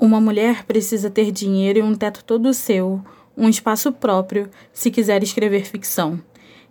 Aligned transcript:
Uma 0.00 0.20
mulher 0.20 0.64
precisa 0.64 1.10
ter 1.10 1.32
dinheiro 1.32 1.80
e 1.80 1.82
um 1.82 1.94
teto 1.94 2.22
todo 2.24 2.54
seu, 2.54 3.02
um 3.36 3.48
espaço 3.48 3.90
próprio, 3.90 4.48
se 4.72 4.90
quiser 4.90 5.22
escrever 5.22 5.64
ficção. 5.64 6.20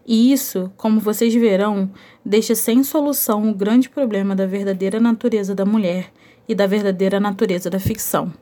E 0.06 0.32
isso, 0.32 0.72
como 0.78 1.02
vocês 1.02 1.34
verão, 1.34 1.92
deixa 2.24 2.56
sem 2.56 2.82
solução 2.84 3.50
o 3.50 3.54
grande 3.54 3.90
problema 3.90 4.34
da 4.34 4.46
verdadeira 4.46 5.00
natureza 5.02 5.54
da 5.54 5.66
mulher 5.66 6.10
e 6.48 6.56
da 6.56 6.66
verdadeira 6.66 7.20
natureza 7.20 7.70
da 7.70 7.80
ficção. 7.80 8.34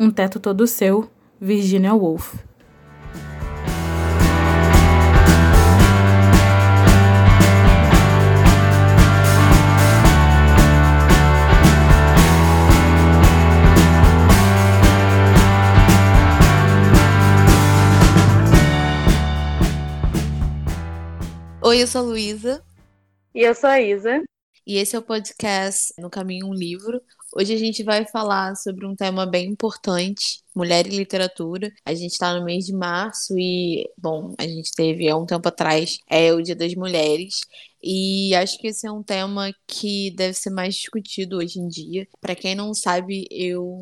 Um 0.00 0.10
teto 0.10 0.40
todo 0.40 0.66
seu, 0.66 1.10
Virginia 1.38 1.92
Woolf. 1.92 2.34
Oi, 21.72 21.80
eu 21.80 21.86
sou 21.86 22.02
a 22.02 22.04
Luísa. 22.04 22.62
E 23.34 23.40
eu 23.40 23.54
sou 23.54 23.70
a 23.70 23.80
Isa. 23.80 24.22
E 24.66 24.76
esse 24.76 24.94
é 24.94 24.98
o 24.98 25.02
podcast 25.02 25.94
No 25.98 26.10
Caminho 26.10 26.48
um 26.48 26.52
Livro. 26.52 27.00
Hoje 27.34 27.54
a 27.54 27.56
gente 27.56 27.82
vai 27.82 28.04
falar 28.04 28.54
sobre 28.56 28.84
um 28.84 28.94
tema 28.94 29.24
bem 29.24 29.48
importante, 29.48 30.42
mulher 30.54 30.86
e 30.86 30.90
literatura. 30.90 31.72
A 31.82 31.94
gente 31.94 32.12
está 32.12 32.38
no 32.38 32.44
mês 32.44 32.66
de 32.66 32.74
março 32.74 33.38
e, 33.38 33.90
bom, 33.96 34.34
a 34.36 34.42
gente 34.42 34.70
teve 34.74 35.08
há 35.08 35.16
um 35.16 35.24
tempo 35.24 35.48
atrás 35.48 35.96
é 36.10 36.30
o 36.34 36.42
Dia 36.42 36.54
das 36.54 36.74
Mulheres. 36.74 37.40
E 37.82 38.34
acho 38.34 38.58
que 38.58 38.66
esse 38.66 38.86
é 38.86 38.92
um 38.92 39.02
tema 39.02 39.50
que 39.66 40.10
deve 40.10 40.34
ser 40.34 40.50
mais 40.50 40.74
discutido 40.74 41.38
hoje 41.38 41.58
em 41.58 41.68
dia. 41.68 42.06
Para 42.20 42.34
quem 42.34 42.54
não 42.54 42.74
sabe, 42.74 43.26
eu 43.30 43.80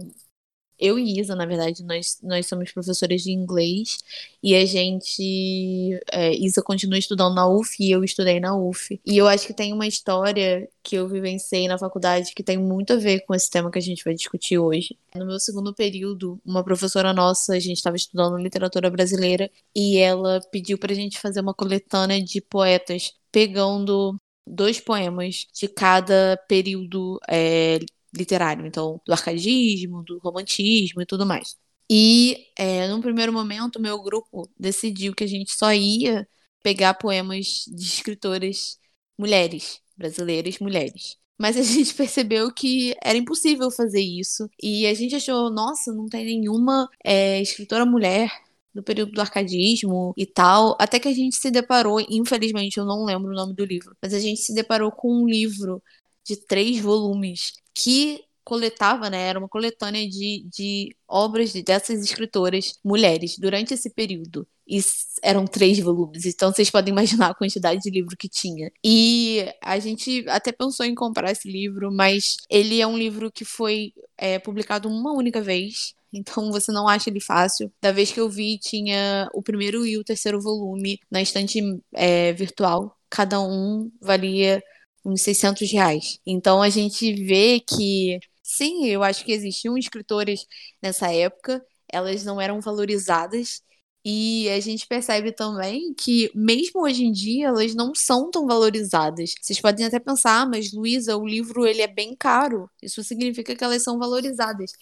eu 0.80 0.98
e 0.98 1.20
Isa, 1.20 1.37
na 1.37 1.45
verdade, 1.45 1.84
nós, 1.84 2.19
nós 2.23 2.47
somos 2.47 2.73
professores 2.73 3.23
de 3.23 3.30
inglês 3.30 3.98
e 4.42 4.55
a 4.55 4.64
gente. 4.64 6.00
É, 6.11 6.34
Isa 6.34 6.62
continua 6.62 6.98
estudando 6.98 7.34
na 7.34 7.47
UF 7.47 7.77
e 7.78 7.91
eu 7.91 8.03
estudei 8.03 8.41
na 8.41 8.56
UF. 8.56 8.98
E 9.05 9.19
eu 9.19 9.28
acho 9.28 9.47
que 9.47 9.53
tem 9.53 9.73
uma 9.73 9.86
história 9.86 10.69
que 10.83 10.97
eu 10.97 11.06
vivenciei 11.06 11.69
na 11.69 11.78
faculdade 11.78 12.33
que 12.34 12.42
tem 12.42 12.56
muito 12.56 12.95
a 12.95 12.97
ver 12.97 13.20
com 13.20 13.34
esse 13.34 13.51
tema 13.51 13.70
que 13.70 13.78
a 13.78 13.83
gente 13.83 14.03
vai 14.05 14.14
discutir 14.14 14.58
hoje. 14.58 14.97
No 15.14 15.27
meu 15.27 15.39
segundo 15.39 15.75
período, 15.75 16.41
uma 16.45 16.64
professora 16.64 17.12
nossa, 17.12 17.55
a 17.55 17.61
gente 17.61 17.77
estava 17.77 17.97
estudando 17.97 18.39
literatura 18.39 18.89
brasileira 18.91 19.51
e 19.77 19.98
ela 19.98 20.41
pediu 20.51 20.78
pra 20.78 20.95
gente 20.95 21.19
fazer 21.19 21.41
uma 21.41 21.55
coletânea 21.55 22.23
de 22.23 22.41
poetas 22.41 23.12
pegando 23.31 24.17
dois 24.47 24.81
poemas 24.81 25.47
de 25.53 25.69
cada 25.69 26.36
período 26.48 27.20
é, 27.28 27.78
literário, 28.14 28.66
então 28.66 29.00
do 29.06 29.12
arcadismo, 29.12 30.03
do 30.05 30.19
romantismo 30.19 31.03
e 31.03 31.06
tudo 31.06 31.27
mais. 31.27 31.56
E 31.91 32.47
é, 32.56 32.86
num 32.89 33.00
primeiro 33.00 33.33
momento, 33.33 33.80
meu 33.80 34.00
grupo 34.02 34.48
decidiu 34.58 35.14
que 35.14 35.25
a 35.25 35.27
gente 35.27 35.52
só 35.52 35.72
ia 35.72 36.27
pegar 36.62 36.94
poemas 36.94 37.64
de 37.67 37.84
escritoras 37.84 38.78
mulheres, 39.19 39.80
brasileiras 39.97 40.58
mulheres. 40.61 41.17
Mas 41.39 41.56
a 41.56 41.62
gente 41.64 41.94
percebeu 41.94 42.52
que 42.52 42.94
era 43.02 43.19
impossível 43.19 43.70
fazer 43.70 44.02
isso. 44.02 44.48
E 44.62 44.86
a 44.86 44.95
gente 44.95 45.14
achou, 45.17 45.50
nossa, 45.50 45.92
não 45.92 46.06
tem 46.06 46.24
nenhuma 46.24 46.89
é, 47.05 47.41
escritora 47.41 47.84
mulher 47.86 48.30
do 48.74 48.83
período 48.83 49.12
do 49.12 49.20
arcadismo 49.20 50.14
e 50.17 50.27
tal. 50.27 50.77
Até 50.80 50.98
que 51.00 51.08
a 51.08 51.12
gente 51.12 51.36
se 51.36 51.50
deparou, 51.50 52.00
infelizmente 52.08 52.78
eu 52.78 52.84
não 52.84 53.05
lembro 53.05 53.30
o 53.33 53.34
nome 53.34 53.55
do 53.55 53.64
livro, 53.64 53.97
mas 54.02 54.14
a 54.14 54.20
gente 54.20 54.41
se 54.41 54.55
deparou 54.55 54.92
com 54.92 55.24
um 55.24 55.27
livro 55.28 55.83
de 56.25 56.37
três 56.37 56.81
volumes 56.81 57.53
que 57.75 58.25
coletava, 58.45 59.09
né, 59.09 59.29
era 59.29 59.39
uma 59.39 59.49
coletânea 59.49 60.09
de, 60.09 60.45
de 60.53 60.97
obras 61.07 61.53
dessas 61.53 62.03
escritoras 62.03 62.75
mulheres 62.85 63.39
durante 63.39 63.75
esse 63.75 63.89
período. 63.91 64.47
E 64.67 64.81
eram 65.23 65.47
três 65.47 65.79
volumes, 65.79 66.25
então 66.27 66.53
vocês 66.53 66.71
podem 66.71 66.93
imaginar 66.93 67.31
a 67.31 67.35
quantidade 67.35 67.81
de 67.81 67.91
livro 67.91 68.17
que 68.17 68.29
tinha. 68.29 68.70
E 68.85 69.47
a 69.63 69.79
gente 69.79 70.25
até 70.29 70.53
pensou 70.53 70.86
em 70.86 70.95
comprar 70.95 71.30
esse 71.30 71.48
livro, 71.51 71.92
mas 71.92 72.39
ele 72.48 72.80
é 72.80 72.86
um 72.86 72.98
livro 72.98 73.30
que 73.30 73.45
foi 73.45 73.92
é, 74.17 74.39
publicado 74.39 74.89
uma 74.89 75.13
única 75.13 75.41
vez. 75.41 75.95
Então 76.13 76.51
você 76.51 76.73
não 76.73 76.89
acha 76.89 77.09
ele 77.09 77.20
fácil. 77.20 77.73
Da 77.80 77.92
vez 77.92 78.11
que 78.11 78.20
eu 78.20 78.29
vi, 78.29 78.59
tinha 78.59 79.29
o 79.33 79.42
primeiro 79.42 79.86
e 79.86 79.97
o 79.97 80.05
terceiro 80.05 80.41
volume 80.41 80.98
na 81.11 81.23
estante 81.23 81.61
é, 81.92 82.33
virtual. 82.33 82.97
Cada 83.09 83.41
um 83.41 83.91
valia 84.01 84.63
uns 85.05 85.22
600 85.22 85.70
reais. 85.72 86.18
Então 86.27 86.62
a 86.62 86.68
gente 86.68 87.12
vê 87.24 87.61
que, 87.61 88.18
sim, 88.42 88.86
eu 88.86 89.02
acho 89.02 89.24
que 89.24 89.33
existiam 89.33 89.77
escritores 89.78 90.46
nessa 90.83 91.12
época, 91.12 91.64
elas 91.92 92.24
não 92.24 92.40
eram 92.40 92.61
valorizadas. 92.61 93.62
E 94.05 94.48
a 94.48 94.58
gente 94.61 94.86
percebe 94.86 95.30
também 95.30 95.92
que, 95.94 96.30
mesmo 96.34 96.83
hoje 96.83 97.05
em 97.05 97.12
dia, 97.12 97.48
elas 97.48 97.74
não 97.74 97.94
são 97.94 98.30
tão 98.30 98.46
valorizadas. 98.46 99.34
Vocês 99.40 99.61
podem 99.61 99.84
até 99.84 99.98
pensar, 100.00 100.40
ah, 100.42 100.46
mas 100.46 100.72
Luísa, 100.72 101.17
o 101.18 101.27
livro 101.27 101.67
ele 101.67 101.82
é 101.82 101.86
bem 101.86 102.17
caro. 102.17 102.70
Isso 102.82 103.05
significa 103.05 103.55
que 103.55 103.62
elas 103.62 103.82
são 103.82 103.98
valorizadas. 103.98 104.72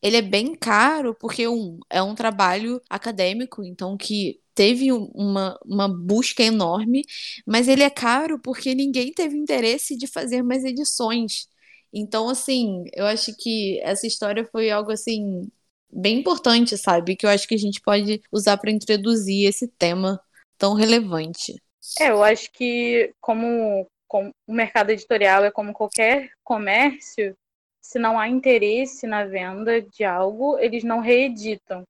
Ele 0.00 0.16
é 0.16 0.22
bem 0.22 0.54
caro 0.54 1.14
porque, 1.14 1.48
um, 1.48 1.78
é 1.90 2.00
um 2.02 2.14
trabalho 2.14 2.80
acadêmico, 2.88 3.64
então 3.64 3.96
que 3.96 4.40
teve 4.58 4.90
uma, 4.92 5.56
uma 5.64 5.88
busca 5.88 6.42
enorme, 6.42 7.04
mas 7.46 7.68
ele 7.68 7.84
é 7.84 7.88
caro 7.88 8.40
porque 8.40 8.74
ninguém 8.74 9.12
teve 9.12 9.38
interesse 9.38 9.96
de 9.96 10.08
fazer 10.08 10.42
mais 10.42 10.64
edições. 10.64 11.46
Então, 11.92 12.28
assim, 12.28 12.82
eu 12.92 13.06
acho 13.06 13.32
que 13.36 13.80
essa 13.84 14.04
história 14.04 14.44
foi 14.50 14.68
algo 14.68 14.90
assim 14.90 15.48
bem 15.88 16.18
importante, 16.18 16.76
sabe? 16.76 17.14
Que 17.14 17.24
eu 17.24 17.30
acho 17.30 17.46
que 17.46 17.54
a 17.54 17.58
gente 17.58 17.80
pode 17.80 18.20
usar 18.32 18.56
para 18.56 18.72
introduzir 18.72 19.48
esse 19.48 19.68
tema 19.68 20.20
tão 20.58 20.74
relevante. 20.74 21.54
É, 22.00 22.10
eu 22.10 22.24
acho 22.24 22.50
que 22.50 23.14
como, 23.20 23.86
como 24.08 24.30
o 24.44 24.52
mercado 24.52 24.90
editorial 24.90 25.44
é 25.44 25.52
como 25.52 25.72
qualquer 25.72 26.32
comércio, 26.42 27.32
se 27.80 27.96
não 27.96 28.18
há 28.18 28.28
interesse 28.28 29.06
na 29.06 29.24
venda 29.24 29.80
de 29.80 30.02
algo, 30.02 30.58
eles 30.58 30.82
não 30.82 30.98
reeditam 30.98 31.84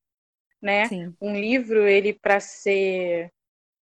né? 0.61 0.87
Sim. 0.87 1.15
Um 1.21 1.35
livro, 1.35 1.87
ele 1.87 2.13
para 2.13 2.41
ser 2.41 3.31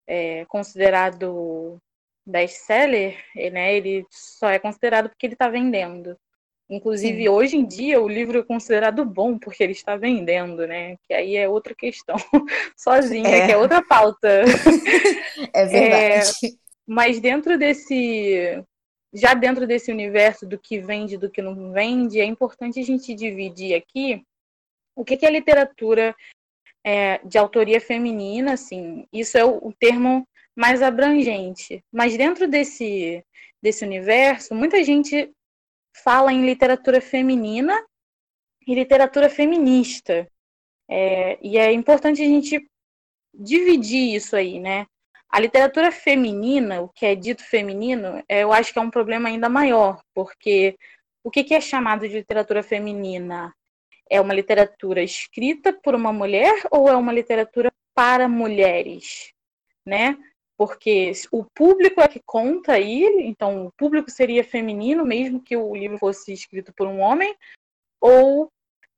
é, 0.07 0.45
considerado 0.45 1.79
best-seller, 2.25 3.17
né, 3.51 3.75
ele 3.75 4.05
só 4.09 4.49
é 4.49 4.57
considerado 4.57 5.09
porque 5.09 5.25
ele 5.27 5.33
está 5.33 5.47
vendendo. 5.47 6.17
Inclusive, 6.67 7.23
Sim. 7.23 7.29
hoje 7.29 7.57
em 7.57 7.65
dia, 7.65 8.01
o 8.01 8.07
livro 8.07 8.39
é 8.39 8.43
considerado 8.43 9.05
bom 9.05 9.37
porque 9.37 9.63
ele 9.63 9.73
está 9.73 9.95
vendendo, 9.95 10.65
né? 10.65 10.97
Que 11.03 11.13
aí 11.13 11.35
é 11.35 11.47
outra 11.47 11.75
questão 11.75 12.15
sozinha, 12.75 13.27
é. 13.27 13.45
que 13.45 13.51
é 13.51 13.57
outra 13.57 13.83
pauta. 13.83 14.27
é 15.53 15.65
verdade. 15.65 16.31
É, 16.43 16.49
mas 16.87 17.19
dentro 17.19 17.57
desse. 17.57 18.63
Já 19.13 19.33
dentro 19.33 19.65
desse 19.65 19.91
universo 19.91 20.45
do 20.45 20.57
que 20.59 20.79
vende 20.79 21.15
e 21.15 21.17
do 21.17 21.29
que 21.29 21.41
não 21.41 21.71
vende, 21.71 22.19
é 22.19 22.25
importante 22.25 22.79
a 22.79 22.83
gente 22.83 23.13
dividir 23.13 23.75
aqui 23.75 24.21
o 24.95 25.05
que, 25.05 25.15
que 25.15 25.25
é 25.25 25.29
literatura 25.29 26.13
é, 26.85 27.19
de 27.25 27.35
autoria 27.39 27.81
feminina, 27.81 28.53
assim, 28.53 29.07
isso 29.11 29.35
é 29.39 29.43
o, 29.43 29.57
o, 29.57 29.73
termo 29.73 30.27
mais 30.55 30.83
abrangente. 30.83 31.83
Mas 31.91 32.15
dentro 32.15 32.47
desse, 32.47 33.25
desse 33.59 33.83
universo, 33.83 34.53
muita 34.53 34.83
gente 34.83 35.33
fala 36.03 36.31
em 36.31 36.45
literatura 36.45 37.01
feminina 37.01 37.75
e 38.67 38.75
literatura 38.75 39.29
feminista. 39.29 40.27
É, 40.87 41.39
e 41.41 41.57
é 41.57 41.71
importante 41.73 42.21
a 42.21 42.25
gente 42.25 42.63
dividir 43.33 44.15
isso 44.15 44.35
aí, 44.35 44.59
né? 44.59 44.85
A 45.27 45.39
literatura 45.39 45.91
feminina, 45.91 46.81
o 46.81 46.89
que 46.89 47.05
é 47.05 47.15
dito 47.15 47.43
feminino, 47.43 48.23
é, 48.29 48.43
eu 48.43 48.53
acho 48.53 48.71
que 48.71 48.77
é 48.77 48.81
um 48.81 48.91
problema 48.91 49.27
ainda 49.27 49.49
maior, 49.49 50.01
porque 50.13 50.77
o 51.23 51.31
que, 51.31 51.43
que 51.43 51.55
é 51.55 51.59
chamado 51.59 52.07
de 52.07 52.13
literatura 52.13 52.61
feminina? 52.61 53.51
É 54.09 54.21
uma 54.21 54.33
literatura 54.33 55.01
escrita 55.01 55.73
por 55.73 55.95
uma 55.95 56.13
mulher 56.13 56.63
ou 56.71 56.87
é 56.87 56.95
uma 56.95 57.13
literatura 57.13 57.71
para 57.95 58.27
mulheres, 58.27 59.31
né? 59.85 60.17
Porque 60.57 61.11
o 61.31 61.43
público 61.43 61.99
é 61.99 62.07
que 62.07 62.21
conta 62.25 62.73
aí, 62.73 63.03
então 63.21 63.67
o 63.67 63.71
público 63.71 64.09
seria 64.09 64.43
feminino, 64.43 65.05
mesmo 65.05 65.41
que 65.41 65.57
o 65.57 65.75
livro 65.75 65.97
fosse 65.97 66.31
escrito 66.31 66.73
por 66.73 66.87
um 66.87 66.99
homem, 66.99 67.35
ou 67.99 68.49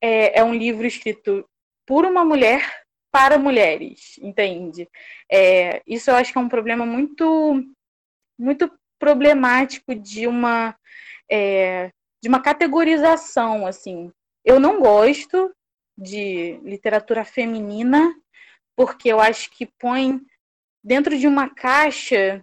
é, 0.02 0.40
é 0.40 0.44
um 0.44 0.54
livro 0.54 0.86
escrito 0.86 1.48
por 1.86 2.06
uma 2.06 2.24
mulher 2.24 2.84
para 3.12 3.40
mulheres, 3.40 4.20
entende? 4.22 4.88
É, 5.32 5.82
isso 5.88 6.12
eu 6.12 6.16
acho 6.16 6.32
que 6.32 6.38
é 6.38 6.42
um 6.42 6.50
problema 6.50 6.86
muito, 6.86 7.64
muito 8.38 8.72
problemático 9.00 9.96
de 9.96 10.28
uma 10.28 10.76
é, 11.30 11.92
de 12.22 12.30
uma 12.30 12.42
categorização 12.42 13.66
assim 13.66 14.12
eu 14.48 14.62
não 14.62 14.80
gosto 14.80 15.54
de 15.98 16.58
literatura 16.64 17.26
feminina, 17.26 18.16
porque 18.78 19.10
eu 19.10 19.20
acho 19.20 19.52
que 19.52 19.66
põe 19.66 20.22
dentro 20.82 21.20
de 21.20 21.28
uma 21.28 21.50
caixa 21.54 22.42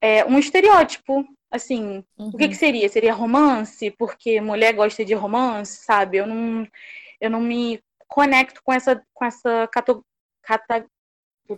é, 0.00 0.24
um 0.24 0.38
estereótipo. 0.38 1.26
Assim, 1.50 2.04
uhum. 2.16 2.28
o 2.28 2.36
que, 2.36 2.48
que, 2.48 2.54
seria? 2.54 2.88
Seria 2.88 3.12
romance? 3.12 3.90
Porque 3.90 4.40
mulher 4.40 4.72
gosta 4.72 5.04
de 5.04 5.14
romance, 5.14 5.84
sabe? 5.84 6.18
Eu 6.18 6.28
não. 6.28 6.64
eu 7.20 7.28
não 7.28 7.40
me 7.40 7.82
conecto 8.06 8.62
com 8.62 8.72
essa, 8.72 9.02
com 9.12 9.24
essa 9.24 9.68
cato, 9.72 10.04
cata, 10.42 10.86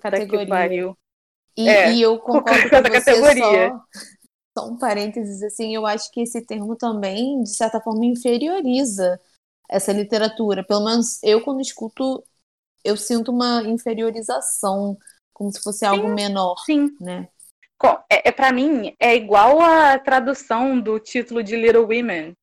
categoria. 0.01 0.95
E, 1.55 1.69
é, 1.69 1.93
e, 1.93 2.01
eu 2.01 2.19
concordo 2.19 2.71
com, 2.71 2.77
você 2.77 2.91
categoria. 2.91 3.69
Só, 3.69 3.85
só 4.59 4.69
um 4.71 4.79
parênteses, 4.79 5.43
assim, 5.43 5.75
eu 5.75 5.85
acho 5.85 6.11
que 6.11 6.23
esse 6.23 6.41
termo 6.47 6.75
também, 6.75 7.43
de 7.43 7.55
certa 7.55 7.81
forma, 7.81 8.07
inferioriza 8.07 9.21
essa 9.69 9.93
literatura. 9.93 10.65
Pelo 10.65 10.85
menos 10.85 11.23
eu, 11.23 11.41
quando 11.43 11.61
escuto, 11.61 12.23
eu 12.85 12.97
sinto 12.97 13.31
uma 13.31 13.63
inferiorização, 13.63 14.97
como 15.33 15.53
se 15.53 15.63
fosse 15.63 15.81
sim, 15.81 15.87
algo 15.87 16.09
menor, 16.09 16.57
sim. 16.65 16.89
né? 17.01 17.29
É, 18.11 18.29
é 18.29 18.33
para 18.33 18.53
mim 18.53 18.95
é 18.99 19.15
igual 19.15 19.61
a 19.61 19.99
tradução 19.99 20.81
do 20.81 20.99
título 20.99 21.43
de 21.43 21.57
Little 21.57 21.85
Women. 21.85 22.37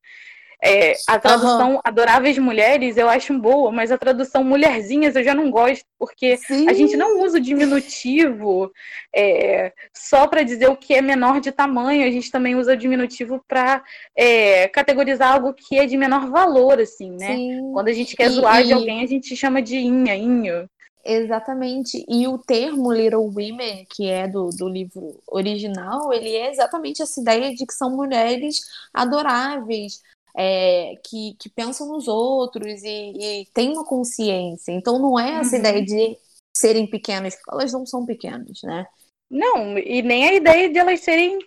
É, 0.65 0.95
a 1.07 1.19
tradução 1.19 1.75
uhum. 1.75 1.81
Adoráveis 1.83 2.37
Mulheres 2.39 2.97
eu 2.97 3.07
acho 3.07 3.37
boa, 3.37 3.71
mas 3.71 3.91
a 3.91 3.97
tradução 3.97 4.43
Mulherzinhas 4.43 5.15
eu 5.15 5.23
já 5.23 5.35
não 5.35 5.51
gosto, 5.51 5.85
porque 5.99 6.37
Sim. 6.37 6.67
a 6.67 6.73
gente 6.73 6.97
não 6.97 7.21
usa 7.21 7.37
o 7.37 7.41
diminutivo 7.41 8.71
é, 9.13 9.71
só 9.93 10.27
para 10.27 10.41
dizer 10.41 10.67
o 10.67 10.75
que 10.75 10.95
é 10.95 11.01
menor 11.01 11.39
de 11.39 11.51
tamanho, 11.51 12.07
a 12.07 12.11
gente 12.11 12.31
também 12.31 12.55
usa 12.55 12.73
o 12.73 12.77
diminutivo 12.77 13.43
para 13.47 13.83
é, 14.15 14.67
categorizar 14.69 15.33
algo 15.33 15.53
que 15.53 15.77
é 15.77 15.85
de 15.85 15.95
menor 15.97 16.29
valor, 16.31 16.79
assim, 16.79 17.11
né? 17.11 17.35
Sim. 17.35 17.71
Quando 17.71 17.89
a 17.89 17.93
gente 17.93 18.15
quer 18.15 18.27
e, 18.27 18.29
zoar 18.29 18.63
de 18.63 18.73
alguém, 18.73 19.03
a 19.03 19.07
gente 19.07 19.35
chama 19.35 19.61
de 19.61 19.77
inha, 19.77 20.15
inho. 20.15 20.67
Exatamente. 21.05 22.03
E 22.09 22.27
o 22.27 22.39
termo 22.39 22.91
Little 22.91 23.25
Women, 23.25 23.85
que 23.87 24.07
é 24.07 24.27
do, 24.27 24.49
do 24.49 24.67
livro 24.67 25.21
original, 25.27 26.11
ele 26.11 26.29
é 26.29 26.49
exatamente 26.49 27.03
essa 27.03 27.21
ideia 27.21 27.53
de 27.53 27.63
que 27.63 27.73
são 27.73 27.95
mulheres 27.95 28.61
adoráveis, 28.91 30.01
é, 30.37 30.93
que, 31.03 31.35
que 31.39 31.49
pensam 31.49 31.87
nos 31.87 32.07
outros 32.07 32.83
e, 32.83 33.13
e 33.41 33.45
têm 33.53 33.71
uma 33.71 33.85
consciência. 33.85 34.71
Então 34.71 34.99
não 34.99 35.19
é 35.19 35.39
essa 35.39 35.55
uhum. 35.55 35.59
ideia 35.59 35.83
de 35.83 36.17
serem 36.55 36.87
pequenas, 36.87 37.35
porque 37.35 37.51
elas 37.51 37.73
não 37.73 37.85
são 37.85 38.05
pequenas, 38.05 38.61
né? 38.63 38.85
Não, 39.29 39.77
e 39.77 40.01
nem 40.01 40.27
a 40.27 40.33
ideia 40.33 40.69
de 40.69 40.77
elas 40.77 40.99
serem 41.01 41.39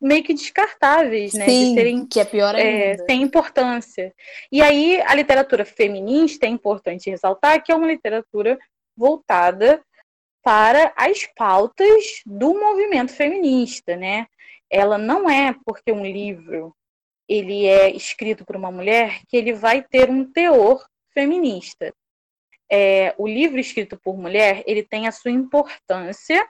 meio 0.00 0.24
que 0.24 0.34
descartáveis, 0.34 1.32
né? 1.32 1.44
Sim, 1.44 1.68
de 1.68 1.74
serem, 1.74 2.06
que 2.06 2.18
é 2.18 2.24
pior 2.24 2.54
ainda. 2.54 3.02
É, 3.02 3.06
sem 3.06 3.22
importância. 3.22 4.12
E 4.50 4.60
aí 4.60 5.00
a 5.02 5.14
literatura 5.14 5.64
feminista 5.64 6.44
é 6.44 6.48
importante 6.48 7.08
ressaltar 7.08 7.62
que 7.62 7.70
é 7.70 7.74
uma 7.74 7.86
literatura 7.86 8.58
voltada 8.96 9.80
para 10.42 10.92
as 10.96 11.24
pautas 11.36 12.20
do 12.26 12.52
movimento 12.52 13.12
feminista, 13.12 13.96
né? 13.96 14.26
Ela 14.68 14.98
não 14.98 15.30
é 15.30 15.54
porque 15.64 15.92
um 15.92 16.04
livro 16.04 16.74
ele 17.28 17.66
é 17.66 17.90
escrito 17.94 18.44
por 18.44 18.56
uma 18.56 18.70
mulher 18.70 19.20
que 19.28 19.36
ele 19.36 19.52
vai 19.52 19.82
ter 19.82 20.10
um 20.10 20.30
teor 20.30 20.84
feminista. 21.12 21.94
É, 22.70 23.14
o 23.18 23.26
livro 23.26 23.60
escrito 23.60 23.98
por 23.98 24.16
mulher 24.16 24.62
ele 24.66 24.82
tem 24.82 25.06
a 25.06 25.12
sua 25.12 25.30
importância, 25.30 26.48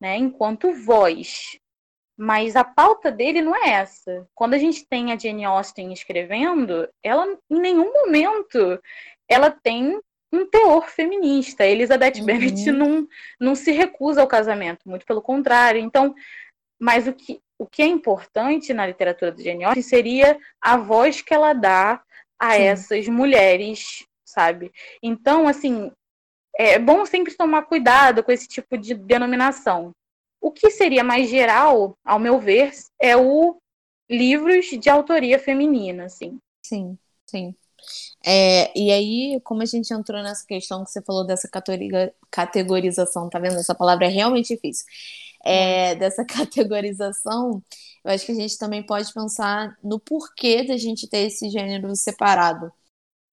né, 0.00 0.16
enquanto 0.16 0.72
voz, 0.72 1.58
mas 2.16 2.54
a 2.54 2.62
pauta 2.62 3.10
dele 3.10 3.40
não 3.40 3.56
é 3.56 3.70
essa. 3.70 4.28
Quando 4.34 4.52
a 4.52 4.58
gente 4.58 4.86
tem 4.86 5.10
a 5.10 5.18
Jane 5.18 5.44
Austen 5.44 5.92
escrevendo, 5.92 6.86
ela 7.02 7.26
em 7.50 7.58
nenhum 7.58 7.90
momento 7.92 8.78
ela 9.26 9.50
tem 9.50 9.98
um 10.32 10.46
teor 10.46 10.88
feminista. 10.88 11.64
Elizabeth 11.64 12.18
uhum. 12.18 12.26
Bennet 12.26 12.70
não, 12.70 13.08
não 13.40 13.54
se 13.54 13.72
recusa 13.72 14.20
ao 14.20 14.28
casamento, 14.28 14.88
muito 14.88 15.06
pelo 15.06 15.22
contrário. 15.22 15.80
Então, 15.80 16.14
mas 16.78 17.08
o 17.08 17.12
que, 17.14 17.40
o 17.60 17.66
que 17.66 17.82
é 17.82 17.86
importante 17.86 18.72
na 18.72 18.86
literatura 18.86 19.30
do 19.30 19.42
Jane 19.42 19.64
Austen 19.64 19.82
seria 19.82 20.38
a 20.58 20.78
voz 20.78 21.20
que 21.20 21.34
ela 21.34 21.52
dá 21.52 22.02
a 22.38 22.54
Sim. 22.54 22.62
essas 22.62 23.06
mulheres, 23.06 24.06
sabe? 24.24 24.72
Então, 25.02 25.46
assim, 25.46 25.92
é 26.56 26.78
bom 26.78 27.04
sempre 27.04 27.36
tomar 27.36 27.66
cuidado 27.66 28.24
com 28.24 28.32
esse 28.32 28.48
tipo 28.48 28.78
de 28.78 28.94
denominação. 28.94 29.92
O 30.40 30.50
que 30.50 30.70
seria 30.70 31.04
mais 31.04 31.28
geral, 31.28 31.98
ao 32.02 32.18
meu 32.18 32.40
ver, 32.40 32.72
é 32.98 33.14
o 33.14 33.58
livros 34.08 34.64
de 34.64 34.88
autoria 34.88 35.38
feminina, 35.38 36.04
assim. 36.04 36.38
Sim, 36.64 36.96
sim. 37.26 37.54
É, 38.24 38.72
e 38.74 38.90
aí, 38.90 39.38
como 39.44 39.60
a 39.60 39.66
gente 39.66 39.92
entrou 39.92 40.22
nessa 40.22 40.46
questão 40.46 40.82
que 40.82 40.90
você 40.90 41.02
falou 41.02 41.26
dessa 41.26 41.46
categorização, 42.30 43.28
tá 43.28 43.38
vendo? 43.38 43.56
Essa 43.56 43.74
palavra 43.74 44.06
é 44.06 44.08
realmente 44.08 44.54
difícil. 44.54 44.86
É, 45.44 45.94
dessa 45.94 46.24
categorização, 46.26 47.62
eu 48.04 48.10
acho 48.12 48.26
que 48.26 48.32
a 48.32 48.34
gente 48.34 48.58
também 48.58 48.84
pode 48.84 49.12
pensar 49.12 49.76
no 49.82 49.98
porquê 49.98 50.64
da 50.64 50.76
gente 50.76 51.08
ter 51.08 51.26
esse 51.26 51.48
gênero 51.50 51.94
separado. 51.96 52.72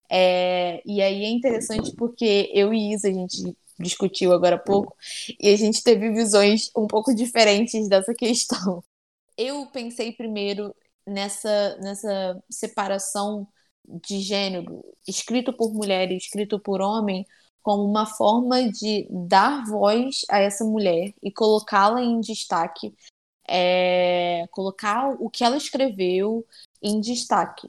É, 0.09 0.81
e 0.85 1.01
aí 1.01 1.23
é 1.23 1.29
interessante 1.29 1.93
porque 1.95 2.49
eu 2.53 2.73
e 2.73 2.93
Isa, 2.93 3.09
a 3.09 3.13
gente 3.13 3.57
discutiu 3.79 4.33
agora 4.33 4.55
há 4.55 4.59
pouco, 4.59 4.95
e 5.39 5.49
a 5.49 5.55
gente 5.55 5.83
teve 5.83 6.11
visões 6.11 6.71
um 6.75 6.87
pouco 6.87 7.13
diferentes 7.13 7.87
dessa 7.87 8.13
questão. 8.13 8.83
Eu 9.37 9.67
pensei 9.67 10.11
primeiro 10.11 10.73
nessa, 11.05 11.77
nessa 11.77 12.43
separação 12.49 13.47
de 13.85 14.19
gênero, 14.19 14.83
escrito 15.07 15.53
por 15.53 15.73
mulher 15.73 16.11
e 16.11 16.17
escrito 16.17 16.59
por 16.59 16.81
homem, 16.81 17.25
como 17.67 17.83
uma 17.83 18.05
forma 18.05 18.71
de 18.71 19.05
dar 19.09 19.65
voz 19.65 20.21
a 20.29 20.39
essa 20.39 20.63
mulher 20.63 21.13
e 21.21 21.29
colocá-la 21.29 22.01
em 22.01 22.21
destaque, 22.21 22.95
é, 23.45 24.47
colocar 24.51 25.09
o 25.19 25.29
que 25.29 25.43
ela 25.43 25.57
escreveu 25.57 26.45
em 26.81 27.01
destaque. 27.01 27.67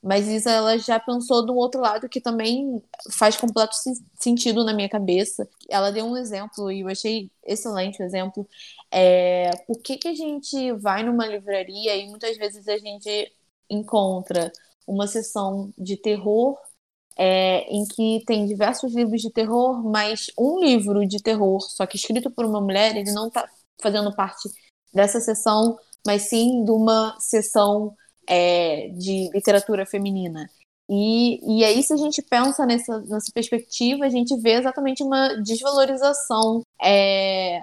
Mas 0.00 0.28
Isa, 0.28 0.52
ela 0.52 0.78
já 0.78 1.00
pensou 1.00 1.44
do 1.44 1.56
outro 1.56 1.80
lado 1.80 2.08
que 2.08 2.20
também 2.20 2.80
faz 3.10 3.36
completo 3.36 3.74
sentido 4.20 4.62
na 4.62 4.72
minha 4.72 4.88
cabeça. 4.88 5.48
Ela 5.68 5.90
deu 5.90 6.06
um 6.06 6.16
exemplo 6.16 6.70
e 6.70 6.82
eu 6.82 6.88
achei 6.88 7.28
excelente 7.44 8.00
o 8.00 8.04
exemplo. 8.04 8.48
É, 8.88 9.50
por 9.66 9.82
que, 9.82 9.96
que 9.96 10.06
a 10.06 10.14
gente 10.14 10.70
vai 10.74 11.02
numa 11.02 11.26
livraria 11.26 11.96
e 11.96 12.08
muitas 12.08 12.38
vezes 12.38 12.68
a 12.68 12.78
gente 12.78 13.32
encontra 13.68 14.52
uma 14.86 15.08
sessão 15.08 15.72
de 15.76 15.96
terror 15.96 16.56
é, 17.20 17.66
em 17.70 17.84
que 17.84 18.24
tem 18.24 18.46
diversos 18.46 18.94
livros 18.94 19.20
de 19.20 19.30
terror, 19.30 19.84
mas 19.84 20.28
um 20.38 20.58
livro 20.58 21.06
de 21.06 21.22
terror, 21.22 21.60
só 21.60 21.84
que 21.86 21.96
escrito 21.96 22.30
por 22.30 22.46
uma 22.46 22.62
mulher, 22.62 22.96
ele 22.96 23.12
não 23.12 23.28
está 23.28 23.46
fazendo 23.82 24.14
parte 24.16 24.48
dessa 24.90 25.20
sessão, 25.20 25.78
mas 26.06 26.22
sim 26.22 26.64
de 26.64 26.70
uma 26.70 27.14
sessão 27.20 27.94
é, 28.26 28.88
de 28.88 29.28
literatura 29.34 29.84
feminina. 29.84 30.48
E, 30.88 31.58
e 31.60 31.62
aí, 31.62 31.82
se 31.82 31.92
a 31.92 31.96
gente 31.98 32.22
pensa 32.22 32.64
nessa, 32.64 32.98
nessa 33.02 33.30
perspectiva, 33.34 34.06
a 34.06 34.08
gente 34.08 34.34
vê 34.38 34.52
exatamente 34.54 35.02
uma 35.02 35.34
desvalorização 35.42 36.62
é, 36.82 37.62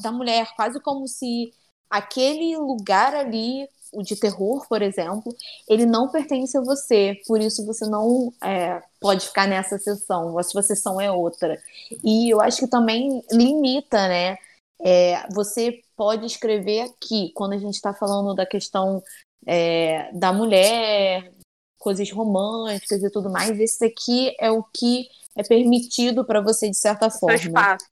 da 0.00 0.10
mulher, 0.10 0.48
quase 0.56 0.80
como 0.80 1.06
se 1.06 1.52
aquele 1.90 2.56
lugar 2.56 3.14
ali 3.14 3.68
o 3.92 4.02
de 4.02 4.14
terror, 4.16 4.66
por 4.68 4.82
exemplo, 4.82 5.34
ele 5.66 5.86
não 5.86 6.10
pertence 6.10 6.56
a 6.56 6.60
você, 6.60 7.18
por 7.26 7.40
isso 7.40 7.64
você 7.64 7.86
não 7.86 8.32
é, 8.42 8.82
pode 9.00 9.26
ficar 9.26 9.46
nessa 9.46 9.78
sessão, 9.78 10.38
a 10.38 10.42
sua 10.42 10.62
sessão 10.62 11.00
é 11.00 11.10
outra. 11.10 11.58
E 12.04 12.28
eu 12.28 12.40
acho 12.40 12.58
que 12.58 12.66
também 12.66 13.22
limita, 13.32 14.06
né? 14.08 14.36
É, 14.80 15.26
você 15.32 15.80
pode 15.96 16.26
escrever 16.26 16.80
aqui, 16.80 17.32
quando 17.34 17.54
a 17.54 17.58
gente 17.58 17.74
está 17.74 17.94
falando 17.94 18.34
da 18.34 18.44
questão 18.44 19.02
é, 19.46 20.12
da 20.12 20.32
mulher, 20.32 21.32
coisas 21.78 22.10
românticas 22.10 23.02
e 23.02 23.10
tudo 23.10 23.30
mais, 23.30 23.58
esse 23.58 23.84
aqui 23.86 24.34
é 24.38 24.50
o 24.50 24.62
que 24.62 25.08
é 25.34 25.42
permitido 25.42 26.24
para 26.24 26.40
você, 26.40 26.68
de 26.68 26.76
certa 26.76 27.08
forma. 27.08 27.38
Seu 27.38 27.48
espaço. 27.48 27.86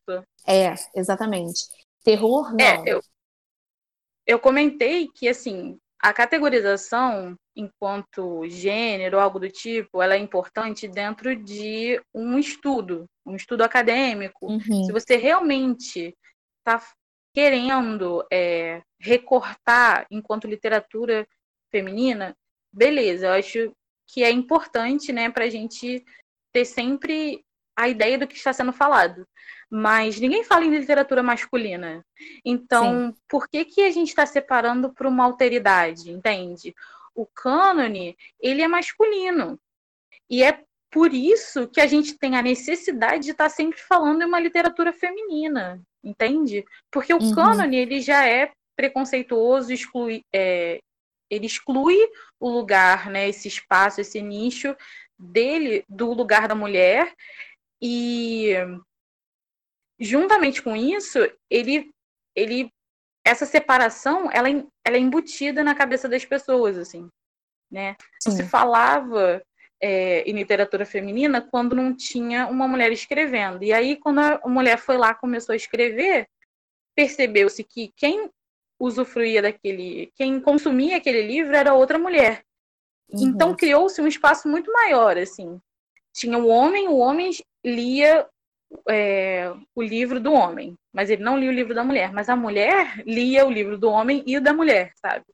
É, 0.46 0.74
exatamente. 0.94 1.62
Terror, 2.02 2.52
não. 2.52 2.60
É, 2.60 2.82
eu, 2.84 3.00
eu 4.26 4.38
comentei 4.38 5.08
que, 5.08 5.28
assim, 5.28 5.78
a 6.00 6.12
categorização 6.12 7.36
enquanto 7.56 8.46
gênero, 8.48 9.18
algo 9.18 9.38
do 9.38 9.48
tipo, 9.48 10.02
ela 10.02 10.14
é 10.14 10.18
importante 10.18 10.88
dentro 10.88 11.36
de 11.36 12.00
um 12.14 12.38
estudo, 12.38 13.06
um 13.24 13.36
estudo 13.36 13.62
acadêmico. 13.62 14.46
Uhum. 14.46 14.84
Se 14.84 14.92
você 14.92 15.16
realmente 15.16 16.14
está 16.58 16.84
querendo 17.34 18.24
é, 18.32 18.82
recortar 19.00 20.06
enquanto 20.10 20.48
literatura 20.48 21.26
feminina, 21.70 22.34
beleza, 22.72 23.26
eu 23.26 23.32
acho 23.32 23.72
que 24.06 24.22
é 24.22 24.30
importante 24.30 25.12
né, 25.12 25.30
para 25.30 25.44
a 25.44 25.50
gente 25.50 26.04
ter 26.52 26.64
sempre 26.64 27.43
a 27.76 27.88
ideia 27.88 28.18
do 28.18 28.26
que 28.26 28.36
está 28.36 28.52
sendo 28.52 28.72
falado 28.72 29.26
mas 29.76 30.20
ninguém 30.20 30.44
fala 30.44 30.64
em 30.64 30.70
literatura 30.70 31.20
masculina. 31.20 32.06
Então, 32.44 33.08
Sim. 33.08 33.16
por 33.28 33.48
que, 33.48 33.64
que 33.64 33.82
a 33.82 33.90
gente 33.90 34.08
está 34.08 34.24
separando 34.24 34.92
para 34.92 35.08
uma 35.08 35.24
alteridade, 35.24 36.12
entende? 36.12 36.72
O 37.12 37.26
cânone, 37.26 38.16
ele 38.38 38.62
é 38.62 38.68
masculino. 38.68 39.58
E 40.30 40.44
é 40.44 40.62
por 40.92 41.12
isso 41.12 41.66
que 41.66 41.80
a 41.80 41.88
gente 41.88 42.16
tem 42.16 42.36
a 42.36 42.42
necessidade 42.42 43.24
de 43.24 43.30
estar 43.32 43.48
sempre 43.48 43.80
falando 43.80 44.22
em 44.22 44.26
uma 44.26 44.38
literatura 44.38 44.92
feminina, 44.92 45.82
entende? 46.04 46.64
Porque 46.88 47.12
o 47.12 47.20
uhum. 47.20 47.34
cânone, 47.34 47.76
ele 47.76 48.00
já 48.00 48.24
é 48.24 48.52
preconceituoso, 48.76 49.72
exclui, 49.72 50.22
é, 50.32 50.78
ele 51.28 51.46
exclui 51.46 51.96
o 52.38 52.48
lugar, 52.48 53.10
né, 53.10 53.28
esse 53.28 53.48
espaço, 53.48 54.00
esse 54.00 54.22
nicho 54.22 54.76
dele 55.18 55.84
do 55.88 56.12
lugar 56.12 56.46
da 56.46 56.54
mulher 56.54 57.12
e 57.86 58.54
juntamente 60.00 60.62
com 60.62 60.74
isso, 60.74 61.18
ele 61.50 61.90
ele 62.34 62.70
essa 63.26 63.46
separação, 63.46 64.30
ela, 64.32 64.48
ela 64.84 64.96
é 64.96 64.98
embutida 64.98 65.62
na 65.62 65.74
cabeça 65.74 66.08
das 66.08 66.24
pessoas, 66.24 66.76
assim, 66.76 67.08
né? 67.70 67.96
Sim. 68.20 68.32
Se 68.32 68.44
falava 68.44 69.42
é, 69.80 70.22
em 70.22 70.32
literatura 70.32 70.86
feminina 70.86 71.40
quando 71.40 71.76
não 71.76 71.94
tinha 71.94 72.46
uma 72.46 72.66
mulher 72.66 72.90
escrevendo. 72.90 73.62
E 73.62 73.72
aí, 73.72 73.96
quando 73.96 74.20
a 74.20 74.40
mulher 74.46 74.78
foi 74.78 74.96
lá 74.96 75.14
começou 75.14 75.52
a 75.52 75.56
escrever, 75.56 76.26
percebeu-se 76.94 77.62
que 77.64 77.92
quem 77.96 78.30
usufruía 78.80 79.42
daquele, 79.42 80.10
quem 80.14 80.40
consumia 80.40 80.96
aquele 80.96 81.22
livro 81.22 81.54
era 81.54 81.74
outra 81.74 81.98
mulher. 81.98 82.44
Uhum. 83.10 83.28
Então 83.28 83.54
criou-se 83.54 84.00
um 84.00 84.06
espaço 84.06 84.48
muito 84.48 84.72
maior, 84.72 85.18
assim. 85.18 85.60
Tinha 86.14 86.38
o 86.38 86.46
homem, 86.46 86.88
o 86.88 86.96
homem 86.96 87.30
lia 87.64 88.26
é, 88.88 89.52
o 89.74 89.82
livro 89.82 90.20
do 90.20 90.32
homem, 90.32 90.74
mas 90.92 91.10
ele 91.10 91.22
não 91.22 91.38
lia 91.38 91.50
o 91.50 91.54
livro 91.54 91.74
da 91.74 91.84
mulher, 91.84 92.12
mas 92.12 92.28
a 92.28 92.36
mulher 92.36 93.02
lia 93.06 93.46
o 93.46 93.50
livro 93.50 93.78
do 93.78 93.88
homem 93.88 94.22
e 94.26 94.36
o 94.36 94.40
da 94.40 94.52
mulher, 94.52 94.92
sabe? 94.96 95.24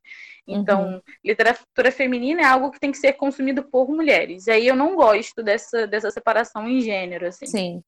Então, 0.47 0.93
uhum. 0.93 1.01
literatura 1.23 1.91
feminina 1.91 2.41
é 2.41 2.45
algo 2.45 2.71
que 2.71 2.79
tem 2.79 2.91
que 2.91 2.97
ser 2.97 3.13
consumido 3.13 3.63
por 3.63 3.87
mulheres. 3.89 4.47
E 4.47 4.51
aí 4.51 4.67
eu 4.67 4.75
não 4.75 4.95
gosto 4.95 5.43
dessa, 5.43 5.87
dessa 5.87 6.09
separação 6.11 6.67
em 6.67 6.81
gênero, 6.81 7.27
assim. 7.27 7.45
Sim. 7.45 7.81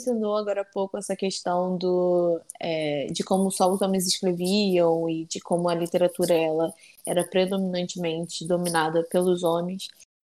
Mencionou 0.00 0.36
agora 0.36 0.62
há 0.62 0.64
pouco 0.64 0.96
essa 0.96 1.14
questão 1.14 1.76
do, 1.76 2.40
é, 2.58 3.06
de 3.12 3.22
como 3.22 3.50
só 3.50 3.70
os 3.70 3.82
homens 3.82 4.06
escreviam 4.06 5.08
e 5.08 5.26
de 5.26 5.40
como 5.40 5.68
a 5.68 5.74
literatura 5.74 6.34
ela 6.34 6.72
era 7.06 7.24
predominantemente 7.28 8.46
dominada 8.46 9.06
pelos 9.10 9.42
homens. 9.42 9.88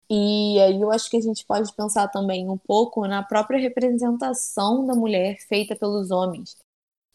E 0.09 0.59
aí 0.61 0.81
eu 0.81 0.89
acho 0.91 1.09
que 1.09 1.17
a 1.17 1.21
gente 1.21 1.45
pode 1.45 1.73
pensar 1.75 2.07
também 2.07 2.49
um 2.49 2.57
pouco 2.57 3.05
na 3.07 3.21
própria 3.23 3.59
representação 3.59 4.85
da 4.85 4.95
mulher 4.95 5.37
feita 5.49 5.75
pelos 5.75 6.11
homens. 6.11 6.55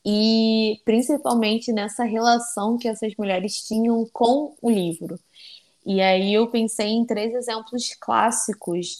E 0.05 0.81
principalmente 0.85 1.73
nessa 1.73 2.05
relação 2.05 2.77
que 2.77 2.89
essas 2.89 3.15
mulheres 3.17 3.63
tinham 3.67 4.07
com 4.13 4.55
o 4.61 4.71
livro. 4.71 5.19
E 5.87 6.01
aí 6.01 6.35
eu 6.35 6.51
pensei 6.51 6.89
em 6.89 7.07
três 7.07 7.35
exemplos 7.35 7.95
clássicos 8.01 8.99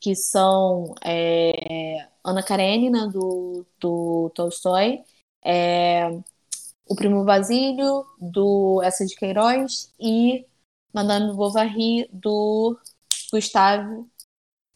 que 0.00 0.14
são 0.14 0.94
é, 1.04 2.08
Ana 2.24 2.42
Karenina, 2.42 3.08
do, 3.08 3.66
do 3.80 4.30
Tolstói, 4.34 5.02
é, 5.44 6.08
O 6.88 6.94
Primo 6.96 7.24
Basílio, 7.24 8.04
do 8.20 8.82
Essa 8.82 9.04
de 9.04 9.14
Queiroz, 9.16 9.92
e 9.98 10.46
Madame 10.92 11.34
Bovary, 11.34 12.08
do 12.12 12.78
Gustavo. 13.32 14.08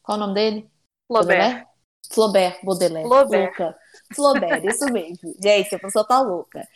Qual 0.03 0.19
o 0.19 0.21
nome 0.21 0.35
dele? 0.35 0.71
Flaubert. 1.07 1.67
Flaubert, 2.11 2.61
Baudelaire. 2.65 3.09
Flaubert. 3.09 3.59
Louca. 3.59 3.79
Flaubert, 4.15 4.65
isso 4.65 4.85
mesmo. 4.93 5.35
Gente, 5.43 5.75
a 5.75 5.79
pessoa 5.79 6.07
tá 6.07 6.21
louca. 6.21 6.67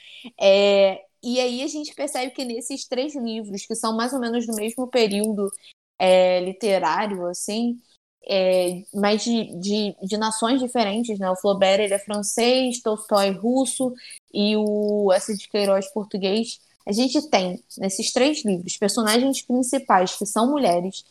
É, 0.41 1.05
e 1.23 1.41
aí 1.41 1.63
a 1.63 1.67
gente 1.67 1.95
percebe 1.95 2.31
que 2.33 2.45
nesses 2.45 2.87
três 2.87 3.15
livros, 3.15 3.67
que 3.67 3.75
são 3.75 3.97
mais 3.97 4.13
ou 4.13 4.21
menos 4.21 4.47
do 4.47 4.55
mesmo 4.55 4.87
período 4.89 5.51
é, 5.99 6.41
literário, 6.41 7.27
assim, 7.27 7.81
é, 8.29 8.83
mas 8.93 9.23
de, 9.23 9.55
de, 9.61 9.97
de, 10.03 10.17
nações 10.17 10.61
diferentes, 10.61 11.19
né? 11.19 11.31
O 11.31 11.37
Flaubert 11.37 11.81
ele 11.81 11.95
é 11.95 11.99
francês, 11.99 12.81
Tolstói 12.81 13.31
russo 13.31 13.95
e 14.35 14.57
o 14.57 15.13
S. 15.13 15.37
de 15.37 15.49
Queiroz 15.49 15.93
português. 15.93 16.59
A 16.87 16.93
gente 16.93 17.29
tem 17.31 17.63
nesses 17.79 18.13
três 18.13 18.45
livros 18.45 18.77
personagens 18.77 19.43
principais 19.43 20.17
que 20.17 20.27
são 20.27 20.51
mulheres 20.51 21.05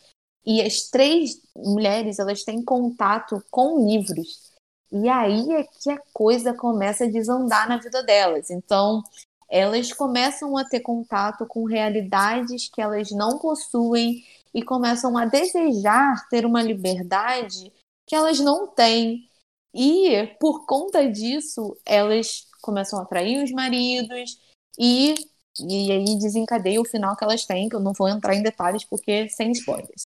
e 0.44 0.62
as 0.62 0.88
três 0.90 1.40
mulheres 1.56 2.18
elas 2.18 2.44
têm 2.44 2.62
contato 2.62 3.42
com 3.50 3.86
livros 3.86 4.46
e 4.92 5.08
aí 5.08 5.52
é 5.52 5.64
que 5.64 5.90
a 5.90 6.00
coisa 6.12 6.54
começa 6.54 7.04
a 7.04 7.10
desandar 7.10 7.68
na 7.68 7.76
vida 7.78 8.02
delas. 8.02 8.50
Então 8.50 9.02
elas 9.48 9.92
começam 9.92 10.56
a 10.56 10.64
ter 10.64 10.80
contato 10.80 11.46
com 11.46 11.64
realidades 11.64 12.68
que 12.68 12.80
elas 12.80 13.10
não 13.10 13.38
possuem 13.38 14.24
e 14.56 14.62
começam 14.62 15.18
a 15.18 15.26
desejar 15.26 16.26
ter 16.30 16.46
uma 16.46 16.62
liberdade 16.62 17.70
que 18.06 18.16
elas 18.16 18.40
não 18.40 18.66
têm. 18.66 19.28
E 19.74 20.28
por 20.40 20.64
conta 20.64 21.06
disso, 21.06 21.76
elas 21.84 22.46
começam 22.62 22.98
a 22.98 23.02
atrair 23.02 23.44
os 23.44 23.50
maridos 23.50 24.40
e, 24.78 25.14
e 25.60 25.92
aí 25.92 26.18
desencadeia 26.18 26.80
o 26.80 26.86
final 26.86 27.14
que 27.14 27.22
elas 27.22 27.44
têm, 27.44 27.68
que 27.68 27.76
eu 27.76 27.80
não 27.80 27.92
vou 27.92 28.08
entrar 28.08 28.34
em 28.34 28.42
detalhes 28.42 28.82
porque 28.82 29.28
sem 29.28 29.52
spoilers. 29.52 30.04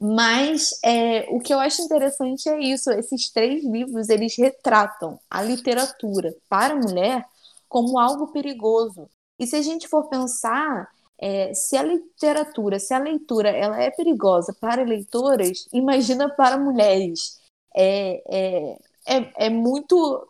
Mas 0.00 0.72
é, 0.84 1.20
o 1.30 1.38
que 1.38 1.54
eu 1.54 1.60
acho 1.60 1.80
interessante 1.80 2.48
é 2.48 2.58
isso: 2.58 2.90
esses 2.90 3.30
três 3.30 3.64
livros 3.64 4.08
eles 4.08 4.36
retratam 4.36 5.20
a 5.30 5.42
literatura 5.42 6.34
para 6.48 6.74
a 6.74 6.76
mulher 6.76 7.24
como 7.68 8.00
algo 8.00 8.32
perigoso. 8.32 9.08
E 9.38 9.46
se 9.46 9.54
a 9.54 9.62
gente 9.62 9.86
for 9.86 10.08
pensar, 10.08 10.90
é, 11.18 11.54
se 11.54 11.76
a 11.76 11.82
literatura, 11.82 12.78
se 12.78 12.92
a 12.92 12.98
leitura 12.98 13.48
ela 13.50 13.80
é 13.82 13.90
perigosa 13.90 14.54
para 14.60 14.84
leitoras, 14.84 15.66
imagina 15.72 16.28
para 16.28 16.58
mulheres. 16.58 17.40
É, 17.74 18.22
é, 18.28 18.78
é, 19.06 19.46
é 19.46 19.50
muito 19.50 20.28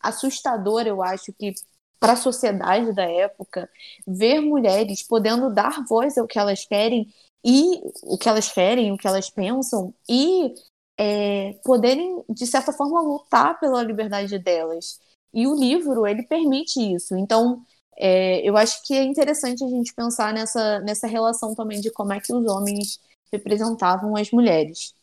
assustador, 0.00 0.86
eu 0.86 1.02
acho, 1.02 1.32
que 1.32 1.54
para 1.98 2.14
a 2.14 2.16
sociedade 2.16 2.94
da 2.94 3.04
época, 3.04 3.68
ver 4.06 4.40
mulheres 4.40 5.02
podendo 5.02 5.52
dar 5.52 5.84
voz 5.86 6.16
ao 6.16 6.26
que 6.26 6.38
elas 6.38 6.64
querem 6.64 7.12
e 7.44 7.80
o 8.02 8.16
que 8.18 8.28
elas 8.28 8.50
querem, 8.50 8.92
o 8.92 8.96
que 8.96 9.06
elas 9.06 9.30
pensam 9.30 9.94
e 10.08 10.54
é, 10.98 11.54
poderem, 11.64 12.22
de 12.28 12.46
certa 12.46 12.72
forma, 12.72 13.00
lutar 13.00 13.58
pela 13.60 13.82
liberdade 13.82 14.38
delas. 14.38 14.98
E 15.32 15.46
o 15.46 15.54
livro, 15.54 16.06
ele 16.06 16.22
permite 16.24 16.80
isso. 16.80 17.16
Então, 17.16 17.64
é, 18.00 18.40
eu 18.48 18.56
acho 18.56 18.82
que 18.86 18.94
é 18.94 19.02
interessante 19.02 19.62
a 19.62 19.68
gente 19.68 19.94
pensar 19.94 20.32
nessa, 20.32 20.80
nessa 20.80 21.06
relação 21.06 21.54
também 21.54 21.80
de 21.80 21.92
como 21.92 22.14
é 22.14 22.20
que 22.20 22.32
os 22.32 22.50
homens 22.50 22.98
representavam 23.30 24.16
as 24.16 24.30
mulheres. 24.30 24.94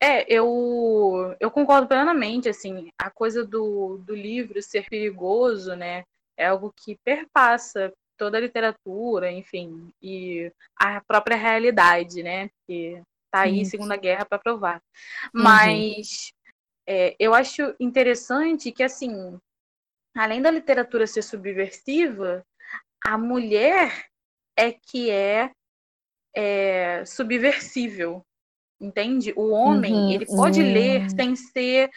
É, 0.00 0.30
eu, 0.30 1.34
eu 1.40 1.50
concordo 1.50 1.88
plenamente, 1.88 2.50
assim, 2.50 2.90
a 2.98 3.10
coisa 3.10 3.42
do, 3.42 3.96
do 3.98 4.14
livro 4.14 4.60
ser 4.60 4.86
perigoso, 4.90 5.74
né, 5.74 6.04
é 6.36 6.48
algo 6.48 6.70
que 6.76 6.98
perpassa 7.02 7.90
toda 8.18 8.36
a 8.36 8.40
literatura, 8.40 9.32
enfim, 9.32 9.90
e 10.02 10.52
a 10.76 11.00
própria 11.00 11.36
realidade, 11.36 12.22
né, 12.22 12.50
que 12.66 13.00
tá 13.30 13.40
aí 13.40 13.60
uhum. 13.60 13.64
Segunda 13.64 13.96
Guerra 13.96 14.26
para 14.26 14.38
provar. 14.38 14.82
Uhum. 15.34 15.42
Mas 15.42 16.30
uhum. 16.30 16.94
é, 16.94 17.16
eu 17.18 17.32
acho 17.32 17.74
interessante 17.80 18.70
que, 18.70 18.82
assim, 18.82 19.38
além 20.16 20.40
da 20.40 20.50
literatura 20.50 21.06
ser 21.06 21.22
subversiva, 21.22 22.44
a 23.04 23.18
mulher 23.18 24.06
é 24.56 24.72
que 24.72 25.10
é, 25.10 25.50
é 26.34 27.04
subversível, 27.04 28.22
entende? 28.80 29.32
O 29.36 29.50
homem, 29.50 29.92
uhum, 29.92 30.10
ele 30.12 30.26
pode 30.26 30.60
uhum. 30.60 30.72
ler 30.72 31.10
sem 31.10 31.36
ser 31.36 31.90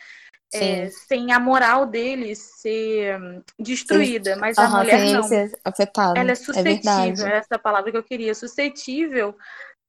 é, 0.54 0.90
sem 0.90 1.34
a 1.34 1.40
moral 1.40 1.86
dele 1.86 2.34
ser 2.36 3.20
destruída, 3.60 4.34
Sim. 4.34 4.40
mas 4.40 4.58
uhum, 4.58 4.64
a 4.64 4.70
mulher 4.70 5.14
não. 5.14 5.24
Ser 5.24 5.52
afetado. 5.64 6.18
Ela 6.18 6.30
é, 6.30 6.32
é 6.32 6.36
suscetível, 6.36 7.28
é 7.28 7.38
essa 7.38 7.60
palavra 7.60 7.92
que 7.92 7.98
eu 7.98 8.04
queria, 8.04 8.34
suscetível 8.34 9.36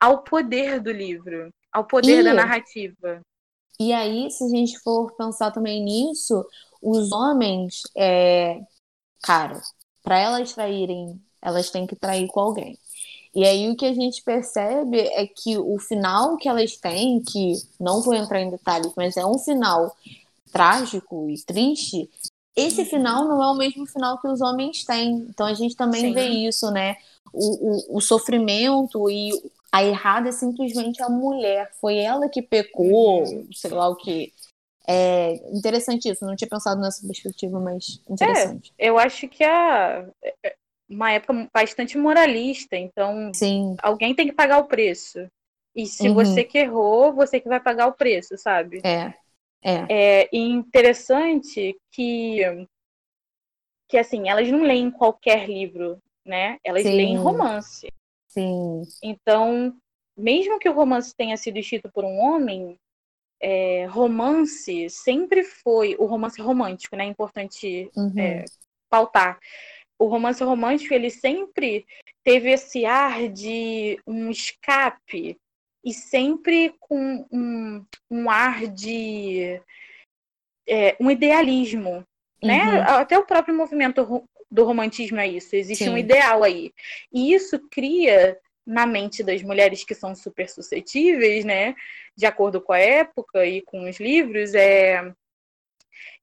ao 0.01 0.23
poder 0.23 0.81
do 0.81 0.91
livro, 0.91 1.51
ao 1.73 1.85
poder 1.85 2.21
e, 2.21 2.25
da 2.25 2.35
narrativa. 2.35 3.21
E 3.81 3.93
aí, 3.93 4.31
se 4.31 4.45
a 4.45 4.49
gente 4.49 4.79
for 4.81 5.15
pensar 5.17 5.53
também 5.53 5.83
nisso, 5.83 6.45
os 6.83 7.13
homens, 7.13 7.83
é, 7.97 8.61
cara, 9.23 9.61
para 10.03 10.19
elas 10.19 10.53
traírem, 10.53 11.21
elas 11.43 11.71
têm 11.71 11.87
que 11.87 11.97
trair 11.97 12.27
com 12.29 12.41
alguém. 12.41 12.79
E 13.35 13.45
aí 13.45 13.71
o 13.71 13.77
que 13.77 13.87
a 13.87 13.95
gente 13.95 14.23
percebe 14.23 14.99
é 14.99 15.27
que 15.27 15.57
o 15.59 15.79
final 15.79 16.37
que 16.37 16.49
elas 16.49 16.77
têm, 16.77 17.23
que 17.23 17.55
não 17.79 18.01
vou 18.01 18.15
entrar 18.15 18.41
em 18.41 18.51
detalhes, 18.51 18.93
mas 18.97 19.17
é 19.17 19.25
um 19.25 19.39
final 19.39 19.95
trágico 20.51 21.29
e 21.29 21.41
triste, 21.45 22.09
esse 22.59 22.85
final 22.85 23.25
não 23.29 23.41
é 23.41 23.47
o 23.47 23.55
mesmo 23.55 23.87
final 23.87 24.19
que 24.19 24.27
os 24.27 24.41
homens 24.41 24.85
têm. 24.85 25.27
Então 25.29 25.47
a 25.47 25.55
gente 25.55 25.77
também 25.77 26.01
Sim. 26.01 26.13
vê 26.13 26.27
isso, 26.27 26.71
né? 26.73 26.97
O, 27.33 27.95
o, 27.95 27.99
o, 27.99 28.01
sofrimento 28.01 29.09
e 29.09 29.31
a 29.71 29.85
errada 29.85 30.31
é 30.31 30.33
simplesmente 30.33 31.01
a 31.01 31.09
mulher. 31.09 31.71
Foi 31.81 31.97
ela 31.99 32.29
que 32.29 32.43
pecou, 32.43 33.25
sei 33.55 33.71
lá 33.71 33.89
o 33.89 33.95
que. 33.95 34.33
É 34.89 35.35
interessante 35.55 36.09
isso, 36.09 36.25
não 36.25 36.35
tinha 36.35 36.49
pensado 36.49 36.81
nessa 36.81 37.07
perspectiva, 37.07 37.61
mas 37.61 38.03
interessante. 38.09 38.73
É, 38.79 38.89
eu 38.89 38.99
acho 38.99 39.29
que 39.29 39.45
é, 39.45 40.09
é 40.43 40.57
uma 40.89 41.13
época 41.13 41.47
bastante 41.53 41.99
moralista, 41.99 42.75
então 42.75 43.31
Sim. 43.35 43.77
alguém 43.83 44.15
tem 44.15 44.27
que 44.27 44.33
pagar 44.33 44.59
o 44.59 44.67
preço. 44.67 45.29
E 45.77 45.87
se 45.87 46.09
uhum. 46.09 46.15
você 46.15 46.43
que 46.43 46.57
errou, 46.57 47.13
você 47.13 47.39
que 47.39 47.49
vai 47.49 47.61
pagar 47.61 47.87
o 47.87 47.93
preço, 47.93 48.39
sabe? 48.39 48.81
É. 48.83 49.13
É. 49.63 49.87
é 49.91 50.29
interessante 50.33 51.77
que 51.93 52.41
que 53.89 53.97
assim, 53.97 54.29
elas 54.29 54.49
não 54.49 54.63
leem 54.63 54.91
qualquer 54.91 55.49
livro, 55.49 56.01
né? 56.25 56.59
Elas 56.65 56.83
Sim. 56.83 56.97
leem 56.97 57.17
romance. 57.17 57.89
Sim. 58.27 58.83
Então, 59.03 59.75
mesmo 60.17 60.59
que 60.59 60.69
o 60.69 60.75
romance 60.75 61.15
tenha 61.15 61.37
sido 61.37 61.59
escrito 61.59 61.91
por 61.91 62.05
um 62.05 62.19
homem, 62.19 62.79
é, 63.41 63.87
romance 63.87 64.89
sempre 64.91 65.45
foi 65.45 65.97
o 65.99 66.07
romance 66.07 66.41
romântico, 66.41 66.97
né? 66.97 67.05
É 67.05 67.09
importante 67.09 67.91
uhum. 67.97 68.13
é, 68.19 68.45
pautar. 68.91 69.39
O 69.99 70.07
romance 70.07 70.43
romântico 70.43 70.95
ele 70.95 71.11
sempre 71.11 71.87
teve 72.25 72.51
esse 72.51 72.85
ar 72.85 73.29
de 73.29 74.01
um 74.07 74.31
escape 74.31 75.37
e 75.85 75.93
sempre 75.93 76.75
com 76.81 77.27
um, 77.33 77.85
um 78.11 78.31
ar 78.31 78.67
de 78.67 79.61
é, 80.69 80.97
um 81.01 81.11
idealismo, 81.11 82.05
né? 82.43 82.65
Uhum. 82.65 82.83
Até 82.83 83.19
o 83.19 83.25
próprio 83.25 83.57
movimento 83.57 84.25
do 84.51 84.65
romantismo 84.65 85.19
é 85.19 85.29
isso. 85.29 85.55
Existe 85.55 85.85
Sim. 85.85 85.91
um 85.91 85.99
ideal 85.99 86.43
aí. 86.43 86.73
E 87.13 87.33
isso 87.33 87.59
cria 87.71 88.39
na 88.69 88.87
mente 88.87 89.25
das 89.25 89.43
mulheres 89.43 89.83
que 89.83 89.95
são 89.95 90.15
super 90.15 90.47
suscetíveis, 90.47 91.43
né? 91.43 91.75
De 92.15 92.27
acordo 92.27 92.61
com 92.61 92.75
a 92.75 92.79
época 92.79 93.47
e 93.47 93.63
com 93.63 93.89
os 93.89 93.99
livros, 93.99 94.55
é 94.55 95.11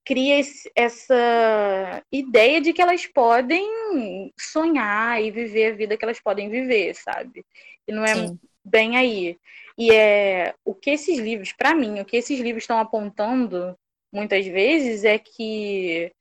cria 0.06 0.40
essa 0.76 2.04
ideia 2.12 2.62
de 2.62 2.72
que 2.72 2.82
elas 2.82 3.08
podem 3.08 4.32
sonhar 4.40 5.20
e 5.22 5.32
viver 5.32 5.74
a 5.74 5.76
vida 5.76 5.98
que 5.98 6.06
elas 6.06 6.20
podem 6.20 6.48
viver, 6.48 6.94
sabe? 6.94 7.44
E 7.88 7.92
não 7.92 8.06
é 8.06 8.14
Sim. 8.14 8.40
bem 8.64 8.96
aí. 8.96 9.40
E 9.76 9.92
é 9.92 10.54
o 10.64 10.76
que 10.76 10.92
esses 10.92 11.18
livros, 11.18 11.52
para 11.52 11.74
mim, 11.74 12.00
o 12.00 12.06
que 12.06 12.18
esses 12.18 12.40
livros 12.40 12.64
estão 12.64 12.78
apontando 12.78 13.76
muitas 14.14 14.46
vezes 14.46 15.04
é 15.04 15.18
que 15.18 16.12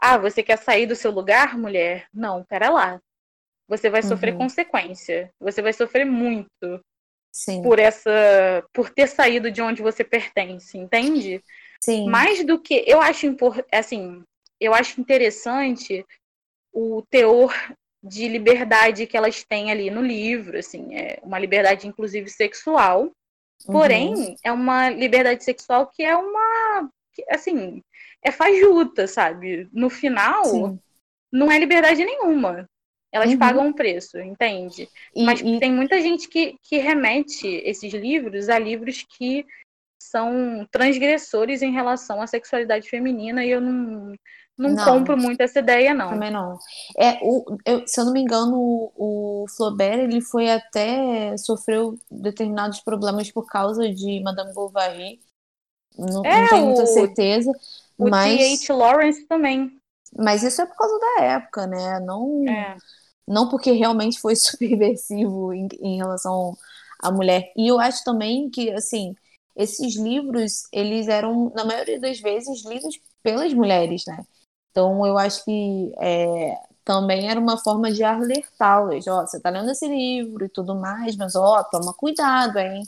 ah, 0.00 0.16
você 0.16 0.42
quer 0.42 0.56
sair 0.56 0.86
do 0.86 0.96
seu 0.96 1.10
lugar, 1.10 1.58
mulher? 1.58 2.08
Não, 2.14 2.42
pera 2.44 2.70
lá. 2.70 3.00
Você 3.68 3.90
vai 3.90 4.02
sofrer 4.02 4.32
uhum. 4.32 4.38
consequência. 4.38 5.30
Você 5.40 5.60
vai 5.60 5.72
sofrer 5.72 6.04
muito 6.04 6.80
Sim. 7.32 7.62
por 7.62 7.78
essa, 7.78 8.64
por 8.72 8.90
ter 8.90 9.08
saído 9.08 9.50
de 9.50 9.60
onde 9.60 9.82
você 9.82 10.04
pertence, 10.04 10.78
entende? 10.78 11.42
Sim. 11.82 12.08
Mais 12.08 12.44
do 12.44 12.60
que 12.60 12.84
eu 12.86 13.00
acho 13.00 13.26
assim, 13.72 14.22
eu 14.60 14.72
acho 14.72 15.00
interessante 15.00 16.04
o 16.72 17.02
teor 17.10 17.52
de 18.02 18.28
liberdade 18.28 19.06
que 19.06 19.16
elas 19.16 19.42
têm 19.42 19.70
ali 19.70 19.90
no 19.90 20.00
livro, 20.00 20.58
assim, 20.58 20.94
é 20.94 21.18
uma 21.22 21.38
liberdade 21.38 21.88
inclusive 21.88 22.30
sexual. 22.30 23.10
Porém, 23.66 24.14
uhum. 24.14 24.36
é 24.44 24.52
uma 24.52 24.90
liberdade 24.90 25.42
sexual 25.42 25.90
que 25.90 26.02
é 26.02 26.16
uma 26.16 26.88
assim, 27.30 27.82
é 28.22 28.30
fajuta, 28.30 29.06
sabe? 29.06 29.68
No 29.72 29.88
final, 29.88 30.44
Sim. 30.44 30.80
não 31.32 31.50
é 31.50 31.58
liberdade 31.58 32.04
nenhuma. 32.04 32.68
Elas 33.12 33.30
uhum. 33.30 33.38
pagam 33.38 33.66
um 33.66 33.72
preço, 33.72 34.18
entende? 34.18 34.88
E, 35.14 35.24
Mas 35.24 35.40
e... 35.40 35.58
tem 35.58 35.72
muita 35.72 36.00
gente 36.00 36.28
que, 36.28 36.56
que 36.62 36.78
remete 36.78 37.46
esses 37.64 37.92
livros 37.92 38.48
a 38.48 38.58
livros 38.58 39.04
que 39.16 39.46
são 39.98 40.66
transgressores 40.70 41.62
em 41.62 41.72
relação 41.72 42.20
à 42.20 42.26
sexualidade 42.26 42.88
feminina 42.88 43.44
e 43.44 43.50
eu 43.50 43.60
não, 43.60 44.14
não, 44.56 44.70
não, 44.70 44.84
compro 44.84 45.16
muito 45.16 45.40
essa 45.40 45.58
ideia, 45.58 45.92
não. 45.92 46.10
Também 46.10 46.30
não. 46.30 46.58
É, 46.98 47.18
o, 47.22 47.58
eu, 47.64 47.86
se 47.86 48.00
eu 48.00 48.04
não 48.06 48.12
me 48.12 48.20
engano, 48.20 48.54
o, 48.56 49.44
o 49.44 49.46
Flaubert, 49.48 49.98
ele 49.98 50.20
foi 50.20 50.50
até, 50.50 51.36
sofreu 51.36 51.98
determinados 52.10 52.80
problemas 52.80 53.30
por 53.30 53.46
causa 53.46 53.88
de 53.92 54.20
Madame 54.20 54.52
Bovary. 54.54 55.20
Não, 55.98 56.24
é, 56.24 56.42
não 56.42 56.48
tenho 56.48 56.66
muita 56.66 56.86
certeza. 56.86 57.52
O 57.98 58.08
mas... 58.08 58.38
T.H. 58.38 58.74
Lawrence 58.74 59.26
também. 59.26 59.78
Mas 60.18 60.42
isso 60.42 60.62
é 60.62 60.66
por 60.66 60.76
causa 60.76 60.98
da 60.98 61.24
época, 61.24 61.66
né? 61.66 62.00
Não, 62.00 62.44
é. 62.48 62.76
não 63.26 63.48
porque 63.48 63.72
realmente 63.72 64.20
foi 64.20 64.34
subversivo 64.36 65.52
em, 65.52 65.68
em 65.80 65.96
relação 65.98 66.56
à 67.00 67.10
mulher. 67.10 67.52
E 67.56 67.68
eu 67.68 67.78
acho 67.80 68.04
também 68.04 68.50
que, 68.50 68.70
assim, 68.72 69.14
esses 69.54 69.96
livros, 69.96 70.64
eles 70.72 71.08
eram, 71.08 71.50
na 71.54 71.64
maioria 71.64 72.00
das 72.00 72.20
vezes, 72.20 72.64
lidos 72.64 73.00
pelas 73.22 73.52
mulheres, 73.54 74.04
né? 74.06 74.24
Então, 74.70 75.06
eu 75.06 75.16
acho 75.18 75.44
que 75.44 75.92
é, 75.98 76.54
também 76.84 77.28
era 77.30 77.40
uma 77.40 77.58
forma 77.58 77.90
de 77.92 78.04
alertá-las. 78.04 79.06
Ó, 79.06 79.26
você 79.26 79.40
tá 79.40 79.50
lendo 79.50 79.70
esse 79.70 79.88
livro 79.88 80.44
e 80.44 80.48
tudo 80.48 80.74
mais, 80.74 81.16
mas, 81.16 81.34
ó, 81.34 81.64
toma 81.64 81.94
cuidado, 81.94 82.58
hein? 82.58 82.82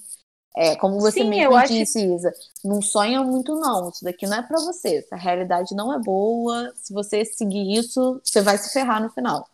É, 0.57 0.75
como 0.77 0.99
você 0.99 1.21
Sim, 1.21 1.29
mesmo 1.29 1.61
disse, 1.67 1.99
acho... 1.99 2.15
Isa, 2.15 2.33
não 2.65 2.83
sonha 2.83 3.23
muito 3.23 3.55
não, 3.55 3.91
isso 3.91 4.05
daqui 4.05 4.27
não 4.27 4.39
é 4.39 4.43
para 4.43 4.59
você, 4.59 4.97
essa 4.97 5.15
realidade 5.15 5.75
não 5.75 5.93
é 5.93 5.99
boa, 6.01 6.73
se 6.75 6.93
você 6.93 7.25
seguir 7.25 7.79
isso, 7.79 8.21
você 8.25 8.41
vai 8.41 8.59
se 8.59 8.73
ferrar 8.73 9.01
no 9.03 9.11
final. 9.11 9.49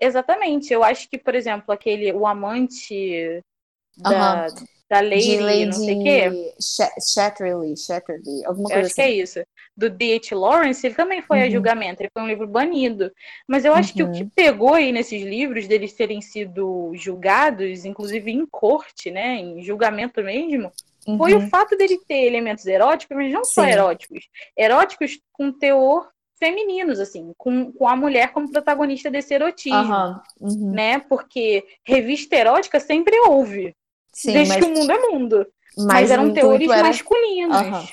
Exatamente, 0.00 0.72
eu 0.72 0.82
acho 0.82 1.08
que, 1.08 1.18
por 1.18 1.34
exemplo, 1.34 1.72
aquele, 1.72 2.12
o 2.12 2.26
amante 2.26 3.42
da, 3.96 4.46
uhum 4.46 4.79
da 4.90 5.00
Lady, 5.00 5.38
Lady 5.38 5.66
não 5.66 5.72
sei 5.72 6.00
o 6.00 6.02
quê. 6.02 6.54
Shatterly, 7.00 7.74
alguma 8.44 8.68
coisa 8.68 8.74
eu 8.74 8.80
acho 8.80 8.86
assim. 8.86 8.94
que 8.94 9.00
é 9.00 9.04
assim. 9.04 9.22
isso. 9.22 9.40
Do 9.76 9.88
D.H. 9.88 10.36
Lawrence, 10.36 10.84
ele 10.84 10.96
também 10.96 11.22
foi 11.22 11.38
uhum. 11.38 11.44
a 11.44 11.50
julgamento, 11.50 12.02
ele 12.02 12.10
foi 12.12 12.22
um 12.24 12.26
livro 12.26 12.48
banido. 12.48 13.12
Mas 13.48 13.64
eu 13.64 13.72
acho 13.72 13.90
uhum. 13.90 13.96
que 13.96 14.02
o 14.02 14.06
uhum. 14.06 14.12
que 14.12 14.24
pegou 14.34 14.74
aí 14.74 14.90
nesses 14.90 15.22
livros, 15.22 15.68
deles 15.68 15.92
terem 15.92 16.20
sido 16.20 16.90
julgados, 16.94 17.84
inclusive 17.84 18.32
em 18.32 18.44
corte, 18.44 19.12
né, 19.12 19.36
em 19.36 19.62
julgamento 19.62 20.20
mesmo, 20.24 20.72
uhum. 21.06 21.16
foi 21.16 21.34
o 21.34 21.38
uhum. 21.38 21.48
fato 21.48 21.76
dele 21.76 22.00
ter 22.08 22.26
elementos 22.26 22.66
eróticos, 22.66 23.16
mas 23.16 23.32
não 23.32 23.44
Sim. 23.44 23.54
só 23.54 23.64
eróticos. 23.64 24.28
Eróticos 24.56 25.20
com 25.32 25.52
teor 25.52 26.08
femininos, 26.36 26.98
assim, 26.98 27.32
com, 27.38 27.70
com 27.70 27.86
a 27.86 27.94
mulher 27.94 28.32
como 28.32 28.50
protagonista 28.50 29.08
desse 29.08 29.34
erotismo, 29.34 30.20
uhum. 30.40 30.72
né? 30.72 30.98
Porque 30.98 31.64
revista 31.84 32.34
erótica 32.34 32.80
sempre 32.80 33.14
houve, 33.20 33.76
Sim, 34.12 34.32
desde 34.32 34.54
mas... 34.54 34.64
que 34.64 34.70
o 34.70 34.74
mundo 34.74 34.92
é 34.92 34.98
mundo. 34.98 35.46
Mas, 35.76 35.86
mas 35.86 36.10
eram 36.10 36.32
teores 36.32 36.70
era... 36.70 36.82
masculinos. 36.82 37.56
Uhum. 37.56 37.88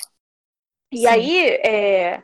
E 0.92 0.98
Sim. 1.00 1.08
aí, 1.08 1.48
é... 1.64 2.24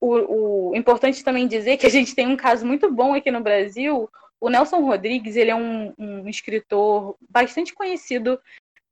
o, 0.00 0.70
o 0.70 0.76
importante 0.76 1.24
também 1.24 1.46
dizer 1.46 1.76
que 1.76 1.86
a 1.86 1.90
gente 1.90 2.14
tem 2.14 2.26
um 2.26 2.36
caso 2.36 2.66
muito 2.66 2.90
bom 2.90 3.14
aqui 3.14 3.30
no 3.30 3.40
Brasil. 3.40 4.08
O 4.40 4.50
Nelson 4.50 4.80
Rodrigues, 4.80 5.36
ele 5.36 5.50
é 5.50 5.54
um, 5.54 5.94
um 5.98 6.28
escritor 6.28 7.16
bastante 7.30 7.72
conhecido 7.72 8.38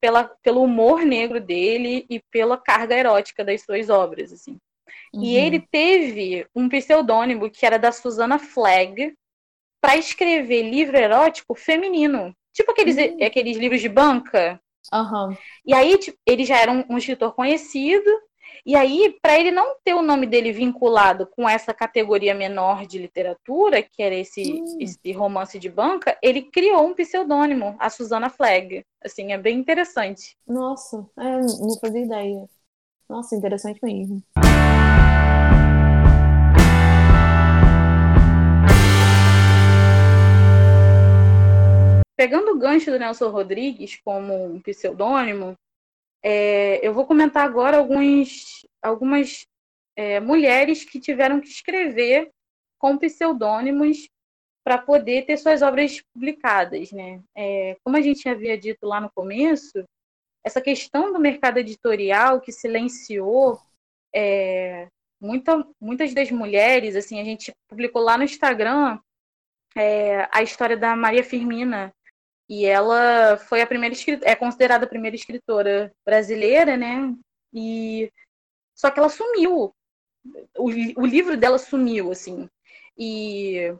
pela, 0.01 0.25
pelo 0.43 0.63
humor 0.63 1.05
negro 1.05 1.41
dele 1.41 2.07
e 2.09 2.21
pela 2.31 2.57
carga 2.57 2.97
erótica 2.97 3.45
das 3.45 3.63
suas 3.63 3.89
obras, 3.89 4.33
assim. 4.33 4.59
Uhum. 5.13 5.23
E 5.23 5.37
ele 5.37 5.61
teve 5.61 6.47
um 6.55 6.69
pseudônimo 6.69 7.51
que 7.51 7.67
era 7.67 7.79
da 7.79 7.93
Susana 7.93 8.39
Flag 8.39 9.15
para 9.81 9.97
escrever 9.97 10.63
livro 10.63 10.97
erótico 10.97 11.55
feminino. 11.55 12.35
Tipo 12.53 12.73
aqueles, 12.73 12.97
uhum. 12.97 13.25
aqueles 13.25 13.57
livros 13.57 13.81
de 13.81 13.89
banca. 13.89 14.61
Uhum. 14.93 15.37
E 15.65 15.73
aí, 15.73 15.97
tipo, 15.99 16.19
ele 16.27 16.45
já 16.45 16.59
era 16.59 16.71
um, 16.71 16.85
um 16.91 16.99
escritor 16.99 17.35
conhecido. 17.35 18.11
E 18.65 18.77
aí, 18.77 19.17
para 19.21 19.39
ele 19.41 19.51
não 19.51 19.77
ter 19.83 19.95
o 19.95 20.03
nome 20.03 20.27
dele 20.27 20.53
vinculado 20.53 21.27
com 21.27 21.49
essa 21.49 21.75
categoria 21.75 22.35
menor 22.35 22.87
de 22.87 22.99
literatura, 22.99 23.83
que 23.83 24.03
era 24.03 24.15
esse, 24.15 24.53
uhum. 24.53 24.79
esse 24.81 25.13
romance 25.13 25.59
de 25.59 25.69
banca, 25.69 26.17
ele 26.23 26.43
criou 26.43 26.87
um 26.87 26.95
pseudônimo, 26.95 27.75
a 27.79 27.91
Susana 27.91 28.31
Flag. 28.31 28.85
Assim, 29.05 29.33
é 29.33 29.39
bem 29.39 29.59
interessante. 29.59 30.37
Nossa, 30.47 31.05
é, 31.19 31.41
não 31.41 31.79
fazia 31.81 32.05
ideia. 32.05 32.49
Nossa, 33.09 33.35
interessante 33.35 33.81
mesmo. 33.83 34.23
Pegando 42.23 42.53
o 42.53 42.57
gancho 42.57 42.89
do 42.89 43.01
Nelson 43.01 43.31
Rodrigues 43.31 44.01
como 44.05 44.55
um 44.55 44.61
pseudônimo, 44.61 45.59
é, 46.23 46.79
eu 46.87 46.95
vou 46.95 47.05
comentar 47.05 47.45
agora 47.45 47.79
alguns, 47.79 48.65
algumas 48.81 49.45
é, 49.97 50.21
mulheres 50.21 50.85
que 50.85 51.01
tiveram 51.01 51.41
que 51.41 51.49
escrever 51.49 52.31
com 52.79 52.97
pseudônimos 52.97 54.09
para 54.65 54.79
poder 54.79 55.27
ter 55.27 55.37
suas 55.37 55.63
obras 55.63 56.01
publicadas. 56.15 56.93
Né? 56.93 57.21
É, 57.37 57.77
como 57.83 57.97
a 57.97 58.01
gente 58.01 58.29
havia 58.29 58.57
dito 58.57 58.87
lá 58.87 59.01
no 59.01 59.11
começo, 59.11 59.83
essa 60.45 60.61
questão 60.61 61.13
do 61.13 61.19
mercado 61.19 61.59
editorial 61.59 62.41
que 62.41 62.53
silenciou 62.53 63.61
é, 64.15 64.87
muita, 65.21 65.67
muitas 65.81 66.15
das 66.15 66.31
mulheres, 66.31 66.95
assim, 66.95 67.21
a 67.21 67.25
gente 67.25 67.51
publicou 67.69 68.01
lá 68.01 68.17
no 68.17 68.23
Instagram 68.23 69.01
é, 69.75 70.29
a 70.31 70.41
história 70.41 70.77
da 70.77 70.95
Maria 70.95 71.25
Firmina, 71.25 71.93
e 72.53 72.67
ela 72.67 73.39
foi 73.39 73.63
a 73.63 73.67
primeira 73.67 73.97
é 74.25 74.35
considerada 74.35 74.85
a 74.85 74.89
primeira 74.89 75.17
escritora 75.17 75.91
brasileira, 76.05 76.77
né? 76.77 77.15
E 77.51 78.13
só 78.75 78.91
que 78.91 78.99
ela 78.99 79.09
sumiu. 79.09 79.75
O, 80.59 80.67
o 80.97 81.07
livro 81.07 81.35
dela 81.35 81.57
sumiu, 81.57 82.13
assim. 82.13 82.47
E 82.95 83.75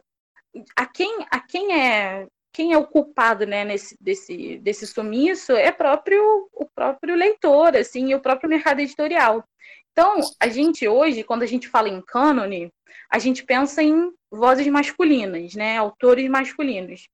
a 0.75 0.87
quem, 0.87 1.23
a 1.29 1.39
quem 1.39 1.79
é 1.79 2.25
quem 2.51 2.73
é 2.73 2.77
o 2.77 2.87
culpado 2.87 3.45
né, 3.45 3.63
nesse, 3.63 3.95
desse, 4.01 4.57
desse 4.57 4.87
sumiço 4.87 5.51
é 5.51 5.71
próprio, 5.71 6.49
o 6.51 6.65
próprio 6.73 7.15
leitor, 7.15 7.77
assim, 7.77 8.09
e 8.09 8.15
o 8.15 8.21
próprio 8.21 8.49
mercado 8.49 8.79
editorial, 8.79 9.43
Então, 9.91 10.19
a 10.39 10.47
gente 10.47 10.87
hoje, 10.87 11.23
quando 11.23 11.43
a 11.43 11.47
gente 11.47 11.67
fala 11.67 11.89
em 11.89 12.01
cânone, 12.01 12.71
a 13.07 13.19
gente 13.19 13.43
pensa 13.43 13.83
em 13.83 14.11
vozes 14.31 14.67
masculinas, 14.67 15.53
né? 15.53 15.77
Autores 15.77 16.27
masculinos. 16.27 17.07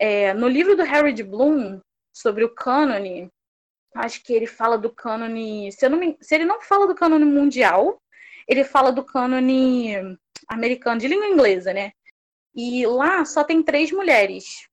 É, 0.00 0.32
no 0.32 0.48
livro 0.48 0.74
do 0.74 0.82
Harold 0.82 1.22
Bloom, 1.22 1.78
sobre 2.10 2.42
o 2.42 2.54
cânone, 2.54 3.30
acho 3.94 4.22
que 4.22 4.32
ele 4.32 4.46
fala 4.46 4.78
do 4.78 4.90
cânone. 4.90 5.70
Se, 5.72 5.86
me, 5.90 6.16
se 6.20 6.34
ele 6.34 6.46
não 6.46 6.62
fala 6.62 6.86
do 6.86 6.94
cânone 6.94 7.26
mundial, 7.26 8.00
ele 8.48 8.64
fala 8.64 8.90
do 8.90 9.04
cânone 9.04 10.18
americano, 10.48 10.98
de 10.98 11.06
língua 11.06 11.26
inglesa, 11.26 11.74
né? 11.74 11.92
E 12.54 12.86
lá 12.86 13.24
só 13.26 13.44
tem 13.44 13.62
três 13.62 13.92
mulheres. 13.92 14.66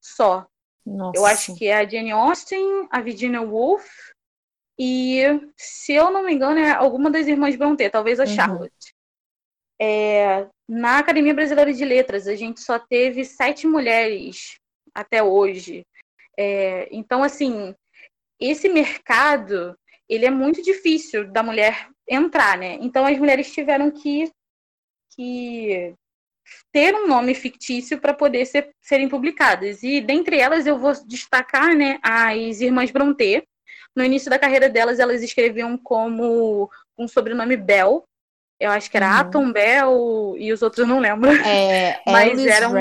Só. 0.00 0.46
Nossa. 0.84 1.18
Eu 1.18 1.26
acho 1.26 1.54
que 1.54 1.66
é 1.66 1.76
a 1.76 1.88
Jane 1.88 2.10
Austen, 2.10 2.88
a 2.90 3.00
Virginia 3.00 3.42
Woolf 3.42 3.86
e, 4.78 5.22
se 5.56 5.92
eu 5.92 6.10
não 6.10 6.24
me 6.24 6.32
engano, 6.32 6.58
é 6.58 6.72
alguma 6.72 7.10
das 7.10 7.26
irmãs 7.26 7.54
Brontë, 7.54 7.90
talvez 7.90 8.18
a 8.18 8.24
uhum. 8.24 8.28
Charlotte. 8.34 8.94
É, 9.80 10.48
na 10.68 10.98
Academia 10.98 11.34
Brasileira 11.34 11.72
de 11.72 11.84
Letras, 11.84 12.26
a 12.26 12.34
gente 12.34 12.60
só 12.60 12.78
teve 12.78 13.24
sete 13.24 13.66
mulheres 13.66 14.58
até 14.94 15.22
hoje. 15.22 15.86
É, 16.38 16.88
então, 16.90 17.22
assim, 17.22 17.74
esse 18.40 18.68
mercado 18.68 19.76
ele 20.08 20.26
é 20.26 20.30
muito 20.30 20.62
difícil 20.62 21.30
da 21.30 21.42
mulher 21.42 21.88
entrar, 22.08 22.58
né? 22.58 22.76
Então 22.80 23.06
as 23.06 23.16
mulheres 23.18 23.50
tiveram 23.50 23.90
que, 23.90 24.30
que 25.14 25.94
ter 26.72 26.94
um 26.94 27.06
nome 27.06 27.34
fictício 27.34 27.98
para 27.98 28.12
poder 28.12 28.44
ser, 28.44 28.70
serem 28.80 29.08
publicadas. 29.08 29.82
E 29.82 30.00
dentre 30.00 30.38
elas 30.38 30.66
eu 30.66 30.78
vou 30.78 30.92
destacar, 31.06 31.74
né, 31.74 31.98
as 32.02 32.60
irmãs 32.60 32.90
Brontë. 32.90 33.44
No 33.94 34.04
início 34.04 34.30
da 34.30 34.38
carreira 34.38 34.68
delas, 34.70 34.98
elas 34.98 35.22
escreviam 35.22 35.76
como 35.76 36.70
um 36.98 37.06
sobrenome 37.06 37.56
Bell. 37.56 38.04
Eu 38.58 38.70
acho 38.70 38.90
que 38.90 38.96
era 38.96 39.06
uhum. 39.06 39.16
Atom 39.16 39.52
Bell 39.52 40.34
e 40.38 40.52
os 40.52 40.62
outros 40.62 40.86
não 40.86 40.98
lembro. 40.98 41.30
É, 41.30 42.00
Mas 42.06 42.32
Alice 42.32 42.48
eram 42.48 42.72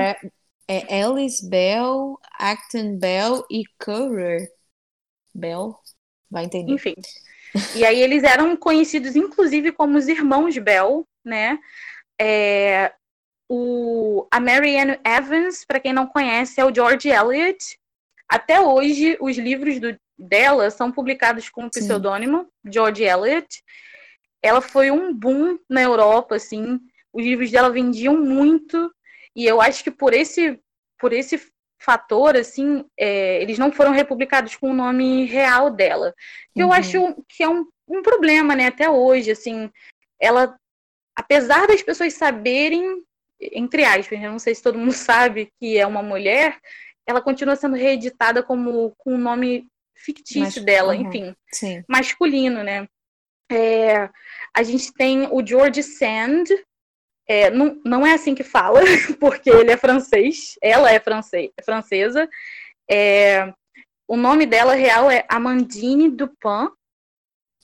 é 0.71 1.03
Alice 1.03 1.45
Bell, 1.47 2.17
Acton 2.39 2.97
Bell 2.97 3.45
e 3.51 3.63
Currer 3.77 4.49
Bell. 5.35 5.75
Vai 6.29 6.45
entender. 6.45 6.71
Enfim. 6.71 6.95
E 7.75 7.83
aí 7.83 8.01
eles 8.01 8.23
eram 8.23 8.55
conhecidos, 8.55 9.17
inclusive, 9.17 9.73
como 9.73 9.97
os 9.97 10.07
irmãos 10.07 10.57
Bell, 10.57 11.05
né? 11.25 11.59
É, 12.19 12.93
o, 13.49 14.25
a 14.31 14.39
Marianne 14.39 14.97
Evans, 15.05 15.65
para 15.65 15.79
quem 15.79 15.91
não 15.91 16.07
conhece, 16.07 16.61
é 16.61 16.65
o 16.65 16.73
George 16.73 17.09
Eliot. 17.09 17.77
Até 18.29 18.61
hoje, 18.61 19.17
os 19.19 19.37
livros 19.37 19.77
do, 19.77 19.99
dela 20.17 20.69
são 20.69 20.89
publicados 20.89 21.49
com 21.49 21.65
o 21.65 21.69
pseudônimo 21.69 22.47
George 22.65 23.03
Eliot. 23.03 23.61
Ela 24.41 24.61
foi 24.61 24.89
um 24.89 25.13
boom 25.13 25.59
na 25.69 25.81
Europa, 25.81 26.35
assim. 26.35 26.79
Os 27.11 27.25
livros 27.25 27.51
dela 27.51 27.69
vendiam 27.69 28.15
muito. 28.15 28.89
E 29.35 29.45
eu 29.45 29.61
acho 29.61 29.83
que 29.83 29.91
por 29.91 30.13
esse, 30.13 30.59
por 31.01 31.11
esse 31.11 31.41
fator, 31.81 32.37
assim, 32.37 32.85
é, 32.97 33.41
eles 33.41 33.57
não 33.57 33.71
foram 33.71 33.91
republicados 33.91 34.55
com 34.55 34.69
o 34.69 34.73
nome 34.73 35.25
real 35.25 35.71
dela. 35.71 36.13
Que 36.53 36.63
uhum. 36.63 36.69
eu 36.69 36.73
acho 36.73 37.23
que 37.27 37.43
é 37.43 37.49
um, 37.49 37.65
um 37.87 38.01
problema, 38.01 38.55
né, 38.55 38.67
até 38.67 38.89
hoje, 38.89 39.31
assim. 39.31 39.69
Ela, 40.19 40.55
apesar 41.17 41.67
das 41.67 41.81
pessoas 41.81 42.13
saberem 42.13 43.03
entre 43.51 43.83
aspas, 43.83 44.21
eu 44.21 44.31
não 44.31 44.39
sei 44.39 44.53
se 44.53 44.61
todo 44.61 44.77
mundo 44.77 44.93
sabe 44.93 45.51
que 45.59 45.77
é 45.77 45.85
uma 45.85 46.03
mulher, 46.03 46.59
ela 47.07 47.21
continua 47.21 47.55
sendo 47.55 47.75
reeditada 47.75 48.43
como 48.43 48.93
com 48.97 49.15
o 49.15 49.17
nome 49.17 49.67
fictício 49.95 50.61
Mas, 50.61 50.65
dela, 50.65 50.95
uhum, 50.95 51.01
enfim, 51.01 51.35
sim. 51.51 51.83
masculino, 51.87 52.63
né? 52.63 52.87
É, 53.51 54.09
a 54.55 54.63
gente 54.63 54.93
tem 54.93 55.27
o 55.31 55.45
George 55.45 55.83
Sand, 55.83 56.45
é, 57.27 57.49
não, 57.49 57.79
não 57.85 58.05
é 58.05 58.13
assim 58.13 58.35
que 58.35 58.43
fala, 58.43 58.81
porque 59.19 59.49
ele 59.49 59.71
é 59.71 59.77
francês, 59.77 60.55
ela 60.61 60.91
é, 60.91 60.99
francês, 60.99 61.51
francesa. 61.63 62.29
É, 62.89 63.53
o 64.07 64.17
nome 64.17 64.45
dela 64.45 64.73
real 64.73 65.09
é 65.09 65.25
Amandine 65.29 66.09
Dupin. 66.09 66.69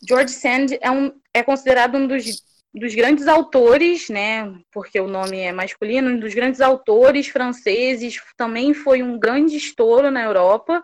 George 0.07 0.31
Sand 0.31 0.77
é, 0.79 0.91
um, 0.91 1.11
é 1.33 1.41
considerado 1.43 1.97
um 1.97 2.07
dos 2.07 2.45
dos 2.77 2.93
grandes 2.93 3.27
autores, 3.27 4.09
né, 4.09 4.53
porque 4.71 4.99
o 4.99 5.07
nome 5.07 5.39
é 5.39 5.51
masculino, 5.51 6.11
um 6.11 6.19
dos 6.19 6.33
grandes 6.33 6.61
autores 6.61 7.27
franceses, 7.27 8.21
também 8.37 8.73
foi 8.73 9.01
um 9.01 9.17
grande 9.17 9.57
estouro 9.57 10.11
na 10.11 10.23
Europa. 10.23 10.83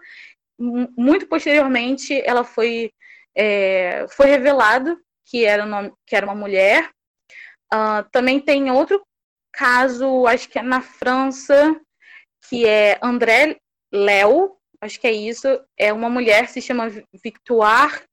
Muito 0.57 1.27
posteriormente, 1.27 2.21
ela 2.25 2.43
foi, 2.43 2.91
é, 3.36 4.05
foi 4.09 4.27
revelado 4.27 4.97
que 5.25 5.45
era, 5.45 5.65
nome, 5.65 5.91
que 6.05 6.15
era 6.15 6.25
uma 6.25 6.36
mulher. 6.36 6.89
Uh, 7.73 8.07
também 8.12 8.39
tem 8.39 8.69
outro 8.69 9.03
caso, 9.51 10.27
acho 10.27 10.47
que 10.47 10.59
é 10.59 10.62
na 10.62 10.81
França, 10.81 11.75
que 12.47 12.67
é 12.67 12.99
André 13.01 13.57
Léo, 13.91 14.55
acho 14.79 14.99
que 14.99 15.07
é 15.07 15.12
isso, 15.12 15.47
é 15.77 15.91
uma 15.91 16.09
mulher, 16.09 16.49
se 16.49 16.62
chama 16.62 16.91
Victoire 17.23 18.03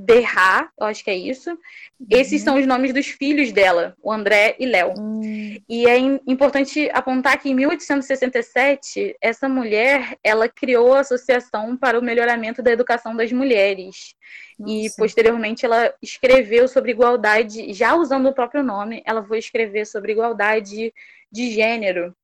Derra, 0.00 0.70
eu 0.78 0.86
acho 0.86 1.02
que 1.02 1.10
é 1.10 1.16
isso. 1.16 1.50
Uhum. 1.50 2.06
Esses 2.08 2.40
são 2.42 2.56
os 2.56 2.64
nomes 2.64 2.94
dos 2.94 3.08
filhos 3.08 3.50
dela, 3.50 3.96
o 4.00 4.12
André 4.12 4.54
e 4.56 4.64
Léo. 4.64 4.94
Uhum. 4.96 5.60
E 5.68 5.88
é 5.88 5.98
importante 5.98 6.88
apontar 6.92 7.36
que 7.40 7.50
em 7.50 7.54
1867, 7.54 9.16
essa 9.20 9.48
mulher, 9.48 10.16
ela 10.22 10.48
criou 10.48 10.94
a 10.94 11.00
Associação 11.00 11.76
para 11.76 11.98
o 11.98 12.02
Melhoramento 12.02 12.62
da 12.62 12.70
Educação 12.70 13.16
das 13.16 13.32
Mulheres. 13.32 14.14
Nossa. 14.56 14.72
E 14.72 14.88
posteriormente 14.96 15.66
ela 15.66 15.92
escreveu 16.00 16.68
sobre 16.68 16.92
igualdade, 16.92 17.72
já 17.72 17.96
usando 17.96 18.28
o 18.28 18.34
próprio 18.34 18.62
nome, 18.62 19.02
ela 19.04 19.24
foi 19.24 19.38
escrever 19.38 19.84
sobre 19.84 20.12
igualdade 20.12 20.94
de 21.30 21.50
gênero. 21.50 22.14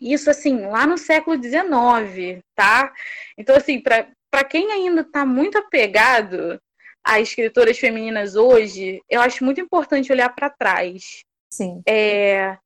Isso 0.00 0.28
assim, 0.28 0.66
lá 0.66 0.84
no 0.84 0.98
século 0.98 1.40
XIX, 1.40 2.42
tá? 2.56 2.92
Então 3.38 3.54
assim, 3.54 3.80
para 3.80 4.44
quem 4.44 4.72
ainda 4.72 5.02
está 5.02 5.24
muito 5.24 5.56
apegado 5.56 6.60
a 7.04 7.20
escritoras 7.20 7.78
femininas 7.78 8.34
hoje, 8.34 9.02
eu 9.10 9.20
acho 9.20 9.44
muito 9.44 9.60
importante 9.60 10.10
olhar 10.10 10.34
para 10.34 10.48
trás. 10.48 11.22
Sim. 11.52 11.82
É, 11.86 12.56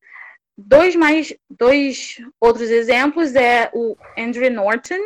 dois 0.56 0.94
mais 0.94 1.34
dois 1.50 2.16
outros 2.40 2.70
exemplos 2.70 3.34
é 3.34 3.70
o 3.74 3.96
Andrew 4.16 4.50
Norton. 4.50 5.00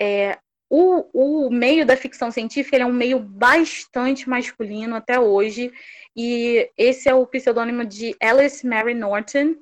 É, 0.00 0.38
o, 0.68 1.46
o 1.46 1.50
meio 1.50 1.86
da 1.86 1.96
ficção 1.96 2.30
científica 2.30 2.76
é 2.76 2.86
um 2.86 2.92
meio 2.92 3.18
bastante 3.18 4.28
masculino 4.28 4.96
até 4.96 5.18
hoje, 5.20 5.72
e 6.16 6.68
esse 6.76 7.08
é 7.08 7.14
o 7.14 7.26
pseudônimo 7.26 7.84
de 7.84 8.16
Alice 8.20 8.66
Mary 8.66 8.94
Norton. 8.94 9.54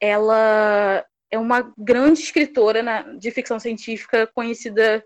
Ela 0.00 1.04
é 1.30 1.38
uma 1.38 1.72
grande 1.78 2.20
escritora 2.20 2.82
na, 2.82 3.02
de 3.14 3.30
ficção 3.30 3.58
científica, 3.58 4.26
conhecida 4.34 5.02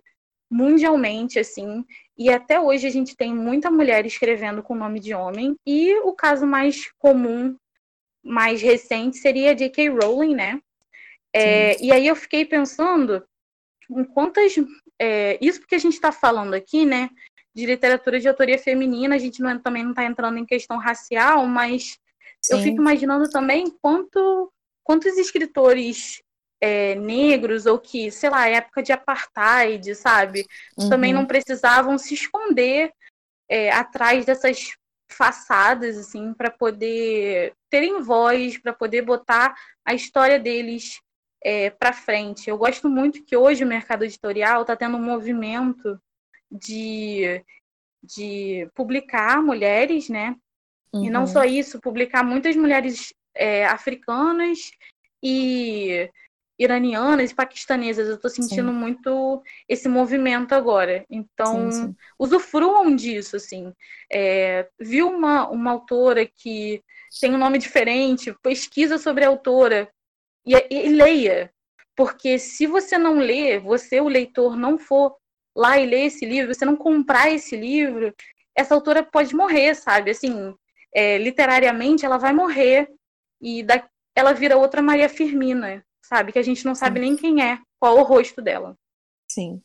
mundialmente, 0.50 1.38
assim, 1.38 1.84
e 2.16 2.30
até 2.30 2.58
hoje 2.58 2.86
a 2.86 2.90
gente 2.90 3.14
tem 3.14 3.34
muita 3.34 3.70
mulher 3.70 4.06
escrevendo 4.06 4.62
com 4.62 4.74
nome 4.74 5.00
de 5.00 5.14
homem, 5.14 5.56
e 5.66 5.94
o 6.00 6.12
caso 6.12 6.46
mais 6.46 6.90
comum, 6.98 7.56
mais 8.22 8.62
recente, 8.62 9.18
seria 9.18 9.54
J.K. 9.54 9.88
Rowling, 9.90 10.34
né? 10.34 10.60
É, 11.32 11.80
e 11.82 11.92
aí 11.92 12.06
eu 12.06 12.16
fiquei 12.16 12.44
pensando 12.44 13.22
em 13.90 14.04
quantas. 14.04 14.54
É, 14.98 15.38
isso 15.40 15.60
porque 15.60 15.74
a 15.74 15.78
gente 15.78 15.92
está 15.92 16.10
falando 16.10 16.54
aqui, 16.54 16.86
né? 16.86 17.10
De 17.54 17.66
literatura 17.66 18.18
de 18.18 18.28
autoria 18.28 18.58
feminina, 18.58 19.14
a 19.14 19.18
gente 19.18 19.42
não, 19.42 19.58
também 19.58 19.82
não 19.82 19.90
está 19.90 20.04
entrando 20.04 20.38
em 20.38 20.46
questão 20.46 20.78
racial, 20.78 21.46
mas 21.46 21.98
Sim. 22.40 22.54
eu 22.54 22.58
fico 22.60 22.80
imaginando 22.80 23.28
também 23.28 23.70
quanto, 23.82 24.50
quantos 24.82 25.16
escritores 25.18 26.22
é, 26.60 26.94
negros 26.94 27.66
ou 27.66 27.78
que, 27.78 28.10
sei 28.10 28.30
lá, 28.30 28.48
época 28.48 28.82
de 28.82 28.92
apartheid, 28.92 29.94
sabe? 29.94 30.46
Uhum. 30.78 30.88
Também 30.88 31.12
não 31.12 31.26
precisavam 31.26 31.98
se 31.98 32.14
esconder 32.14 32.92
é, 33.48 33.70
atrás 33.70 34.24
dessas 34.24 34.72
façadas, 35.10 35.96
assim, 35.96 36.34
para 36.34 36.50
poder 36.50 37.54
terem 37.70 38.00
voz, 38.02 38.58
para 38.58 38.72
poder 38.72 39.02
botar 39.02 39.54
a 39.84 39.94
história 39.94 40.38
deles 40.38 41.00
é, 41.42 41.70
para 41.70 41.92
frente. 41.92 42.50
Eu 42.50 42.58
gosto 42.58 42.88
muito 42.88 43.24
que 43.24 43.36
hoje 43.36 43.62
o 43.64 43.68
mercado 43.68 44.04
editorial 44.04 44.62
está 44.62 44.74
tendo 44.74 44.96
um 44.96 45.02
movimento 45.02 46.00
de, 46.50 47.42
de 48.02 48.68
publicar 48.74 49.42
mulheres, 49.42 50.08
né? 50.08 50.34
Uhum. 50.92 51.04
E 51.04 51.10
não 51.10 51.20
uhum. 51.20 51.26
só 51.26 51.44
isso, 51.44 51.80
publicar 51.80 52.24
muitas 52.24 52.56
mulheres 52.56 53.14
é, 53.34 53.66
africanas 53.66 54.70
e 55.22 56.10
iranianas 56.58 57.30
e 57.30 57.34
paquistanesas. 57.34 58.08
Eu 58.08 58.16
estou 58.16 58.30
sentindo 58.30 58.70
sim. 58.70 58.78
muito 58.78 59.42
esse 59.68 59.88
movimento 59.88 60.54
agora. 60.54 61.04
Então, 61.10 61.70
sim, 61.70 61.86
sim. 61.86 61.96
usufruam 62.18 62.94
disso, 62.94 63.36
assim. 63.36 63.72
É, 64.12 64.68
viu 64.78 65.08
uma, 65.08 65.48
uma 65.48 65.72
autora 65.72 66.26
que 66.26 66.82
tem 67.20 67.34
um 67.34 67.38
nome 67.38 67.58
diferente, 67.58 68.34
pesquisa 68.42 68.98
sobre 68.98 69.24
a 69.24 69.28
autora 69.28 69.88
e, 70.46 70.54
e, 70.54 70.86
e 70.86 70.88
leia. 70.90 71.52
Porque 71.94 72.38
se 72.38 72.66
você 72.66 72.98
não 72.98 73.18
ler, 73.18 73.60
você, 73.60 74.00
o 74.00 74.08
leitor, 74.08 74.56
não 74.56 74.78
for 74.78 75.16
lá 75.56 75.78
e 75.78 75.86
ler 75.86 76.06
esse 76.06 76.26
livro, 76.26 76.54
você 76.54 76.64
não 76.64 76.76
comprar 76.76 77.30
esse 77.30 77.56
livro, 77.56 78.14
essa 78.54 78.74
autora 78.74 79.02
pode 79.02 79.34
morrer, 79.34 79.74
sabe? 79.74 80.10
Assim, 80.10 80.54
é, 80.94 81.16
literariamente 81.18 82.04
ela 82.04 82.18
vai 82.18 82.32
morrer 82.32 82.88
e 83.40 83.62
da, 83.62 83.86
ela 84.14 84.32
vira 84.32 84.56
outra 84.56 84.82
Maria 84.82 85.08
Firmina, 85.08 85.84
sabe? 86.08 86.32
Que 86.32 86.38
a 86.38 86.42
gente 86.42 86.64
não 86.64 86.74
sabe 86.74 87.00
nem 87.00 87.16
quem 87.16 87.42
é, 87.42 87.58
qual 87.80 87.98
o 87.98 88.02
rosto 88.02 88.40
dela. 88.40 88.76
Sim. 89.30 89.62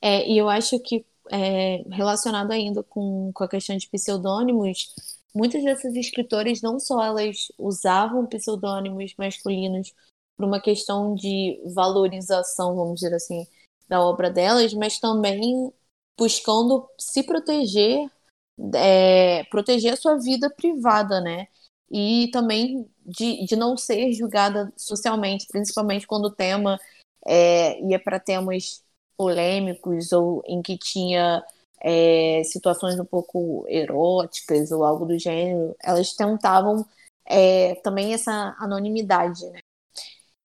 É, 0.00 0.28
e 0.28 0.38
eu 0.38 0.48
acho 0.48 0.78
que 0.80 1.04
é, 1.30 1.82
relacionado 1.90 2.50
ainda 2.52 2.82
com, 2.82 3.30
com 3.32 3.44
a 3.44 3.48
questão 3.48 3.76
de 3.76 3.88
pseudônimos, 3.88 4.94
muitas 5.34 5.62
dessas 5.62 5.94
escritoras 5.94 6.60
não 6.62 6.78
só 6.78 7.02
elas 7.02 7.48
usavam 7.58 8.26
pseudônimos 8.26 9.14
masculinos 9.16 9.92
por 10.36 10.46
uma 10.46 10.60
questão 10.60 11.14
de 11.14 11.60
valorização, 11.74 12.76
vamos 12.76 13.00
dizer 13.00 13.14
assim, 13.14 13.46
da 13.88 14.00
obra 14.00 14.30
delas, 14.30 14.72
mas 14.74 14.98
também 14.98 15.72
buscando 16.16 16.88
se 16.98 17.22
proteger, 17.22 18.08
é, 18.74 19.44
proteger 19.44 19.92
a 19.92 19.96
sua 19.96 20.16
vida 20.18 20.50
privada, 20.50 21.20
né? 21.20 21.48
E 21.90 22.30
também 22.32 22.88
de, 23.04 23.44
de 23.44 23.56
não 23.56 23.76
ser 23.76 24.12
julgada 24.12 24.72
socialmente, 24.76 25.46
principalmente 25.50 26.06
quando 26.06 26.26
o 26.26 26.34
tema 26.34 26.78
é, 27.26 27.80
ia 27.82 27.98
para 27.98 28.20
temas 28.20 28.82
polêmicos 29.16 30.12
ou 30.12 30.42
em 30.46 30.62
que 30.62 30.78
tinha 30.78 31.42
é, 31.82 32.42
situações 32.44 32.98
um 32.98 33.04
pouco 33.04 33.64
eróticas 33.68 34.70
ou 34.70 34.84
algo 34.84 35.06
do 35.06 35.18
gênero, 35.18 35.74
elas 35.82 36.12
tentavam 36.14 36.86
é, 37.26 37.74
também 37.76 38.14
essa 38.14 38.54
anonimidade, 38.58 39.46
né? 39.50 39.60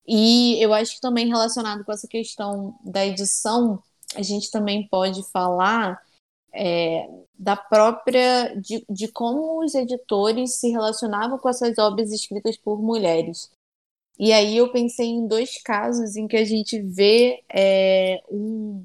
E 0.06 0.62
eu 0.62 0.74
acho 0.74 0.96
que 0.96 1.00
também 1.00 1.28
relacionado 1.28 1.84
com 1.84 1.92
essa 1.92 2.06
questão 2.06 2.78
da 2.84 3.06
edição, 3.06 3.82
a 4.14 4.22
gente 4.22 4.50
também 4.50 4.86
pode 4.86 5.22
falar 5.30 6.03
é, 6.54 7.08
da 7.38 7.56
própria 7.56 8.54
de, 8.54 8.84
de 8.88 9.08
como 9.08 9.62
os 9.64 9.74
editores 9.74 10.60
se 10.60 10.70
relacionavam 10.70 11.38
com 11.38 11.48
essas 11.48 11.76
obras 11.78 12.12
escritas 12.12 12.56
por 12.56 12.80
mulheres. 12.80 13.50
E 14.18 14.32
aí 14.32 14.56
eu 14.56 14.70
pensei 14.72 15.06
em 15.06 15.26
dois 15.26 15.60
casos 15.62 16.16
em 16.16 16.28
que 16.28 16.36
a 16.36 16.44
gente 16.44 16.80
vê 16.80 17.42
é, 17.52 18.22
um, 18.30 18.84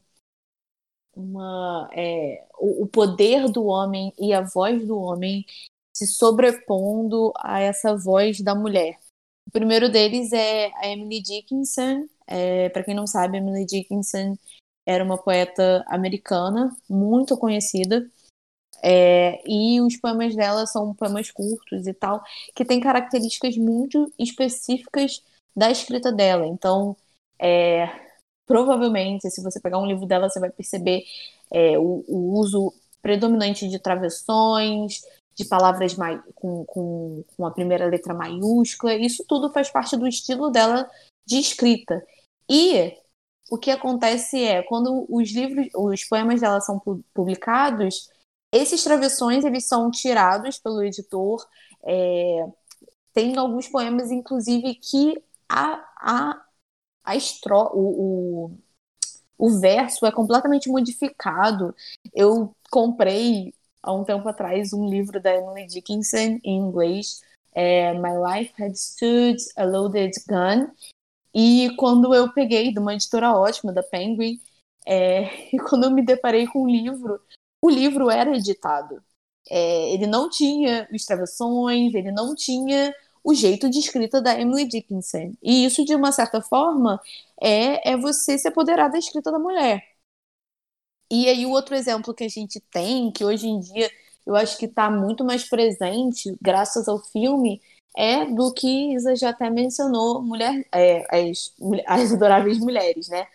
uma, 1.15 1.89
é, 1.93 2.45
o, 2.59 2.83
o 2.83 2.87
poder 2.87 3.49
do 3.49 3.65
homem 3.65 4.11
e 4.17 4.33
a 4.33 4.41
voz 4.41 4.85
do 4.85 4.97
homem 4.97 5.45
se 5.93 6.07
sobrepondo 6.07 7.31
a 7.37 7.59
essa 7.59 7.95
voz 7.95 8.41
da 8.41 8.55
mulher. 8.55 8.97
O 9.47 9.51
primeiro 9.51 9.89
deles 9.89 10.31
é 10.31 10.71
a 10.75 10.87
Emily 10.87 11.21
Dickinson. 11.21 12.07
É, 12.25 12.69
Para 12.69 12.83
quem 12.83 12.95
não 12.95 13.05
sabe, 13.05 13.37
Emily 13.37 13.65
Dickinson 13.65 14.37
era 14.89 15.03
uma 15.03 15.19
poeta 15.19 15.85
americana 15.87 16.75
muito 16.89 17.37
conhecida. 17.37 18.09
É, 18.81 19.39
e 19.45 19.79
os 19.81 19.95
poemas 19.97 20.35
dela 20.35 20.65
são 20.65 20.95
poemas 20.95 21.29
curtos 21.29 21.85
e 21.85 21.93
tal, 21.93 22.23
que 22.55 22.65
têm 22.65 22.79
características 22.79 23.55
muito 23.55 24.11
específicas 24.17 25.23
da 25.55 25.69
escrita 25.69 26.11
dela. 26.11 26.47
Então, 26.47 26.97
é, 27.39 27.87
provavelmente, 28.47 29.29
se 29.29 29.43
você 29.43 29.59
pegar 29.59 29.77
um 29.77 29.85
livro 29.85 30.07
dela, 30.07 30.27
você 30.27 30.39
vai 30.39 30.49
perceber 30.49 31.03
é, 31.51 31.77
o, 31.77 32.03
o, 32.07 32.39
uso 32.39 32.73
predominante 32.99 33.67
de 33.67 33.77
travessões, 33.77 35.01
de 35.35 35.45
palavras 35.45 35.95
com, 36.33 36.65
com, 36.65 37.23
com 37.37 37.45
a 37.45 37.51
primeira 37.51 37.85
letra 37.85 38.13
maiúscula. 38.13 38.95
Isso 38.95 39.23
tudo 39.27 39.51
faz 39.51 39.69
parte 39.69 39.95
do 39.95 40.07
estilo 40.07 40.49
dela 40.49 40.89
de 41.27 41.37
escrita. 41.37 42.03
E 42.49 42.97
o 43.49 43.57
que 43.57 43.71
acontece 43.71 44.43
é, 44.43 44.63
quando 44.63 45.05
os 45.09 45.31
livros, 45.31 45.67
os 45.75 46.03
poemas 46.05 46.41
dela 46.41 46.61
são 46.61 46.79
publicados, 47.13 48.09
esses 48.51 48.83
travessões 48.83 49.45
eles 49.45 49.65
são 49.65 49.91
tirados 49.91 50.57
pelo 50.57 50.83
editor. 50.83 51.45
É, 51.83 52.45
tem 53.13 53.37
alguns 53.37 53.67
poemas, 53.67 54.11
inclusive, 54.11 54.75
que 54.75 55.21
a, 55.47 55.83
a, 55.97 56.45
a 57.03 57.15
estro, 57.15 57.71
o, 57.73 58.47
o, 58.47 58.57
o 59.37 59.59
verso 59.59 60.05
é 60.05 60.11
completamente 60.11 60.69
modificado. 60.69 61.75
Eu 62.13 62.55
comprei 62.71 63.53
há 63.81 63.93
um 63.93 64.03
tempo 64.03 64.27
atrás 64.27 64.73
um 64.73 64.87
livro 64.87 65.21
da 65.21 65.33
Emily 65.33 65.67
Dickinson 65.67 66.39
em 66.43 66.57
inglês, 66.57 67.21
é 67.53 67.93
My 67.93 68.11
Life 68.17 68.53
Had 68.61 68.73
Stood 68.75 69.37
a 69.55 69.63
Loaded 69.65 70.13
Gun. 70.27 70.71
E 71.33 71.73
quando 71.77 72.13
eu 72.13 72.31
peguei 72.33 72.71
de 72.73 72.79
uma 72.79 72.93
editora 72.93 73.33
ótima, 73.33 73.71
da 73.73 73.83
Penguin, 73.83 74.39
é, 74.85 75.49
e 75.55 75.59
quando 75.59 75.85
eu 75.85 75.91
me 75.91 76.03
deparei 76.03 76.47
com 76.47 76.63
o 76.63 76.69
livro, 76.69 77.21
o 77.61 77.69
livro 77.69 78.09
era 78.09 78.35
editado. 78.35 79.03
É, 79.49 79.93
ele 79.93 80.07
não 80.07 80.29
tinha 80.29 80.87
os 80.93 81.05
travessões, 81.05 81.93
ele 81.93 82.11
não 82.11 82.35
tinha 82.35 82.93
o 83.23 83.33
jeito 83.33 83.69
de 83.69 83.79
escrita 83.79 84.21
da 84.21 84.39
Emily 84.39 84.67
Dickinson. 84.67 85.33
E 85.41 85.65
isso, 85.65 85.85
de 85.85 85.95
uma 85.95 86.11
certa 86.11 86.41
forma, 86.41 87.01
é, 87.41 87.91
é 87.91 87.97
você 87.97 88.37
se 88.37 88.47
apoderar 88.47 88.89
da 88.91 88.97
escrita 88.97 89.31
da 89.31 89.39
mulher. 89.39 89.83
E 91.11 91.27
aí, 91.27 91.45
o 91.45 91.51
outro 91.51 91.75
exemplo 91.75 92.13
que 92.13 92.23
a 92.23 92.29
gente 92.29 92.59
tem, 92.71 93.11
que 93.11 93.25
hoje 93.25 93.47
em 93.47 93.59
dia 93.59 93.89
eu 94.25 94.35
acho 94.35 94.57
que 94.59 94.65
está 94.65 94.91
muito 94.91 95.23
mais 95.25 95.49
presente, 95.49 96.37
graças 96.39 96.87
ao 96.87 96.99
filme, 96.99 97.59
é 97.95 98.25
do 98.25 98.53
que 98.53 98.93
Isa 98.93 99.15
já 99.15 99.29
até 99.29 99.49
mencionou, 99.49 100.21
mulher, 100.21 100.65
é, 100.71 101.05
as, 101.29 101.53
as 101.87 102.13
adoráveis 102.13 102.59
mulheres, 102.59 103.09
né? 103.09 103.27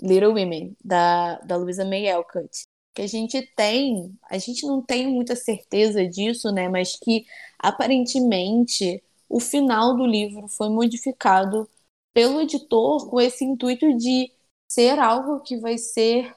Little 0.00 0.34
Women, 0.34 0.76
da, 0.84 1.38
da 1.40 1.56
Louisa 1.56 1.84
May 1.84 2.10
Alcott. 2.10 2.62
Que 2.94 3.02
a 3.02 3.06
gente 3.06 3.40
tem, 3.56 4.16
a 4.30 4.38
gente 4.38 4.66
não 4.66 4.82
tem 4.82 5.08
muita 5.08 5.34
certeza 5.34 6.06
disso, 6.06 6.52
né? 6.52 6.68
Mas 6.68 6.96
que 6.96 7.24
aparentemente 7.58 9.02
o 9.28 9.40
final 9.40 9.96
do 9.96 10.06
livro 10.06 10.46
foi 10.48 10.68
modificado 10.68 11.68
pelo 12.12 12.40
editor 12.40 13.08
com 13.08 13.20
esse 13.20 13.44
intuito 13.44 13.96
de 13.96 14.30
ser 14.70 14.98
algo 14.98 15.40
que 15.40 15.56
vai 15.56 15.78
ser 15.78 16.34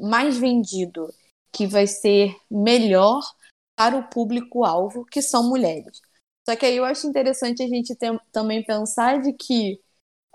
mais 0.00 0.36
vendido, 0.36 1.08
que 1.52 1.66
vai 1.66 1.86
ser 1.86 2.36
melhor 2.50 3.22
para 3.76 3.96
o 3.96 4.08
público-alvo, 4.08 5.04
que 5.06 5.22
são 5.22 5.48
mulheres. 5.48 6.00
Só 6.48 6.56
que 6.56 6.64
aí 6.66 6.76
eu 6.76 6.84
acho 6.84 7.06
interessante 7.06 7.62
a 7.62 7.68
gente 7.68 7.94
ter, 7.94 8.18
também 8.32 8.64
pensar 8.64 9.20
de 9.20 9.32
que 9.34 9.80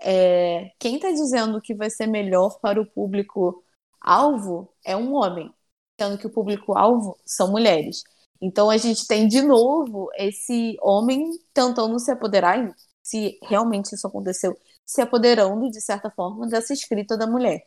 é, 0.01 0.71
quem 0.79 0.95
está 0.97 1.11
dizendo 1.11 1.61
que 1.61 1.75
vai 1.75 1.89
ser 1.89 2.07
melhor 2.07 2.59
para 2.61 2.81
o 2.81 2.85
público-alvo 2.85 4.73
é 4.85 4.95
um 4.97 5.13
homem, 5.15 5.53
sendo 5.99 6.17
que 6.17 6.27
o 6.27 6.31
público-alvo 6.31 7.17
são 7.25 7.51
mulheres. 7.51 8.03
Então 8.41 8.69
a 8.69 8.77
gente 8.77 9.07
tem 9.07 9.27
de 9.27 9.41
novo 9.41 10.09
esse 10.17 10.77
homem 10.81 11.31
tentando 11.53 11.99
se 11.99 12.11
apoderar, 12.11 12.75
se 13.03 13.39
realmente 13.43 13.93
isso 13.95 14.07
aconteceu, 14.07 14.57
se 14.85 15.01
apoderando 15.01 15.69
de 15.71 15.81
certa 15.81 16.11
forma 16.11 16.47
dessa 16.47 16.73
escrita 16.73 17.17
da 17.17 17.27
mulher. 17.27 17.65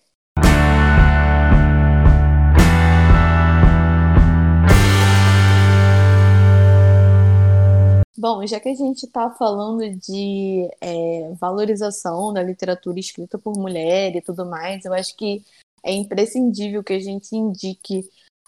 Bom, 8.29 8.45
já 8.45 8.59
que 8.59 8.69
a 8.69 8.75
gente 8.75 9.05
está 9.07 9.31
falando 9.31 9.89
de 10.01 10.69
é, 10.81 11.33
valorização 11.35 12.33
da 12.33 12.43
literatura 12.43 12.99
escrita 12.99 13.39
por 13.39 13.57
mulher 13.57 14.17
e 14.17 14.21
tudo 14.21 14.45
mais, 14.45 14.85
eu 14.85 14.93
acho 14.93 15.17
que 15.17 15.45
é 15.85 15.93
imprescindível 15.93 16.83
que 16.83 16.95
a 16.95 16.99
gente 16.99 17.37
indique 17.37 18.03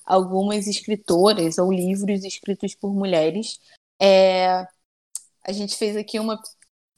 algumas 0.05 0.67
escritoras 0.67 1.59
ou 1.59 1.71
livros 1.73 2.25
escritos 2.25 2.75
por 2.75 2.93
mulheres. 2.93 3.61
É, 4.03 4.67
a 5.45 5.53
gente 5.53 5.77
fez 5.77 5.97
aqui 5.97 6.19
uma 6.19 6.43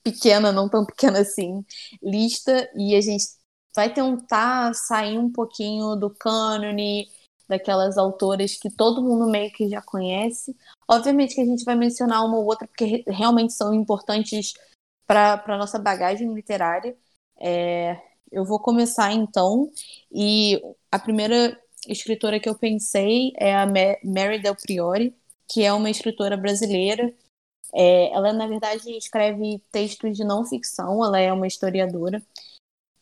pequena, 0.03 0.51
não 0.51 0.67
tão 0.67 0.87
pequena 0.87 1.21
assim, 1.21 1.63
lista 2.03 2.67
e 2.75 2.97
a 2.97 3.01
gente 3.03 3.27
vai 3.77 3.93
tentar 3.93 4.73
sair 4.73 5.19
um 5.19 5.31
pouquinho 5.31 5.97
do 5.97 6.09
cânone, 6.09 7.11
daquelas 7.51 7.99
autoras 7.99 8.55
que 8.57 8.71
todo 8.71 9.03
mundo 9.03 9.29
meio 9.29 9.51
que 9.53 9.69
já 9.69 9.83
conhece. 9.83 10.57
Obviamente 10.89 11.35
que 11.35 11.41
a 11.41 11.45
gente 11.45 11.65
vai 11.65 11.75
mencionar 11.75 12.25
uma 12.25 12.39
ou 12.39 12.47
outra 12.47 12.67
porque 12.69 13.03
realmente 13.09 13.53
são 13.53 13.75
importantes 13.75 14.55
para 15.05 15.43
a 15.45 15.59
nossa 15.59 15.77
bagagem 15.79 16.33
literária. 16.33 16.97
É, 17.37 18.01
eu 18.31 18.45
vou 18.45 18.61
começar 18.61 19.13
então, 19.13 19.69
e 20.13 20.63
a 20.93 20.99
primeira 20.99 21.61
escritora 21.89 22.39
que 22.39 22.49
eu 22.49 22.55
pensei 22.55 23.33
é 23.37 23.53
a 23.57 23.67
Mary 23.67 24.41
Del 24.41 24.55
Priori, 24.55 25.13
que 25.49 25.65
é 25.65 25.73
uma 25.73 25.91
escritora 25.91 26.37
brasileira. 26.37 27.13
É, 27.75 28.13
ela, 28.13 28.33
na 28.33 28.47
verdade, 28.47 28.97
escreve 28.97 29.61
textos 29.73 30.17
de 30.17 30.23
não 30.23 30.45
ficção, 30.47 31.05
ela 31.05 31.19
é 31.19 31.33
uma 31.33 31.49
historiadora. 31.49 32.23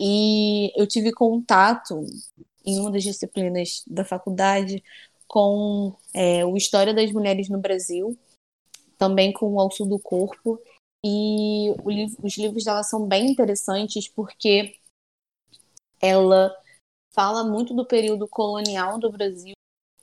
E 0.01 0.73
eu 0.81 0.87
tive 0.87 1.13
contato 1.13 2.07
em 2.69 2.79
uma 2.79 2.91
das 2.91 3.03
disciplinas 3.03 3.83
da 3.87 4.05
faculdade 4.05 4.85
com 5.27 5.97
é, 6.13 6.45
o 6.45 6.55
História 6.55 6.93
das 6.93 7.11
Mulheres 7.11 7.49
no 7.49 7.59
Brasil, 7.59 8.19
também 8.99 9.33
com 9.33 9.55
o 9.55 9.61
Alço 9.61 9.87
do 9.87 9.99
Corpo. 9.99 10.61
E 11.03 11.71
os 12.23 12.37
livros 12.37 12.65
dela 12.65 12.83
são 12.83 13.07
bem 13.07 13.31
interessantes 13.31 14.09
porque 14.09 14.77
ela 16.01 16.55
fala 17.15 17.43
muito 17.43 17.73
do 17.75 17.87
período 17.87 18.29
colonial 18.29 18.99
do 18.99 19.11
Brasil 19.11 19.55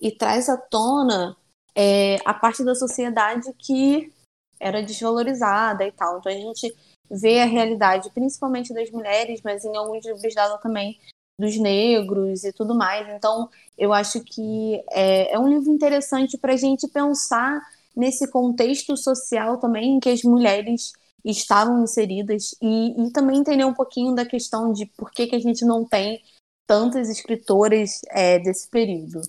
e 0.01 0.11
traz 0.11 0.49
à 0.49 0.57
tona 0.57 1.37
é, 1.75 2.15
a 2.25 2.33
parte 2.33 2.63
da 2.63 2.73
sociedade 2.73 3.53
que 3.59 4.11
era 4.59 4.81
desvalorizada 4.81 5.85
e 5.85 5.91
tal. 5.91 6.17
Então 6.17 6.31
a 6.31 6.35
gente 6.35 6.75
vê 7.11 7.41
a 7.41 7.45
realidade, 7.45 8.09
principalmente 8.11 8.73
das 8.73 8.89
mulheres, 8.89 9.41
mas 9.43 9.63
em 9.63 9.75
alguns 9.75 10.03
livros 10.03 10.33
dela 10.33 10.57
também 10.57 10.99
dos 11.37 11.57
negros 11.57 12.43
e 12.43 12.53
tudo 12.53 12.75
mais. 12.75 13.07
Então 13.09 13.49
eu 13.77 13.93
acho 13.93 14.23
que 14.23 14.81
é, 14.91 15.33
é 15.33 15.39
um 15.39 15.47
livro 15.47 15.71
interessante 15.71 16.37
para 16.37 16.53
a 16.53 16.57
gente 16.57 16.87
pensar 16.87 17.61
nesse 17.95 18.29
contexto 18.29 18.95
social 18.97 19.59
também 19.59 19.95
em 19.95 19.99
que 19.99 20.09
as 20.09 20.21
mulheres 20.23 20.93
estavam 21.23 21.83
inseridas 21.83 22.55
e, 22.61 23.07
e 23.07 23.11
também 23.11 23.39
entender 23.39 23.65
um 23.65 23.73
pouquinho 23.73 24.13
da 24.13 24.25
questão 24.25 24.71
de 24.71 24.85
por 24.85 25.11
que, 25.11 25.27
que 25.27 25.35
a 25.35 25.39
gente 25.39 25.65
não 25.65 25.85
tem 25.85 26.21
tantas 26.67 27.09
escritoras 27.09 28.01
é, 28.09 28.39
desse 28.39 28.69
período. 28.69 29.21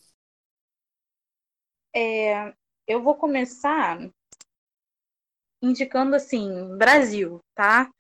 É, 1.95 2.53
eu 2.87 3.03
vou 3.03 3.15
começar 3.15 3.99
indicando 5.63 6.15
assim, 6.15 6.77
Brasil, 6.77 7.41
tá? 7.55 7.91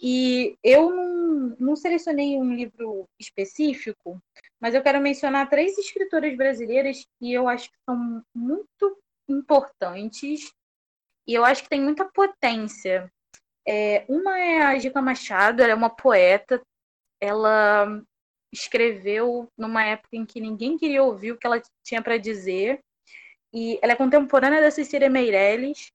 E 0.00 0.56
eu 0.62 0.90
não, 0.90 1.56
não 1.58 1.76
selecionei 1.76 2.36
um 2.36 2.54
livro 2.54 3.08
específico, 3.18 4.20
mas 4.60 4.74
eu 4.74 4.82
quero 4.82 5.00
mencionar 5.00 5.48
três 5.48 5.76
escritoras 5.78 6.36
brasileiras 6.36 7.06
que 7.18 7.32
eu 7.32 7.48
acho 7.48 7.70
que 7.70 7.78
são 7.84 8.22
muito 8.34 8.98
importantes 9.28 10.52
e 11.26 11.34
eu 11.34 11.44
acho 11.44 11.62
que 11.62 11.68
tem 11.68 11.80
muita 11.80 12.04
potência. 12.04 13.10
É, 13.66 14.04
uma 14.08 14.38
é 14.38 14.62
a 14.62 14.78
Gica 14.78 15.02
Machado, 15.02 15.60
ela 15.60 15.72
é 15.72 15.74
uma 15.74 15.90
poeta, 15.90 16.62
ela 17.20 18.00
escreveu 18.52 19.48
numa 19.58 19.84
época 19.84 20.16
em 20.16 20.24
que 20.24 20.40
ninguém 20.40 20.78
queria 20.78 21.02
ouvir 21.02 21.32
o 21.32 21.38
que 21.38 21.46
ela 21.46 21.60
tinha 21.84 22.00
para 22.00 22.16
dizer, 22.16 22.80
e 23.52 23.78
ela 23.82 23.92
é 23.92 23.96
contemporânea 23.96 24.60
da 24.60 24.70
Cecília 24.70 25.10
Meirelles, 25.10 25.90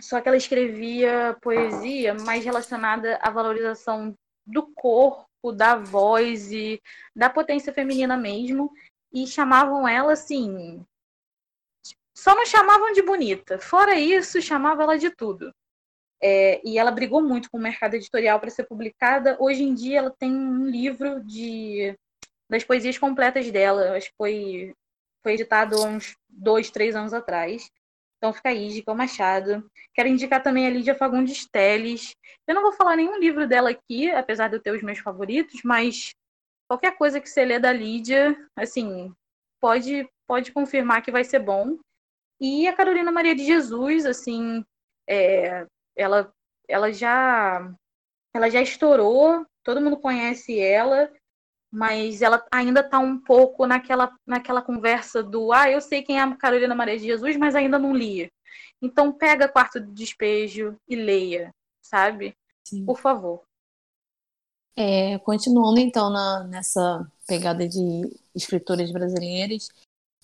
só 0.00 0.20
que 0.20 0.28
ela 0.28 0.36
escrevia 0.36 1.36
poesia 1.40 2.14
mais 2.14 2.44
relacionada 2.44 3.18
à 3.22 3.30
valorização 3.30 4.14
do 4.46 4.66
corpo, 4.74 5.52
da 5.52 5.76
voz 5.76 6.50
e 6.50 6.80
da 7.14 7.28
potência 7.28 7.72
feminina 7.72 8.16
mesmo, 8.16 8.72
e 9.12 9.26
chamavam 9.26 9.86
ela 9.86 10.12
assim. 10.12 10.84
Só 12.16 12.34
não 12.34 12.46
chamavam 12.46 12.92
de 12.92 13.02
bonita, 13.02 13.58
fora 13.58 13.94
isso, 13.94 14.40
chamavam 14.40 14.84
ela 14.84 14.98
de 14.98 15.10
tudo. 15.10 15.52
É, 16.22 16.60
e 16.64 16.78
ela 16.78 16.92
brigou 16.92 17.20
muito 17.20 17.50
com 17.50 17.58
o 17.58 17.60
mercado 17.60 17.94
editorial 17.94 18.38
para 18.38 18.50
ser 18.50 18.64
publicada. 18.64 19.36
Hoje 19.40 19.64
em 19.64 19.74
dia, 19.74 19.98
ela 19.98 20.10
tem 20.10 20.32
um 20.32 20.66
livro 20.66 21.20
de 21.24 21.96
das 22.48 22.62
poesias 22.62 22.98
completas 22.98 23.50
dela. 23.50 23.96
Acho 23.96 24.08
que 24.10 24.16
foi, 24.16 24.74
foi 25.22 25.32
editado 25.32 25.76
há 25.76 25.86
uns 25.86 26.14
dois, 26.28 26.70
três 26.70 26.94
anos 26.94 27.12
atrás. 27.12 27.68
Então 28.22 28.32
fica 28.32 28.50
aí, 28.50 28.70
Gica 28.70 28.94
Machado. 28.94 29.68
Quero 29.92 30.08
indicar 30.08 30.40
também 30.40 30.64
a 30.64 30.70
Lídia 30.70 30.94
Fagundes 30.94 31.44
Teles. 31.44 32.14
Eu 32.46 32.54
não 32.54 32.62
vou 32.62 32.72
falar 32.72 32.94
nenhum 32.94 33.18
livro 33.18 33.48
dela 33.48 33.70
aqui, 33.70 34.12
apesar 34.12 34.46
de 34.46 34.54
eu 34.54 34.62
ter 34.62 34.70
os 34.70 34.80
meus 34.80 35.00
favoritos, 35.00 35.60
mas 35.64 36.14
qualquer 36.68 36.96
coisa 36.96 37.20
que 37.20 37.28
você 37.28 37.44
lê 37.44 37.58
da 37.58 37.72
Lídia, 37.72 38.36
assim, 38.54 39.12
pode, 39.60 40.08
pode 40.24 40.52
confirmar 40.52 41.02
que 41.02 41.10
vai 41.10 41.24
ser 41.24 41.40
bom. 41.40 41.76
E 42.40 42.68
a 42.68 42.72
Carolina 42.72 43.10
Maria 43.10 43.34
de 43.34 43.44
Jesus, 43.44 44.06
assim, 44.06 44.64
é, 45.08 45.66
ela, 45.96 46.32
ela 46.68 46.92
já 46.92 47.74
ela 48.32 48.48
já 48.48 48.62
estourou, 48.62 49.44
todo 49.64 49.80
mundo 49.80 49.98
conhece 49.98 50.60
ela, 50.60 51.12
mas 51.72 52.20
ela 52.20 52.44
ainda 52.52 52.80
está 52.80 52.98
um 52.98 53.18
pouco 53.18 53.66
naquela, 53.66 54.14
naquela 54.26 54.60
conversa 54.60 55.22
do 55.22 55.52
ah, 55.52 55.70
eu 55.70 55.80
sei 55.80 56.02
quem 56.02 56.18
é 56.18 56.22
a 56.22 56.36
Carolina 56.36 56.74
Maria 56.74 56.98
de 56.98 57.06
Jesus, 57.06 57.34
mas 57.38 57.54
ainda 57.54 57.78
não 57.78 57.96
li. 57.96 58.30
Então 58.80 59.10
pega 59.10 59.48
quarto 59.48 59.80
de 59.80 59.90
despejo 59.92 60.76
e 60.86 60.94
leia, 60.94 61.50
sabe? 61.80 62.36
Sim. 62.62 62.84
Por 62.84 62.98
favor. 62.98 63.42
É, 64.76 65.18
continuando 65.20 65.80
então 65.80 66.10
na, 66.10 66.44
nessa 66.44 67.10
pegada 67.26 67.66
de 67.66 68.02
escritoras 68.34 68.90
brasileiras, 68.90 69.68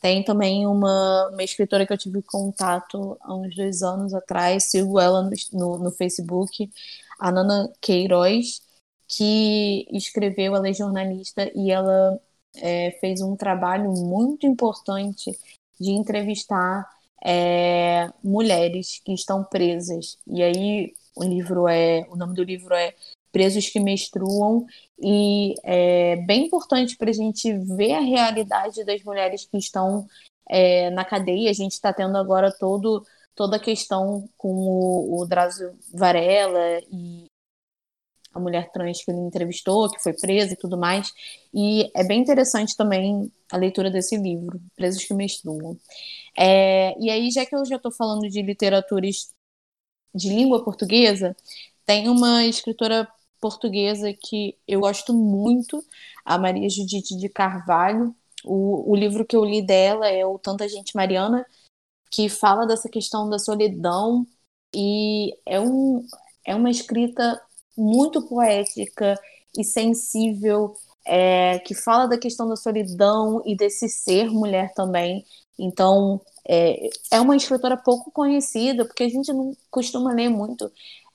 tem 0.02 0.22
também 0.22 0.66
uma, 0.66 1.28
uma 1.28 1.42
escritora 1.42 1.86
que 1.86 1.92
eu 1.92 1.98
tive 1.98 2.22
contato 2.22 3.16
há 3.20 3.34
uns 3.34 3.54
dois 3.56 3.82
anos 3.82 4.12
atrás, 4.12 4.70
sigo 4.70 5.00
ela 5.00 5.22
no, 5.22 5.30
no, 5.52 5.78
no 5.78 5.90
Facebook, 5.90 6.70
a 7.18 7.32
Nana 7.32 7.72
Queiroz, 7.80 8.62
que 9.08 9.86
escreveu, 9.90 10.54
ela 10.54 10.68
é 10.68 10.72
jornalista 10.72 11.50
e 11.54 11.70
ela 11.70 12.20
é, 12.56 12.92
fez 13.00 13.20
um 13.20 13.34
trabalho 13.34 13.90
muito 13.92 14.46
importante 14.46 15.36
de 15.80 15.90
entrevistar 15.92 16.86
é, 17.24 18.10
mulheres 18.22 19.00
que 19.04 19.12
estão 19.12 19.42
presas. 19.44 20.18
E 20.26 20.42
aí 20.42 20.94
o 21.16 21.24
livro 21.24 21.66
é, 21.68 22.06
o 22.10 22.16
nome 22.16 22.34
do 22.34 22.42
livro 22.42 22.74
é 22.74 22.94
presos 23.32 23.68
que 23.68 23.78
menstruam, 23.78 24.66
e 25.00 25.54
é 25.62 26.16
bem 26.16 26.46
importante 26.46 26.96
para 26.96 27.10
a 27.10 27.12
gente 27.12 27.52
ver 27.52 27.92
a 27.92 28.00
realidade 28.00 28.84
das 28.84 29.02
mulheres 29.02 29.46
que 29.46 29.58
estão 29.58 30.06
é, 30.48 30.90
na 30.90 31.04
cadeia. 31.04 31.50
A 31.50 31.54
gente 31.54 31.72
está 31.72 31.92
tendo 31.92 32.16
agora 32.16 32.50
todo, 32.50 33.04
toda 33.34 33.56
a 33.56 33.60
questão 33.60 34.28
com 34.36 34.48
o, 34.48 35.20
o 35.20 35.26
Drauzio 35.26 35.76
Varela 35.92 36.80
e 36.90 37.26
a 38.32 38.40
mulher 38.40 38.70
trans 38.70 39.04
que 39.04 39.10
ele 39.10 39.20
entrevistou, 39.20 39.90
que 39.90 40.02
foi 40.02 40.12
presa 40.12 40.52
e 40.52 40.56
tudo 40.56 40.78
mais. 40.78 41.12
E 41.52 41.90
é 41.94 42.04
bem 42.04 42.20
interessante 42.20 42.76
também 42.76 43.32
a 43.50 43.56
leitura 43.56 43.90
desse 43.90 44.16
livro, 44.16 44.60
Presos 44.76 45.04
que 45.04 45.14
Menstruam. 45.14 45.76
É, 46.36 46.94
e 47.00 47.10
aí, 47.10 47.30
já 47.30 47.44
que 47.46 47.54
eu 47.54 47.64
já 47.64 47.76
estou 47.76 47.92
falando 47.92 48.28
de 48.28 48.42
literaturas 48.42 49.34
de 50.14 50.28
língua 50.28 50.64
portuguesa, 50.64 51.36
tem 51.86 52.08
uma 52.08 52.44
escritora 52.44 53.08
portuguesa 53.40 54.12
que 54.12 54.56
eu 54.66 54.80
gosto 54.80 55.14
muito, 55.14 55.82
a 56.24 56.38
Maria 56.38 56.68
Judite 56.68 57.16
de 57.16 57.28
Carvalho. 57.28 58.14
O, 58.44 58.92
o 58.92 58.96
livro 58.96 59.24
que 59.26 59.36
eu 59.36 59.44
li 59.44 59.62
dela 59.62 60.08
é 60.08 60.24
o 60.24 60.38
Tanta 60.38 60.68
Gente 60.68 60.94
Mariana, 60.94 61.46
que 62.10 62.28
fala 62.28 62.66
dessa 62.66 62.88
questão 62.88 63.28
da 63.28 63.38
solidão 63.38 64.26
e 64.74 65.34
é, 65.46 65.60
um, 65.60 66.06
é 66.46 66.54
uma 66.54 66.70
escrita 66.70 67.40
muito 67.78 68.22
poética 68.28 69.14
e 69.56 69.64
sensível, 69.64 70.74
é, 71.06 71.58
que 71.60 71.74
fala 71.74 72.06
da 72.06 72.18
questão 72.18 72.48
da 72.48 72.56
solidão 72.56 73.42
e 73.46 73.56
desse 73.56 73.88
ser 73.88 74.30
mulher 74.30 74.74
também. 74.74 75.24
Então, 75.58 76.20
é, 76.46 76.88
é 77.12 77.20
uma 77.20 77.36
escritora 77.36 77.76
pouco 77.76 78.10
conhecida, 78.10 78.84
porque 78.84 79.04
a 79.04 79.08
gente 79.08 79.32
não 79.32 79.56
costuma 79.70 80.12
ler 80.12 80.28
muito 80.28 80.70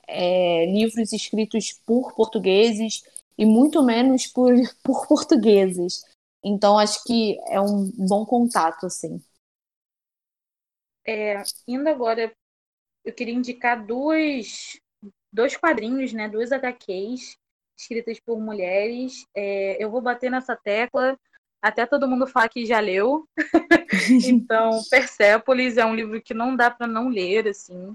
é, 0.06 0.66
livros 0.66 1.12
escritos 1.12 1.72
por 1.86 2.14
portugueses 2.14 3.02
e 3.38 3.46
muito 3.46 3.82
menos 3.82 4.26
por, 4.26 4.52
por 4.82 5.06
portugueses. 5.06 6.04
Então, 6.42 6.78
acho 6.78 7.02
que 7.04 7.38
é 7.48 7.60
um 7.60 7.90
bom 7.96 8.26
contato, 8.26 8.86
assim. 8.86 9.22
É, 11.06 11.42
indo 11.66 11.88
agora, 11.88 12.34
eu 13.04 13.14
queria 13.14 13.34
indicar 13.34 13.84
dois, 13.86 14.80
dois 15.34 15.56
quadrinhos, 15.56 16.12
né, 16.12 16.28
duas 16.28 16.52
HQs 16.52 17.36
escritas 17.76 18.20
por 18.20 18.40
mulheres. 18.40 19.26
É, 19.34 19.82
eu 19.82 19.90
vou 19.90 20.00
bater 20.00 20.30
nessa 20.30 20.54
tecla 20.56 21.18
até 21.60 21.84
todo 21.84 22.06
mundo 22.06 22.26
falar 22.26 22.48
que 22.48 22.64
já 22.64 22.78
leu. 22.78 23.28
então, 24.24 24.80
Persépolis 24.88 25.76
é 25.76 25.84
um 25.84 25.94
livro 25.94 26.22
que 26.22 26.32
não 26.32 26.54
dá 26.54 26.70
para 26.70 26.86
não 26.86 27.08
ler, 27.08 27.48
assim 27.48 27.94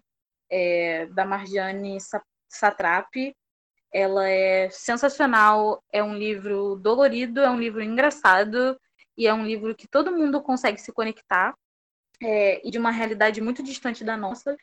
é, 0.49 1.05
da 1.07 1.25
Marjane 1.25 1.97
Satrapi. 2.49 3.35
Ela 3.91 4.27
é 4.27 4.69
sensacional, 4.69 5.83
é 5.91 6.03
um 6.03 6.15
livro 6.15 6.75
dolorido, 6.75 7.41
é 7.41 7.49
um 7.49 7.59
livro 7.59 7.81
engraçado 7.81 8.79
e 9.17 9.27
é 9.27 9.33
um 9.33 9.45
livro 9.45 9.75
que 9.75 9.87
todo 9.87 10.15
mundo 10.15 10.41
consegue 10.41 10.79
se 10.79 10.91
conectar 10.91 11.55
é, 12.21 12.65
e 12.67 12.69
de 12.69 12.77
uma 12.77 12.91
realidade 12.91 13.41
muito 13.41 13.63
distante 13.63 14.03
da 14.03 14.15
nossa 14.15 14.55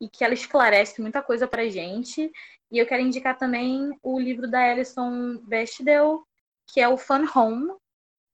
e 0.00 0.08
que 0.08 0.24
ela 0.24 0.34
esclarece 0.34 1.00
muita 1.00 1.22
coisa 1.22 1.46
para 1.46 1.68
gente. 1.68 2.30
E 2.70 2.78
eu 2.78 2.86
quero 2.86 3.02
indicar 3.02 3.36
também 3.36 3.96
o 4.02 4.18
livro 4.18 4.50
da 4.50 4.60
Alison 4.60 5.38
Bechdel, 5.46 6.22
que 6.66 6.80
é 6.80 6.88
o 6.88 6.96
Fun 6.96 7.26
Home, 7.34 7.72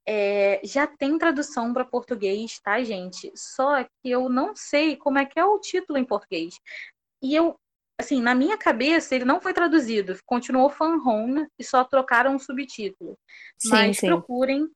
é, 0.06 0.60
já 0.64 0.86
tem 0.86 1.18
tradução 1.18 1.72
para 1.72 1.84
português, 1.84 2.58
tá, 2.60 2.82
gente? 2.82 3.30
Só 3.36 3.84
que 3.84 4.10
eu 4.10 4.28
não 4.28 4.56
sei 4.56 4.96
como 4.96 5.18
é 5.18 5.26
que 5.26 5.38
é 5.38 5.44
o 5.44 5.58
título 5.58 5.98
em 5.98 6.04
português. 6.04 6.58
E 7.22 7.34
eu, 7.34 7.54
assim, 8.00 8.20
na 8.20 8.34
minha 8.34 8.56
cabeça, 8.56 9.14
ele 9.14 9.24
não 9.24 9.40
foi 9.40 9.52
traduzido. 9.52 10.18
Continuou 10.26 10.70
Fan 10.70 10.96
Home 11.04 11.46
e 11.58 11.64
só 11.64 11.84
trocaram 11.84 12.34
o 12.34 12.40
subtítulo. 12.40 13.16
Sim, 13.58 13.70
Mas 13.70 13.98
sim. 13.98 14.06
procurem, 14.06 14.68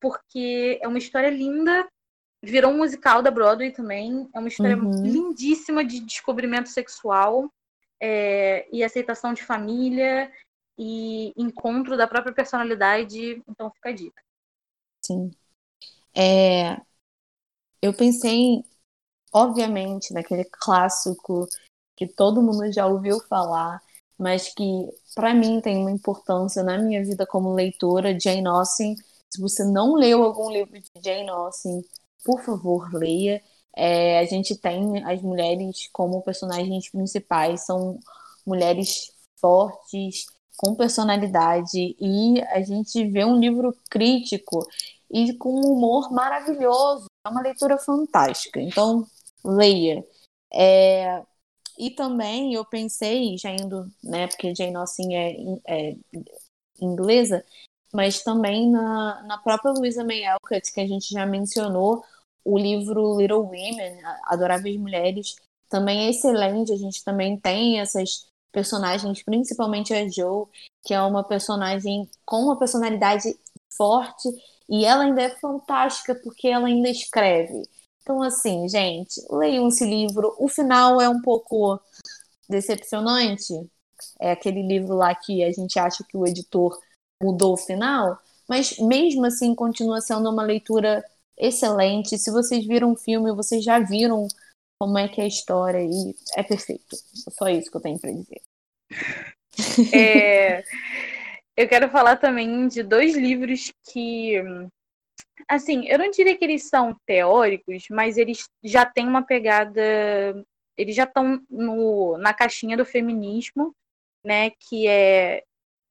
porque 0.00 0.78
é 0.80 0.86
uma 0.86 0.98
história 0.98 1.30
linda. 1.30 1.88
Virou 2.42 2.72
um 2.72 2.78
musical 2.78 3.22
da 3.22 3.30
Broadway 3.30 3.72
também. 3.72 4.28
É 4.34 4.38
uma 4.38 4.48
história 4.48 4.76
uhum. 4.76 5.02
lindíssima 5.02 5.84
de 5.84 6.00
descobrimento 6.00 6.68
sexual 6.68 7.50
é, 8.00 8.68
e 8.72 8.84
aceitação 8.84 9.32
de 9.32 9.42
família 9.42 10.30
e 10.78 11.32
encontro 11.36 11.96
da 11.96 12.06
própria 12.06 12.34
personalidade. 12.34 13.42
Então 13.48 13.70
fica 13.70 13.88
a 13.88 13.92
dica. 13.92 14.22
Sim. 15.04 15.30
É, 16.14 16.80
eu 17.82 17.92
pensei, 17.94 18.64
obviamente, 19.32 20.12
naquele 20.12 20.44
clássico 20.44 21.46
que 21.96 22.06
todo 22.06 22.42
mundo 22.42 22.70
já 22.72 22.86
ouviu 22.86 23.18
falar, 23.20 23.82
mas 24.18 24.52
que 24.52 24.64
para 25.14 25.32
mim 25.34 25.60
tem 25.60 25.78
uma 25.78 25.90
importância 25.90 26.62
na 26.62 26.78
minha 26.78 27.02
vida 27.04 27.26
como 27.26 27.54
leitora, 27.54 28.18
Jane 28.18 28.46
Austen. 28.46 28.96
Se 29.32 29.40
você 29.40 29.64
não 29.64 29.94
leu 29.94 30.22
algum 30.22 30.50
livro 30.50 30.78
de 30.78 30.90
Jane 31.02 31.28
Austen, 31.28 31.82
por 32.26 32.42
favor, 32.42 32.92
leia. 32.92 33.40
É, 33.76 34.18
a 34.18 34.24
gente 34.24 34.56
tem 34.56 35.04
as 35.04 35.22
mulheres 35.22 35.88
como 35.92 36.22
personagens 36.22 36.90
principais, 36.90 37.64
são 37.64 38.00
mulheres 38.44 39.12
fortes, 39.40 40.26
com 40.56 40.74
personalidade, 40.74 41.94
e 42.00 42.42
a 42.48 42.62
gente 42.62 43.06
vê 43.08 43.24
um 43.24 43.38
livro 43.38 43.76
crítico 43.90 44.66
e 45.10 45.34
com 45.34 45.50
um 45.50 45.72
humor 45.74 46.10
maravilhoso. 46.10 47.06
É 47.24 47.28
uma 47.28 47.42
leitura 47.42 47.78
fantástica. 47.78 48.60
Então, 48.60 49.06
leia. 49.44 50.04
É, 50.52 51.22
e 51.78 51.90
também 51.90 52.54
eu 52.54 52.64
pensei, 52.64 53.36
já 53.38 53.50
indo, 53.50 53.86
né, 54.02 54.26
porque 54.28 54.54
Jane 54.54 54.76
Austen 54.76 55.16
é, 55.16 55.36
é 55.68 55.96
inglesa, 56.80 57.44
mas 57.92 58.22
também 58.22 58.70
na, 58.70 59.22
na 59.24 59.38
própria 59.38 59.72
Louisa 59.72 60.04
May 60.04 60.24
Alcott, 60.24 60.72
que 60.72 60.80
a 60.80 60.86
gente 60.86 61.12
já 61.12 61.26
mencionou, 61.26 62.02
o 62.46 62.56
livro 62.56 63.18
Little 63.18 63.42
Women, 63.42 64.00
Adoráveis 64.24 64.76
Mulheres, 64.78 65.34
também 65.68 66.06
é 66.06 66.10
excelente. 66.10 66.72
A 66.72 66.76
gente 66.76 67.02
também 67.04 67.36
tem 67.38 67.80
essas 67.80 68.28
personagens, 68.52 69.22
principalmente 69.22 69.92
a 69.92 70.08
Jo, 70.08 70.48
que 70.84 70.94
é 70.94 71.02
uma 71.02 71.24
personagem 71.24 72.08
com 72.24 72.42
uma 72.42 72.58
personalidade 72.58 73.36
forte 73.76 74.28
e 74.68 74.84
ela 74.84 75.02
ainda 75.04 75.22
é 75.22 75.30
fantástica 75.30 76.14
porque 76.14 76.48
ela 76.48 76.68
ainda 76.68 76.88
escreve. 76.88 77.62
Então, 78.00 78.22
assim, 78.22 78.68
gente, 78.68 79.20
leiam 79.30 79.66
esse 79.66 79.84
livro. 79.84 80.34
O 80.38 80.48
final 80.48 81.00
é 81.00 81.08
um 81.08 81.20
pouco 81.20 81.80
decepcionante. 82.48 83.52
É 84.20 84.30
aquele 84.30 84.62
livro 84.62 84.94
lá 84.94 85.12
que 85.14 85.42
a 85.42 85.50
gente 85.50 85.78
acha 85.78 86.04
que 86.08 86.16
o 86.16 86.26
editor 86.26 86.78
mudou 87.20 87.54
o 87.54 87.56
final, 87.56 88.18
mas 88.48 88.78
mesmo 88.78 89.26
assim 89.26 89.54
continua 89.54 90.00
sendo 90.00 90.30
uma 90.30 90.42
leitura 90.44 91.04
excelente. 91.38 92.18
Se 92.18 92.30
vocês 92.30 92.66
viram 92.66 92.92
o 92.92 92.96
filme, 92.96 93.34
vocês 93.34 93.64
já 93.64 93.78
viram 93.78 94.26
como 94.78 94.98
é 94.98 95.08
que 95.08 95.20
é 95.20 95.24
a 95.24 95.28
história 95.28 95.82
e 95.82 96.14
é 96.36 96.42
perfeito. 96.42 96.96
Só 97.30 97.48
isso 97.48 97.70
que 97.70 97.76
eu 97.76 97.80
tenho 97.80 97.98
para 97.98 98.12
dizer. 98.12 98.42
É, 99.94 100.62
eu 101.56 101.68
quero 101.68 101.88
falar 101.90 102.16
também 102.16 102.68
de 102.68 102.82
dois 102.82 103.16
livros 103.16 103.72
que 103.90 104.42
Assim, 105.48 105.86
eu 105.86 105.98
não 105.98 106.10
diria 106.10 106.36
que 106.36 106.44
eles 106.44 106.64
são 106.64 106.98
teóricos, 107.06 107.86
mas 107.88 108.16
eles 108.16 108.48
já 108.64 108.84
têm 108.84 109.06
uma 109.06 109.22
pegada. 109.22 109.80
Eles 110.76 110.96
já 110.96 111.04
estão 111.04 111.40
na 112.18 112.34
caixinha 112.34 112.76
do 112.76 112.84
feminismo, 112.84 113.74
né? 114.24 114.50
Que 114.50 114.88
é 114.88 115.44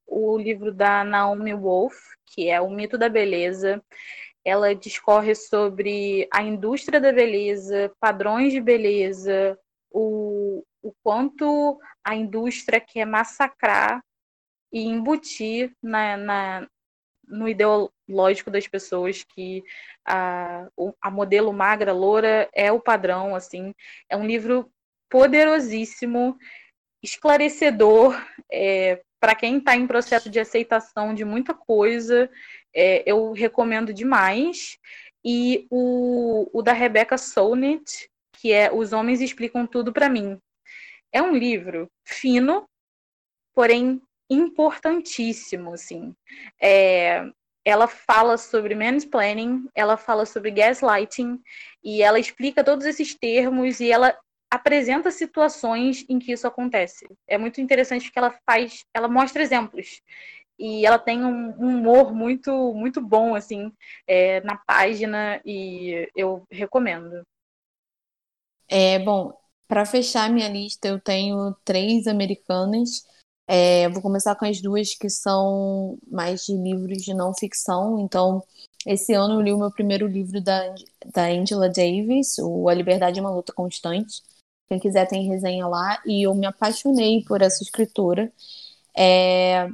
o 0.08 0.38
livro 0.38 0.74
da 0.74 1.04
Naomi 1.04 1.54
Wolf, 1.54 1.96
que 2.26 2.50
é 2.50 2.60
O 2.60 2.70
Mito 2.70 2.98
da 2.98 3.08
Beleza. 3.08 3.82
Ela 4.46 4.76
discorre 4.76 5.34
sobre 5.34 6.28
a 6.32 6.44
indústria 6.44 7.02
da 7.02 7.12
beleza, 7.12 7.92
padrões 8.00 8.54
de 8.54 8.62
beleza, 8.62 9.60
o, 9.92 10.64
o 10.84 10.94
quanto 11.04 11.80
a 12.04 12.16
indústria 12.16 12.80
quer 12.80 13.06
massacrar 13.06 14.04
e 14.72 14.84
embutir 14.84 15.74
na, 15.82 16.16
na, 16.16 16.68
no 17.28 17.48
ideológico 17.48 18.52
das 18.52 18.68
pessoas 18.68 19.24
que 19.24 19.64
a, 20.06 20.68
a 21.02 21.10
modelo 21.10 21.52
magra, 21.52 21.92
loura, 21.92 22.50
é 22.54 22.72
o 22.72 22.80
padrão, 22.80 23.36
assim. 23.36 23.74
É 24.10 24.16
um 24.16 24.28
livro 24.28 24.70
poderosíssimo, 25.10 26.38
esclarecedor, 27.02 28.16
é, 28.52 29.02
para 29.20 29.34
quem 29.34 29.58
está 29.58 29.76
em 29.76 29.88
processo 29.88 30.30
de 30.30 30.40
aceitação 30.40 31.14
de 31.14 31.24
muita 31.26 31.54
coisa, 31.54 32.30
é, 32.76 33.04
eu 33.06 33.32
recomendo 33.32 33.94
demais. 33.94 34.78
E 35.24 35.66
o, 35.72 36.50
o 36.54 36.62
da 36.62 36.74
Rebecca 36.74 37.18
Solnit, 37.18 38.10
que 38.34 38.52
é 38.52 38.72
Os 38.72 38.94
Homens 38.94 39.22
Explicam 39.22 39.66
Tudo 39.66 39.92
para 39.92 40.10
Mim. 40.10 40.38
É 41.12 41.22
um 41.22 41.36
livro 41.36 41.90
fino, 42.04 42.68
porém 43.54 44.02
importantíssimo, 44.30 45.74
assim. 45.74 46.14
É, 46.62 47.26
ela 47.64 47.88
fala 47.88 48.38
sobre 48.38 48.76
mansplaining, 48.76 49.68
ela 49.74 49.98
fala 49.98 50.26
sobre 50.26 50.52
gaslighting, 50.52 51.42
e 51.84 52.04
ela 52.04 52.20
explica 52.20 52.64
todos 52.64 52.86
esses 52.86 53.16
termos 53.16 53.80
e 53.80 53.92
ela 53.92 54.16
apresenta 54.52 55.10
situações 55.10 56.06
em 56.08 56.20
que 56.20 56.32
isso 56.32 56.48
acontece. 56.48 57.08
É 57.28 57.38
muito 57.38 57.60
interessante 57.60 58.12
que 58.12 58.20
ela 58.20 58.36
faz, 58.46 58.86
ela 58.94 59.08
mostra 59.08 59.42
exemplos. 59.42 60.02
E 60.58 60.86
ela 60.86 60.98
tem 60.98 61.24
um, 61.24 61.50
humor 61.52 62.14
muito 62.14 62.74
muito 62.74 63.02
bom 63.02 63.36
assim 63.36 63.72
é, 64.08 64.42
na 64.42 64.58
página 64.58 65.42
e 65.46 66.10
eu 66.16 66.44
recomendo. 66.50 67.24
É 68.68 69.00
bom. 69.00 69.34
Para 69.68 69.86
fechar 69.86 70.30
minha 70.30 70.48
lista, 70.48 70.88
eu 70.88 71.00
tenho 71.00 71.56
três 71.64 72.08
americanas 72.08 73.04
é, 73.48 73.88
vou 73.90 74.02
começar 74.02 74.36
com 74.36 74.46
as 74.46 74.60
duas 74.60 74.96
que 74.96 75.10
são 75.10 75.98
mais 76.08 76.46
de 76.46 76.54
livros 76.54 77.04
de 77.04 77.14
não 77.14 77.34
ficção. 77.34 78.00
Então, 78.00 78.44
esse 78.86 79.14
ano 79.14 79.36
eu 79.36 79.42
li 79.42 79.54
o 79.54 79.58
meu 79.60 79.72
primeiro 79.72 80.08
livro 80.08 80.42
da, 80.42 80.74
da 81.14 81.28
Angela 81.28 81.70
Davis, 81.70 82.38
o 82.40 82.68
A 82.70 82.74
Liberdade 82.74 83.20
é 83.20 83.22
uma 83.22 83.32
Luta 83.32 83.54
Constante. 83.54 84.22
Quem 84.68 84.80
quiser 84.80 85.08
tem 85.08 85.28
resenha 85.28 85.68
lá. 85.68 86.02
E 86.06 86.24
eu 86.26 86.34
me 86.34 86.48
apaixonei 86.48 87.24
por 87.24 87.42
essa 87.42 87.64
escritora. 87.64 88.32
É, 88.98 89.70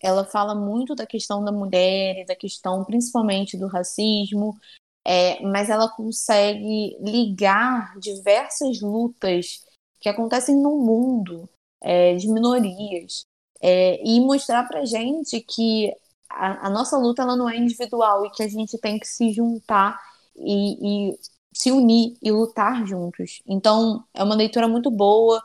ela 0.00 0.24
fala 0.24 0.54
muito 0.54 0.94
da 0.94 1.06
questão 1.06 1.44
da 1.44 1.52
mulher, 1.52 2.24
da 2.26 2.36
questão 2.36 2.84
principalmente 2.84 3.56
do 3.56 3.66
racismo, 3.66 4.56
é, 5.04 5.40
mas 5.42 5.70
ela 5.70 5.88
consegue 5.88 6.96
ligar 7.00 7.98
diversas 7.98 8.80
lutas 8.80 9.64
que 10.00 10.08
acontecem 10.08 10.54
no 10.56 10.76
mundo 10.78 11.48
é, 11.80 12.14
de 12.14 12.28
minorias, 12.28 13.24
é, 13.60 14.00
e 14.04 14.20
mostrar 14.20 14.66
para 14.68 14.84
gente 14.84 15.40
que 15.40 15.92
a, 16.30 16.66
a, 16.66 16.70
nossa 16.70 16.96
luta 16.96 17.22
ela 17.22 17.36
não 17.36 17.48
é 17.48 17.56
individual 17.56 18.24
e 18.26 18.30
que 18.30 18.42
a 18.42 18.48
gente 18.48 18.78
tem 18.78 18.98
que 18.98 19.06
se 19.06 19.32
juntar 19.32 19.98
e, 20.36 21.10
e 21.10 21.18
se 21.52 21.72
unir 21.72 22.16
e 22.22 22.30
lutar 22.30 22.86
juntos. 22.86 23.42
Então, 23.46 24.04
é 24.14 24.22
uma 24.22 24.34
leitura 24.34 24.68
muito 24.68 24.90
boa, 24.90 25.42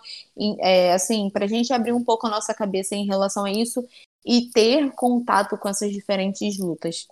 é, 0.59 0.93
assim, 0.93 1.29
para 1.29 1.45
a 1.45 1.47
gente 1.47 1.73
abrir 1.73 1.93
um 1.93 2.03
pouco 2.03 2.27
a 2.27 2.29
nossa 2.29 2.53
cabeça 2.53 2.95
em 2.95 3.05
relação 3.05 3.45
a 3.45 3.51
isso 3.51 3.83
e 4.25 4.49
ter 4.51 4.91
contato 4.91 5.57
com 5.57 5.67
essas 5.67 5.91
diferentes 5.91 6.57
lutas. 6.59 7.07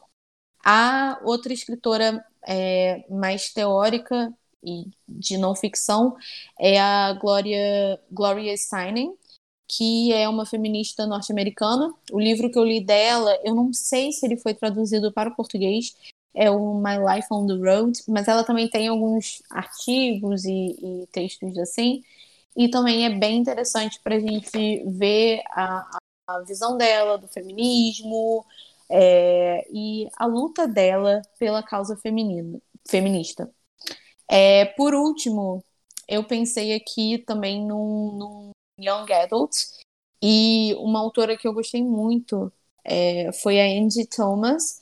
A 0.64 1.20
outra 1.24 1.54
escritora 1.54 2.24
é, 2.48 3.06
mais 3.10 3.52
teórica 3.52 4.34
e 4.64 4.86
de 5.08 5.38
não 5.38 5.56
ficção 5.56 6.16
é 6.60 6.80
a 6.80 7.14
Gloria, 7.14 8.00
Gloria 8.12 8.56
Steinem, 8.56 9.16
que 9.68 10.12
é 10.14 10.28
uma 10.28 10.46
feminista 10.46 11.08
norte-americana. 11.08 11.94
O 12.12 12.20
livro 12.20 12.52
que 12.52 12.60
eu 12.60 12.64
li 12.64 12.82
dela, 12.84 13.40
eu 13.44 13.56
não 13.56 13.74
sei 13.74 14.12
se 14.12 14.26
ele 14.26 14.38
foi 14.38 14.54
traduzido 14.54 15.12
para 15.12 15.30
o 15.30 15.36
português, 15.36 15.96
é 16.34 16.50
o 16.50 16.76
My 16.76 16.98
Life 16.98 17.28
on 17.32 17.46
the 17.48 17.54
Road, 17.54 18.00
mas 18.08 18.28
ela 18.28 18.44
também 18.44 18.70
tem 18.70 18.88
alguns 18.88 19.42
artigos 19.50 20.46
e, 20.46 21.04
e 21.04 21.08
textos 21.12 21.58
assim. 21.58 22.04
E 22.56 22.70
também 22.70 23.06
é 23.06 23.10
bem 23.10 23.38
interessante 23.38 24.00
para 24.04 24.16
a 24.16 24.20
gente 24.20 24.84
ver 24.86 25.42
a, 25.52 26.00
a, 26.28 26.40
visão 26.42 26.78
dela 26.78 27.18
do 27.18 27.28
feminismo 27.28 28.46
é, 28.90 29.66
e 29.72 30.10
a 30.18 30.26
luta 30.26 30.68
dela 30.68 31.22
pela 31.40 31.64
causa 31.64 31.96
feminina, 31.98 32.62
feminista. 32.88 33.50
É, 34.30 34.66
por 34.66 34.94
último, 34.94 35.64
eu 36.08 36.24
pensei 36.24 36.74
aqui 36.74 37.18
também 37.20 37.66
num, 37.66 38.12
num 38.14 38.52
Young 38.80 39.12
Adult, 39.14 39.52
e 40.22 40.76
uma 40.80 41.00
autora 41.00 41.36
que 41.38 41.48
eu 41.48 41.54
gostei 41.54 41.84
muito 41.84 42.52
é, 42.84 43.32
foi 43.34 43.60
a 43.60 43.66
Angie 43.66 44.06
Thomas. 44.06 44.80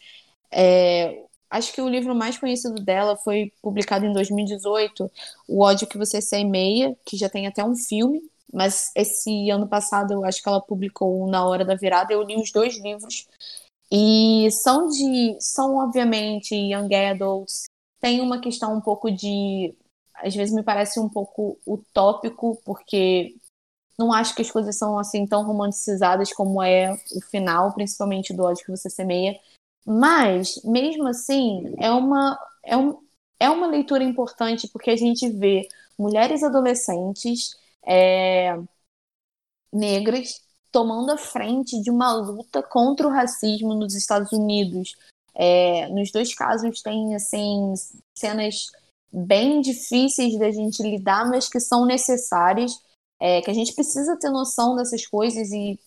É, 0.52 1.26
acho 1.50 1.74
que 1.74 1.82
o 1.82 1.90
livro 1.90 2.16
mais 2.16 2.38
conhecido 2.38 2.84
dela 2.84 3.16
foi 3.18 3.52
publicado 3.62 4.06
em 4.06 4.14
2018, 4.14 5.10
O 5.48 5.64
ódio 5.64 5.88
que 5.88 5.98
você 5.98 6.22
semeia, 6.22 6.96
que 7.06 7.18
já 7.18 7.30
tem 7.30 7.48
até 7.48 7.64
um 7.64 7.76
filme, 7.76 8.22
mas 8.52 8.92
esse 8.96 9.50
ano 9.50 9.68
passado 9.68 10.14
eu 10.14 10.26
acho 10.26 10.42
que 10.42 10.50
ela 10.50 10.62
publicou 10.62 11.28
Na 11.28 11.46
Hora 11.46 11.66
da 11.66 11.76
Virada, 11.76 12.14
eu 12.14 12.24
li 12.24 12.36
os 12.36 12.52
dois 12.52 12.78
livros, 12.82 13.28
e 13.92 14.50
são 14.52 14.88
de, 14.88 15.38
são 15.40 15.78
obviamente 15.78 16.56
young 16.56 16.94
adults, 16.94 17.64
tem 18.00 18.22
uma 18.22 18.40
questão 18.40 18.76
um 18.76 18.82
pouco 18.82 19.12
de. 19.12 19.76
Às 20.16 20.36
vezes 20.36 20.54
me 20.54 20.64
parece 20.64 21.00
um 21.00 21.10
pouco 21.10 21.58
utópico, 21.66 22.62
porque 22.66 23.36
não 23.98 24.14
acho 24.14 24.36
que 24.36 24.42
as 24.42 24.52
coisas 24.52 24.78
são 24.78 24.98
assim 24.98 25.26
tão 25.26 25.44
romanticizadas 25.44 26.32
como 26.34 26.62
é 26.62 26.94
o 27.16 27.22
final, 27.30 27.74
principalmente 27.74 28.34
do 28.34 28.44
ódio 28.44 28.66
que 28.66 28.72
você 28.72 28.90
semeia. 28.90 29.40
Mas, 29.86 30.62
mesmo 30.64 31.08
assim, 31.08 31.74
é 31.78 31.92
uma. 31.92 32.38
É 32.64 32.78
um, 32.78 33.00
é 33.40 33.50
uma 33.50 33.68
leitura 33.68 34.04
importante 34.04 34.68
porque 34.68 34.92
a 34.92 34.98
gente 34.98 35.30
vê 35.30 35.68
mulheres 35.98 36.44
adolescentes 36.44 37.58
é, 37.86 38.58
negras 39.72 40.42
tomando 40.72 41.12
a 41.12 41.18
frente 41.18 41.82
de 41.82 41.90
uma 41.90 42.14
luta 42.14 42.62
contra 42.62 43.08
o 43.08 43.12
racismo 43.12 43.74
nos 43.74 43.96
Estados 43.96 44.32
Unidos. 44.32 44.96
É, 45.34 45.88
nos 45.90 46.12
dois 46.12 46.34
casos 46.36 46.82
tem 46.82 47.16
assim 47.16 47.74
cenas 48.18 48.72
bem 49.12 49.62
difíceis 49.62 50.38
da 50.38 50.52
gente 50.52 50.84
lidar, 50.84 51.28
mas 51.28 51.50
que 51.50 51.60
são 51.60 51.86
necessárias, 51.86 52.72
é, 53.20 53.42
que 53.42 53.50
a 53.50 53.54
gente 53.54 53.74
precisa 53.74 54.18
ter 54.18 54.30
noção 54.30 54.76
dessas 54.76 55.06
coisas 55.06 55.52
e 55.52 55.80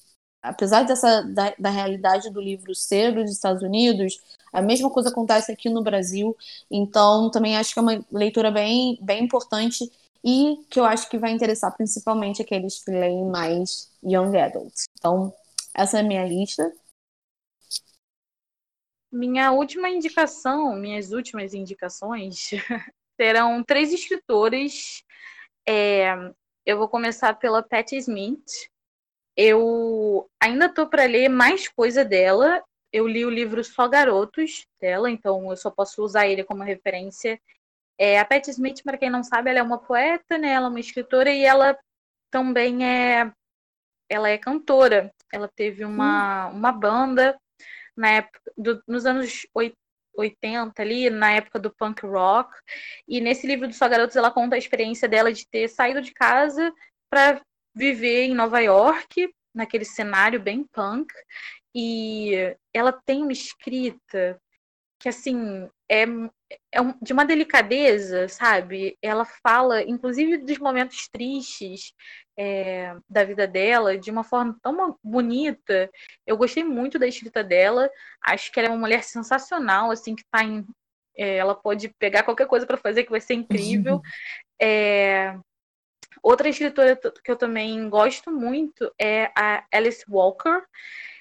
apesar 0.43 0.83
dessa 0.83 1.23
da, 1.23 1.55
da, 1.59 1.71
realidade 1.71 2.31
do 2.31 2.41
livro 2.41 2.75
ser 2.75 3.13
dos 3.13 3.31
Estados 3.31 3.63
Unidos, 3.63 4.21
a 4.53 4.61
mesma 4.61 4.91
coisa 4.91 5.09
acontece 5.09 5.53
aqui 5.53 5.71
no 5.71 5.83
Brasil. 5.83 6.37
Então, 6.71 7.31
também 7.31 7.57
acho 7.57 7.73
que 7.73 7.79
é 7.79 7.83
uma 7.83 8.05
leitura 8.11 8.51
bem, 8.51 8.99
bem 9.01 9.25
importante 9.25 9.91
e 10.25 10.59
que 10.69 10.79
eu 10.79 10.85
acho 10.85 11.09
que 11.09 11.19
vai 11.19 11.31
interessar 11.31 11.75
principalmente 11.77 12.43
aqueles 12.43 12.83
que 12.85 12.91
leem 12.91 13.25
mais 13.27 13.91
young 14.05 14.37
adults. 14.37 14.85
Então, 14.99 15.33
essa 15.75 15.99
é 15.99 16.01
a 16.01 16.05
minha 16.05 16.27
lista. 16.27 16.73
Minha 19.11 19.53
última 19.53 19.89
indicação, 19.91 20.75
minhas 20.75 21.13
últimas 21.13 21.53
indicações 21.55 22.51
serão 23.21 23.63
três 23.63 23.93
escritores. 23.93 25.05
É, 25.69 26.15
eu 26.65 26.79
vou 26.79 26.89
começar 26.89 27.35
pela 27.35 27.63
Patti 27.63 27.97
Smith. 27.97 28.72
Eu 29.37 30.29
ainda 30.41 30.67
estou 30.67 30.87
para 30.87 31.05
ler 31.05 31.29
mais 31.29 31.69
coisa 31.69 32.05
dela. 32.05 32.63
Eu 32.93 33.07
li 33.09 33.25
o 33.25 33.31
livro 33.31 33.65
Só 33.65 33.89
Garotos 33.89 34.67
dela, 34.81 35.11
então 35.11 35.51
eu 35.51 35.57
só 35.57 35.71
posso 35.71 36.03
usar 36.03 36.27
ele 36.27 36.45
como 36.45 36.63
referência. 36.63 37.41
É, 37.99 38.19
a 38.19 38.25
Patti 38.25 38.51
Smith, 38.51 38.83
para 38.83 38.99
quem 38.99 39.09
não 39.11 39.23
sabe, 39.23 39.51
ela 39.51 39.61
é 39.61 39.63
uma 39.63 39.79
poeta, 39.79 40.37
né? 40.37 40.53
Ela 40.53 40.67
é 40.67 40.71
uma 40.71 40.81
escritora 40.81 41.31
e 41.31 41.45
ela 41.45 41.79
também 42.31 42.85
é 42.85 43.33
ela 44.09 44.29
é 44.29 44.37
cantora. 44.37 45.13
Ela 45.33 45.49
teve 45.49 45.85
uma, 45.85 46.49
hum. 46.49 46.57
uma 46.57 46.73
banda 46.73 47.39
na 47.97 48.11
época 48.11 48.41
do, 48.57 48.83
nos 48.87 49.07
anos 49.07 49.47
80 50.15 50.83
ali, 50.83 51.09
na 51.09 51.33
época 51.33 51.59
do 51.59 51.75
punk 51.75 52.05
rock. 52.05 52.55
E 53.09 53.21
nesse 53.21 53.47
livro 53.47 53.67
do 53.69 53.75
Só 53.75 53.89
Garotos 53.89 54.17
ela 54.17 54.31
conta 54.31 54.57
a 54.57 54.59
experiência 54.59 55.09
dela 55.09 55.33
de 55.33 55.49
ter 55.49 55.69
saído 55.69 56.03
de 56.03 56.13
casa 56.13 56.73
para 57.11 57.41
viver 57.75 58.25
em 58.25 58.35
Nova 58.35 58.61
York, 58.61 59.33
naquele 59.55 59.85
cenário 59.85 60.41
bem 60.41 60.65
punk. 60.73 61.13
E 61.75 62.57
ela 62.73 62.93
tem 62.93 63.23
uma 63.23 63.33
escrita 63.33 64.41
que 65.03 65.09
assim 65.09 65.69
é, 65.91 66.05
é 66.73 66.81
de 67.03 67.13
uma 67.13 67.25
delicadeza, 67.25 68.29
sabe? 68.29 68.97
Ela 69.03 69.25
fala, 69.25 69.83
inclusive, 69.83 70.39
dos 70.39 70.59
momentos 70.59 71.09
tristes 71.13 71.93
é, 72.39 72.95
da 73.11 73.25
vida 73.25 73.47
dela 73.47 73.99
de 73.99 74.11
uma 74.11 74.23
forma 74.23 74.57
tão 74.63 74.97
bonita. 75.03 75.91
Eu 76.27 76.37
gostei 76.37 76.63
muito 76.63 76.99
da 76.99 77.07
escrita 77.07 77.43
dela. 77.43 77.91
Acho 78.25 78.53
que 78.53 78.61
ela 78.61 78.69
é 78.69 78.71
uma 78.71 78.79
mulher 78.79 79.03
sensacional, 79.03 79.91
assim, 79.91 80.15
que 80.15 80.25
tá 80.31 80.45
em. 80.45 80.65
É, 81.17 81.37
ela 81.37 81.55
pode 81.55 81.91
pegar 81.99 82.23
qualquer 82.23 82.47
coisa 82.47 82.65
para 82.65 82.79
fazer 82.79 83.05
que 83.05 83.11
vai 83.11 83.21
ser 83.21 83.35
incrível. 83.35 83.97
Uhum. 83.97 84.03
É, 84.61 85.37
outra 86.23 86.49
escritora 86.49 86.97
que 86.97 87.31
eu 87.31 87.37
também 87.37 87.89
gosto 87.89 88.31
muito 88.31 88.93
é 88.99 89.31
a 89.37 89.65
Alice 89.73 90.05
Walker. 90.09 90.63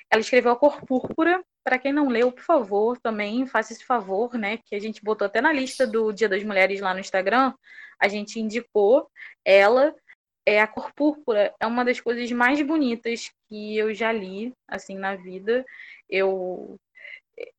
Ela 0.09 0.21
escreveu 0.21 0.51
A 0.51 0.55
Cor 0.55 0.85
Púrpura, 0.85 1.43
para 1.63 1.77
quem 1.77 1.93
não 1.93 2.07
leu, 2.07 2.31
por 2.31 2.43
favor, 2.43 2.97
também 2.99 3.45
faça 3.45 3.73
esse 3.73 3.85
favor, 3.85 4.33
né? 4.33 4.57
Que 4.57 4.75
a 4.75 4.79
gente 4.79 5.03
botou 5.03 5.25
até 5.25 5.39
na 5.41 5.53
lista 5.53 5.85
do 5.85 6.11
Dia 6.11 6.27
das 6.27 6.43
Mulheres 6.43 6.81
lá 6.81 6.93
no 6.93 6.99
Instagram. 6.99 7.53
A 7.99 8.07
gente 8.07 8.39
indicou 8.39 9.09
ela. 9.45 9.95
É 10.43 10.59
a 10.59 10.65
cor 10.65 10.91
púrpura 10.93 11.53
é 11.59 11.67
uma 11.67 11.85
das 11.85 12.01
coisas 12.01 12.31
mais 12.31 12.59
bonitas 12.63 13.29
que 13.47 13.77
eu 13.77 13.93
já 13.93 14.11
li 14.11 14.51
assim 14.67 14.97
na 14.97 15.15
vida. 15.15 15.63
Eu 16.09 16.79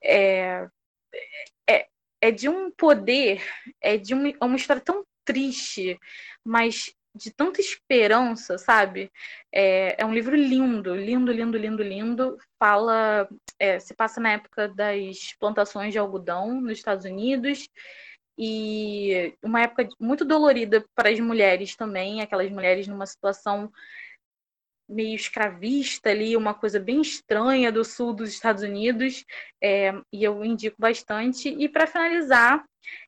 é, 0.03 0.67
é, 1.69 1.87
é 2.21 2.31
de 2.33 2.49
um 2.49 2.71
poder, 2.73 3.41
é 3.81 3.97
de 3.97 4.15
uma, 4.15 4.29
é 4.31 4.45
uma 4.45 4.57
história 4.57 4.83
tão 4.83 5.05
triste, 5.25 5.99
mas 6.45 6.93
de 7.15 7.31
tanta 7.31 7.61
esperança, 7.61 8.57
sabe? 8.59 9.11
É, 9.53 10.03
é 10.03 10.07
um 10.07 10.15
livro 10.15 10.35
lindo, 10.35 10.95
lindo, 10.95 11.31
lindo, 11.31 11.59
lindo, 11.59 11.83
lindo. 11.83 12.39
Fala, 12.59 13.29
é, 13.59 13.79
se 13.79 13.95
passa 13.95 14.21
na 14.21 14.33
época 14.33 14.69
das 14.69 15.35
plantações 15.39 15.93
de 15.93 15.99
algodão 15.99 16.61
nos 16.61 16.79
Estados 16.79 17.05
Unidos 17.05 17.69
e 18.39 19.37
uma 19.43 19.63
época 19.63 19.89
muito 20.01 20.25
dolorida 20.25 20.85
para 20.95 21.11
as 21.11 21.21
mulheres 21.21 21.77
também, 21.77 22.23
aquelas 22.23 22.51
mulheres 22.51 22.89
numa 22.89 23.07
situação 23.07 23.71
meio 24.89 25.15
escravista 25.15 26.11
ali, 26.11 26.37
uma 26.37 26.55
coisa 26.55 26.79
bem 26.79 27.01
estranha 27.01 27.73
do 27.73 27.85
sul 27.85 28.13
dos 28.13 28.31
Estados 28.31 28.63
Unidos, 28.63 29.25
é, 29.63 29.93
e 30.13 30.25
eu 30.25 30.45
indico 30.45 30.77
bastante. 30.79 31.49
E 31.49 31.69
para 31.69 31.87
finalizar, 31.87 32.65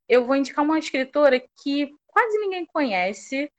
eu 0.09 0.25
vou 0.25 0.37
indicar 0.37 0.65
uma 0.65 0.79
escritora 0.79 1.43
que 1.63 1.91
quase 2.07 2.39
ninguém 2.39 2.65
conhece, 2.67 3.51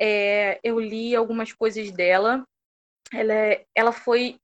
é, 0.00 0.58
eu 0.62 0.78
li 0.80 1.14
algumas 1.14 1.52
coisas 1.52 1.90
dela. 1.90 2.44
Ela, 3.12 3.32
é, 3.32 3.64
ela 3.74 3.92
foi, 3.92 4.36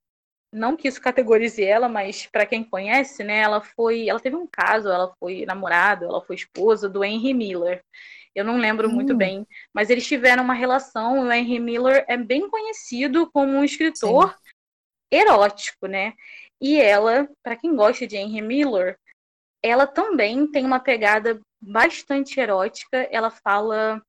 não 0.53 0.76
que 0.76 0.88
isso 0.88 1.01
categorize 1.01 1.62
ela, 1.62 1.88
mas 1.88 2.26
para 2.26 2.46
quem 2.46 2.62
conhece, 2.62 3.24
né? 3.24 3.38
Ela 3.38 3.61
foi, 3.61 4.09
ela 4.09 4.20
teve 4.20 4.36
um 4.36 4.46
caso, 4.46 4.88
ela 4.88 5.12
foi 5.18 5.44
namorada, 5.44 6.07
ela 6.07 6.22
foi 6.22 6.36
esposa 6.36 6.88
do 6.88 7.05
Henry 7.05 7.34
Miller. 7.34 7.82
Eu 8.34 8.44
não 8.44 8.59
lembro 8.59 8.88
hum. 8.88 8.92
muito 8.92 9.14
bem, 9.14 9.46
mas 9.74 9.90
eles 9.90 10.07
tiveram 10.07 10.44
uma 10.44 10.55
relação. 10.55 11.20
O 11.20 11.32
Henry 11.32 11.59
Miller 11.59 12.05
é 12.09 12.16
bem 12.16 12.48
conhecido 12.48 13.28
como 13.32 13.53
um 13.53 13.64
escritor 13.64 14.32
Sim. 14.32 14.36
erótico, 15.11 15.86
né? 15.86 16.14
E 16.61 16.80
ela, 16.80 17.28
para 17.42 17.57
quem 17.57 17.74
gosta 17.74 18.07
de 18.07 18.16
Henry 18.16 18.42
Miller, 18.42 18.98
ela 19.62 19.86
também 19.86 20.46
tem 20.46 20.64
uma 20.64 20.78
pegada 20.78 21.40
bastante 21.61 22.38
erótica. 22.38 23.09
Ela 23.11 23.30
fala 23.30 24.01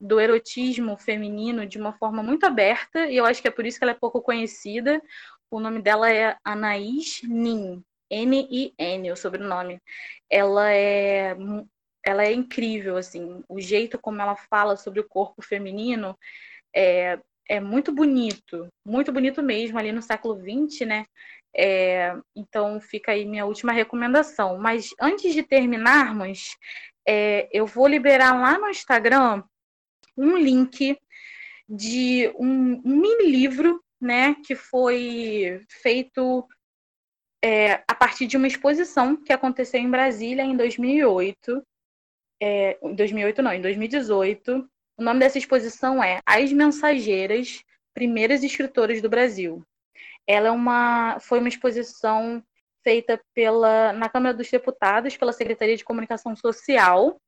do 0.00 0.20
erotismo 0.20 0.96
feminino 0.96 1.66
de 1.66 1.78
uma 1.78 1.92
forma 1.92 2.22
muito 2.22 2.44
aberta, 2.44 3.06
e 3.06 3.16
eu 3.16 3.24
acho 3.24 3.42
que 3.42 3.48
é 3.48 3.50
por 3.50 3.66
isso 3.66 3.78
que 3.78 3.84
ela 3.84 3.92
é 3.92 3.98
pouco 3.98 4.20
conhecida. 4.22 5.02
O 5.50 5.60
nome 5.60 5.80
dela 5.82 6.10
é 6.12 6.36
Anaís 6.44 7.20
Nin, 7.24 7.82
N-I-N, 8.10 9.12
o 9.12 9.16
sobrenome. 9.16 9.80
Ela 10.30 10.72
é 10.72 11.36
ela 12.04 12.24
é 12.24 12.32
incrível, 12.32 12.96
assim, 12.96 13.44
o 13.48 13.60
jeito 13.60 13.98
como 13.98 14.22
ela 14.22 14.34
fala 14.34 14.76
sobre 14.76 15.00
o 15.00 15.08
corpo 15.08 15.42
feminino 15.42 16.18
é, 16.74 17.18
é 17.48 17.60
muito 17.60 17.92
bonito, 17.92 18.68
muito 18.84 19.12
bonito 19.12 19.42
mesmo, 19.42 19.78
ali 19.78 19.92
no 19.92 20.00
século 20.00 20.34
XX, 20.40 20.86
né? 20.86 21.06
É, 21.54 22.14
então 22.36 22.80
fica 22.80 23.12
aí 23.12 23.26
minha 23.26 23.44
última 23.46 23.72
recomendação. 23.72 24.58
Mas 24.58 24.90
antes 25.00 25.34
de 25.34 25.42
terminarmos, 25.42 26.56
é, 27.06 27.48
eu 27.52 27.66
vou 27.66 27.86
liberar 27.86 28.40
lá 28.40 28.58
no 28.58 28.68
Instagram 28.68 29.42
um 30.18 30.36
link 30.36 30.98
de 31.68 32.32
um, 32.38 32.80
mini 32.82 33.30
livro, 33.30 33.82
né, 34.00 34.34
que 34.44 34.54
foi 34.54 35.64
feito 35.82 36.46
é, 37.44 37.82
a 37.86 37.94
partir 37.94 38.26
de 38.26 38.36
uma 38.36 38.46
exposição 38.46 39.16
que 39.16 39.32
aconteceu 39.32 39.80
em 39.80 39.90
Brasília 39.90 40.42
em 40.42 40.56
2008. 40.56 41.62
É, 42.40 42.78
2008 42.82 43.42
não, 43.42 43.52
em 43.52 43.60
2018. 43.60 44.68
O 44.96 45.02
nome 45.02 45.20
dessa 45.20 45.38
exposição 45.38 46.02
é 46.02 46.20
As 46.26 46.52
Mensageiras, 46.52 47.62
Primeiras 47.94 48.42
Escritoras 48.42 49.00
do 49.00 49.08
Brasil. 49.08 49.64
Ela 50.26 50.48
é 50.48 50.50
uma, 50.50 51.18
foi 51.20 51.38
uma 51.38 51.48
exposição 51.48 52.42
feita 52.82 53.20
pela, 53.34 53.92
na 53.92 54.08
Câmara 54.08 54.34
dos 54.34 54.50
Deputados, 54.50 55.16
pela 55.16 55.32
Secretaria 55.32 55.76
de 55.76 55.84
Comunicação 55.84 56.34
Social, 56.34 57.20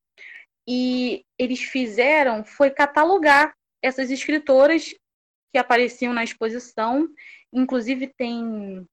e 0.73 1.25
eles 1.37 1.61
fizeram 1.63 2.45
foi 2.45 2.71
catalogar 2.71 3.53
essas 3.83 4.09
escritoras 4.09 4.95
que 5.53 5.59
apareciam 5.59 6.13
na 6.13 6.23
exposição. 6.23 7.09
Inclusive 7.53 8.07
tem 8.17 8.87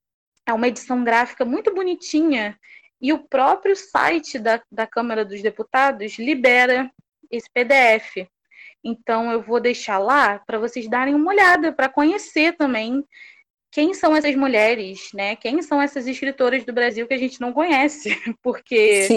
é 0.48 0.54
uma 0.54 0.68
edição 0.68 1.04
gráfica 1.04 1.46
muito 1.46 1.72
bonitinha 1.76 2.58
e 3.00 3.14
o 3.14 3.28
próprio 3.28 3.76
site 3.76 4.40
da, 4.40 4.60
da 4.72 4.88
Câmara 4.88 5.24
dos 5.24 5.40
Deputados 5.44 6.18
libera 6.18 6.90
esse 7.30 7.48
PDF. 7.54 8.28
Então 8.84 9.32
eu 9.32 9.44
vou 9.44 9.60
deixar 9.60 10.00
lá 10.00 10.40
para 10.40 10.58
vocês 10.58 10.90
darem 10.90 11.14
uma 11.14 11.32
olhada, 11.32 11.72
para 11.72 11.90
conhecer 11.90 12.58
também 12.58 13.06
quem 13.72 13.94
são 13.94 14.16
essas 14.16 14.36
mulheres, 14.36 15.10
né? 15.14 15.36
Quem 15.36 15.62
são 15.62 15.82
essas 15.82 16.08
escritoras 16.08 16.64
do 16.64 16.74
Brasil 16.74 17.08
que 17.08 17.14
a 17.14 17.18
gente 17.18 17.40
não 17.42 17.52
conhece? 17.52 18.10
Porque 18.42 19.08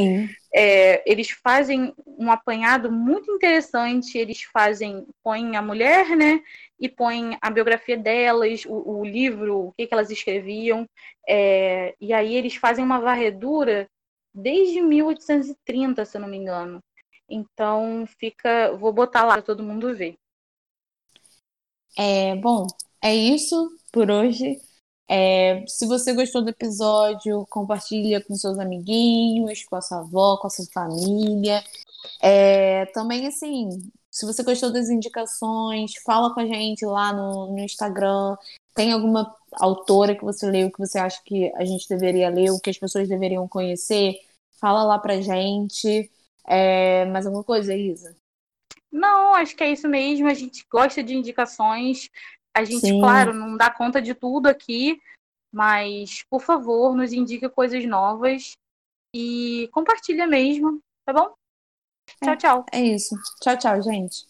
é, 0.55 1.03
eles 1.11 1.30
fazem 1.30 1.94
um 2.07 2.30
apanhado 2.30 2.90
muito 2.90 3.30
interessante, 3.32 4.18
eles 4.18 4.42
fazem, 4.42 5.07
põem 5.22 5.57
a 5.57 5.62
mulher, 5.62 6.16
né? 6.16 6.42
E 6.78 6.88
põem 6.88 7.38
a 7.40 7.51
biografia 7.51 7.96
delas, 7.96 8.64
o, 8.66 8.98
o 8.98 9.05
livro, 9.05 9.68
o 9.68 9.72
que, 9.72 9.86
que 9.86 9.94
elas 9.94 10.11
escreviam, 10.11 10.88
é, 11.28 11.94
e 12.01 12.12
aí 12.12 12.34
eles 12.34 12.57
fazem 12.57 12.84
uma 12.84 13.01
varredura 13.01 13.88
desde 14.34 14.80
1830, 14.80 16.05
se 16.05 16.16
eu 16.16 16.20
não 16.20 16.28
me 16.28 16.36
engano. 16.36 16.82
Então 17.28 18.05
fica, 18.18 18.72
vou 18.76 18.92
botar 18.92 19.24
lá 19.24 19.34
para 19.34 19.42
todo 19.42 19.62
mundo 19.62 19.94
ver. 19.94 20.16
É, 21.96 22.34
bom, 22.36 22.66
é 23.03 23.14
isso 23.14 23.80
por 23.93 24.11
hoje. 24.11 24.61
É, 25.09 25.64
se 25.66 25.86
você 25.86 26.14
gostou 26.14 26.43
do 26.43 26.51
episódio, 26.51 27.45
compartilha 27.51 28.22
com 28.22 28.34
seus 28.36 28.59
amiguinhos, 28.59 29.64
com 29.64 29.76
a 29.76 29.80
sua 29.80 29.99
avó, 29.99 30.36
com 30.36 30.47
a 30.47 30.51
sua 30.51 30.66
família. 30.72 31.64
É, 32.22 32.86
também, 32.86 33.26
assim, 33.26 33.91
se 34.11 34.24
você 34.24 34.43
gostou 34.43 34.72
das 34.72 34.88
indicações, 34.88 35.95
fala 36.05 36.32
com 36.32 36.41
a 36.41 36.47
gente 36.47 36.84
lá 36.84 37.12
no, 37.12 37.53
no 37.53 37.59
Instagram. 37.59 38.36
Tem 38.74 38.93
alguma 38.93 39.34
autora 39.55 40.14
que 40.14 40.24
você 40.24 40.49
leu 40.49 40.70
que 40.70 40.78
você 40.78 40.99
acha 40.99 41.20
que 41.24 41.53
a 41.57 41.64
gente 41.64 41.88
deveria 41.88 42.28
ler, 42.28 42.51
ou 42.51 42.61
que 42.61 42.70
as 42.70 42.78
pessoas 42.78 43.09
deveriam 43.09 43.49
conhecer? 43.49 44.14
Fala 44.61 44.84
lá 44.84 44.99
pra 44.99 45.20
gente. 45.20 46.11
É, 46.47 47.05
mais 47.07 47.26
alguma 47.26 47.45
coisa, 47.45 47.74
Isa? 47.74 48.16
Não, 48.93 49.34
acho 49.34 49.55
que 49.57 49.62
é 49.62 49.72
isso 49.72 49.88
mesmo. 49.88 50.28
A 50.28 50.34
gente 50.34 50.66
gosta 50.70 51.03
de 51.03 51.14
indicações. 51.14 52.09
A 52.55 52.64
gente, 52.64 52.80
Sim. 52.80 53.01
claro, 53.01 53.32
não 53.32 53.57
dá 53.57 53.70
conta 53.70 54.03
de 54.03 54.14
tudo 54.14 54.48
aqui, 54.48 55.01
mas, 55.53 56.24
por 56.28 56.40
favor, 56.40 56.96
nos 56.96 57.12
indique 57.12 57.48
coisas 57.48 57.84
novas 57.86 58.53
e 59.14 59.68
compartilha 59.72 60.26
mesmo, 60.26 60.80
tá 61.05 61.12
bom? 61.12 61.34
Tchau, 62.22 62.32
é, 62.32 62.36
tchau. 62.36 62.66
É 62.72 62.80
isso. 62.80 63.14
Tchau, 63.40 63.57
tchau, 63.57 63.82
gente. 63.82 64.30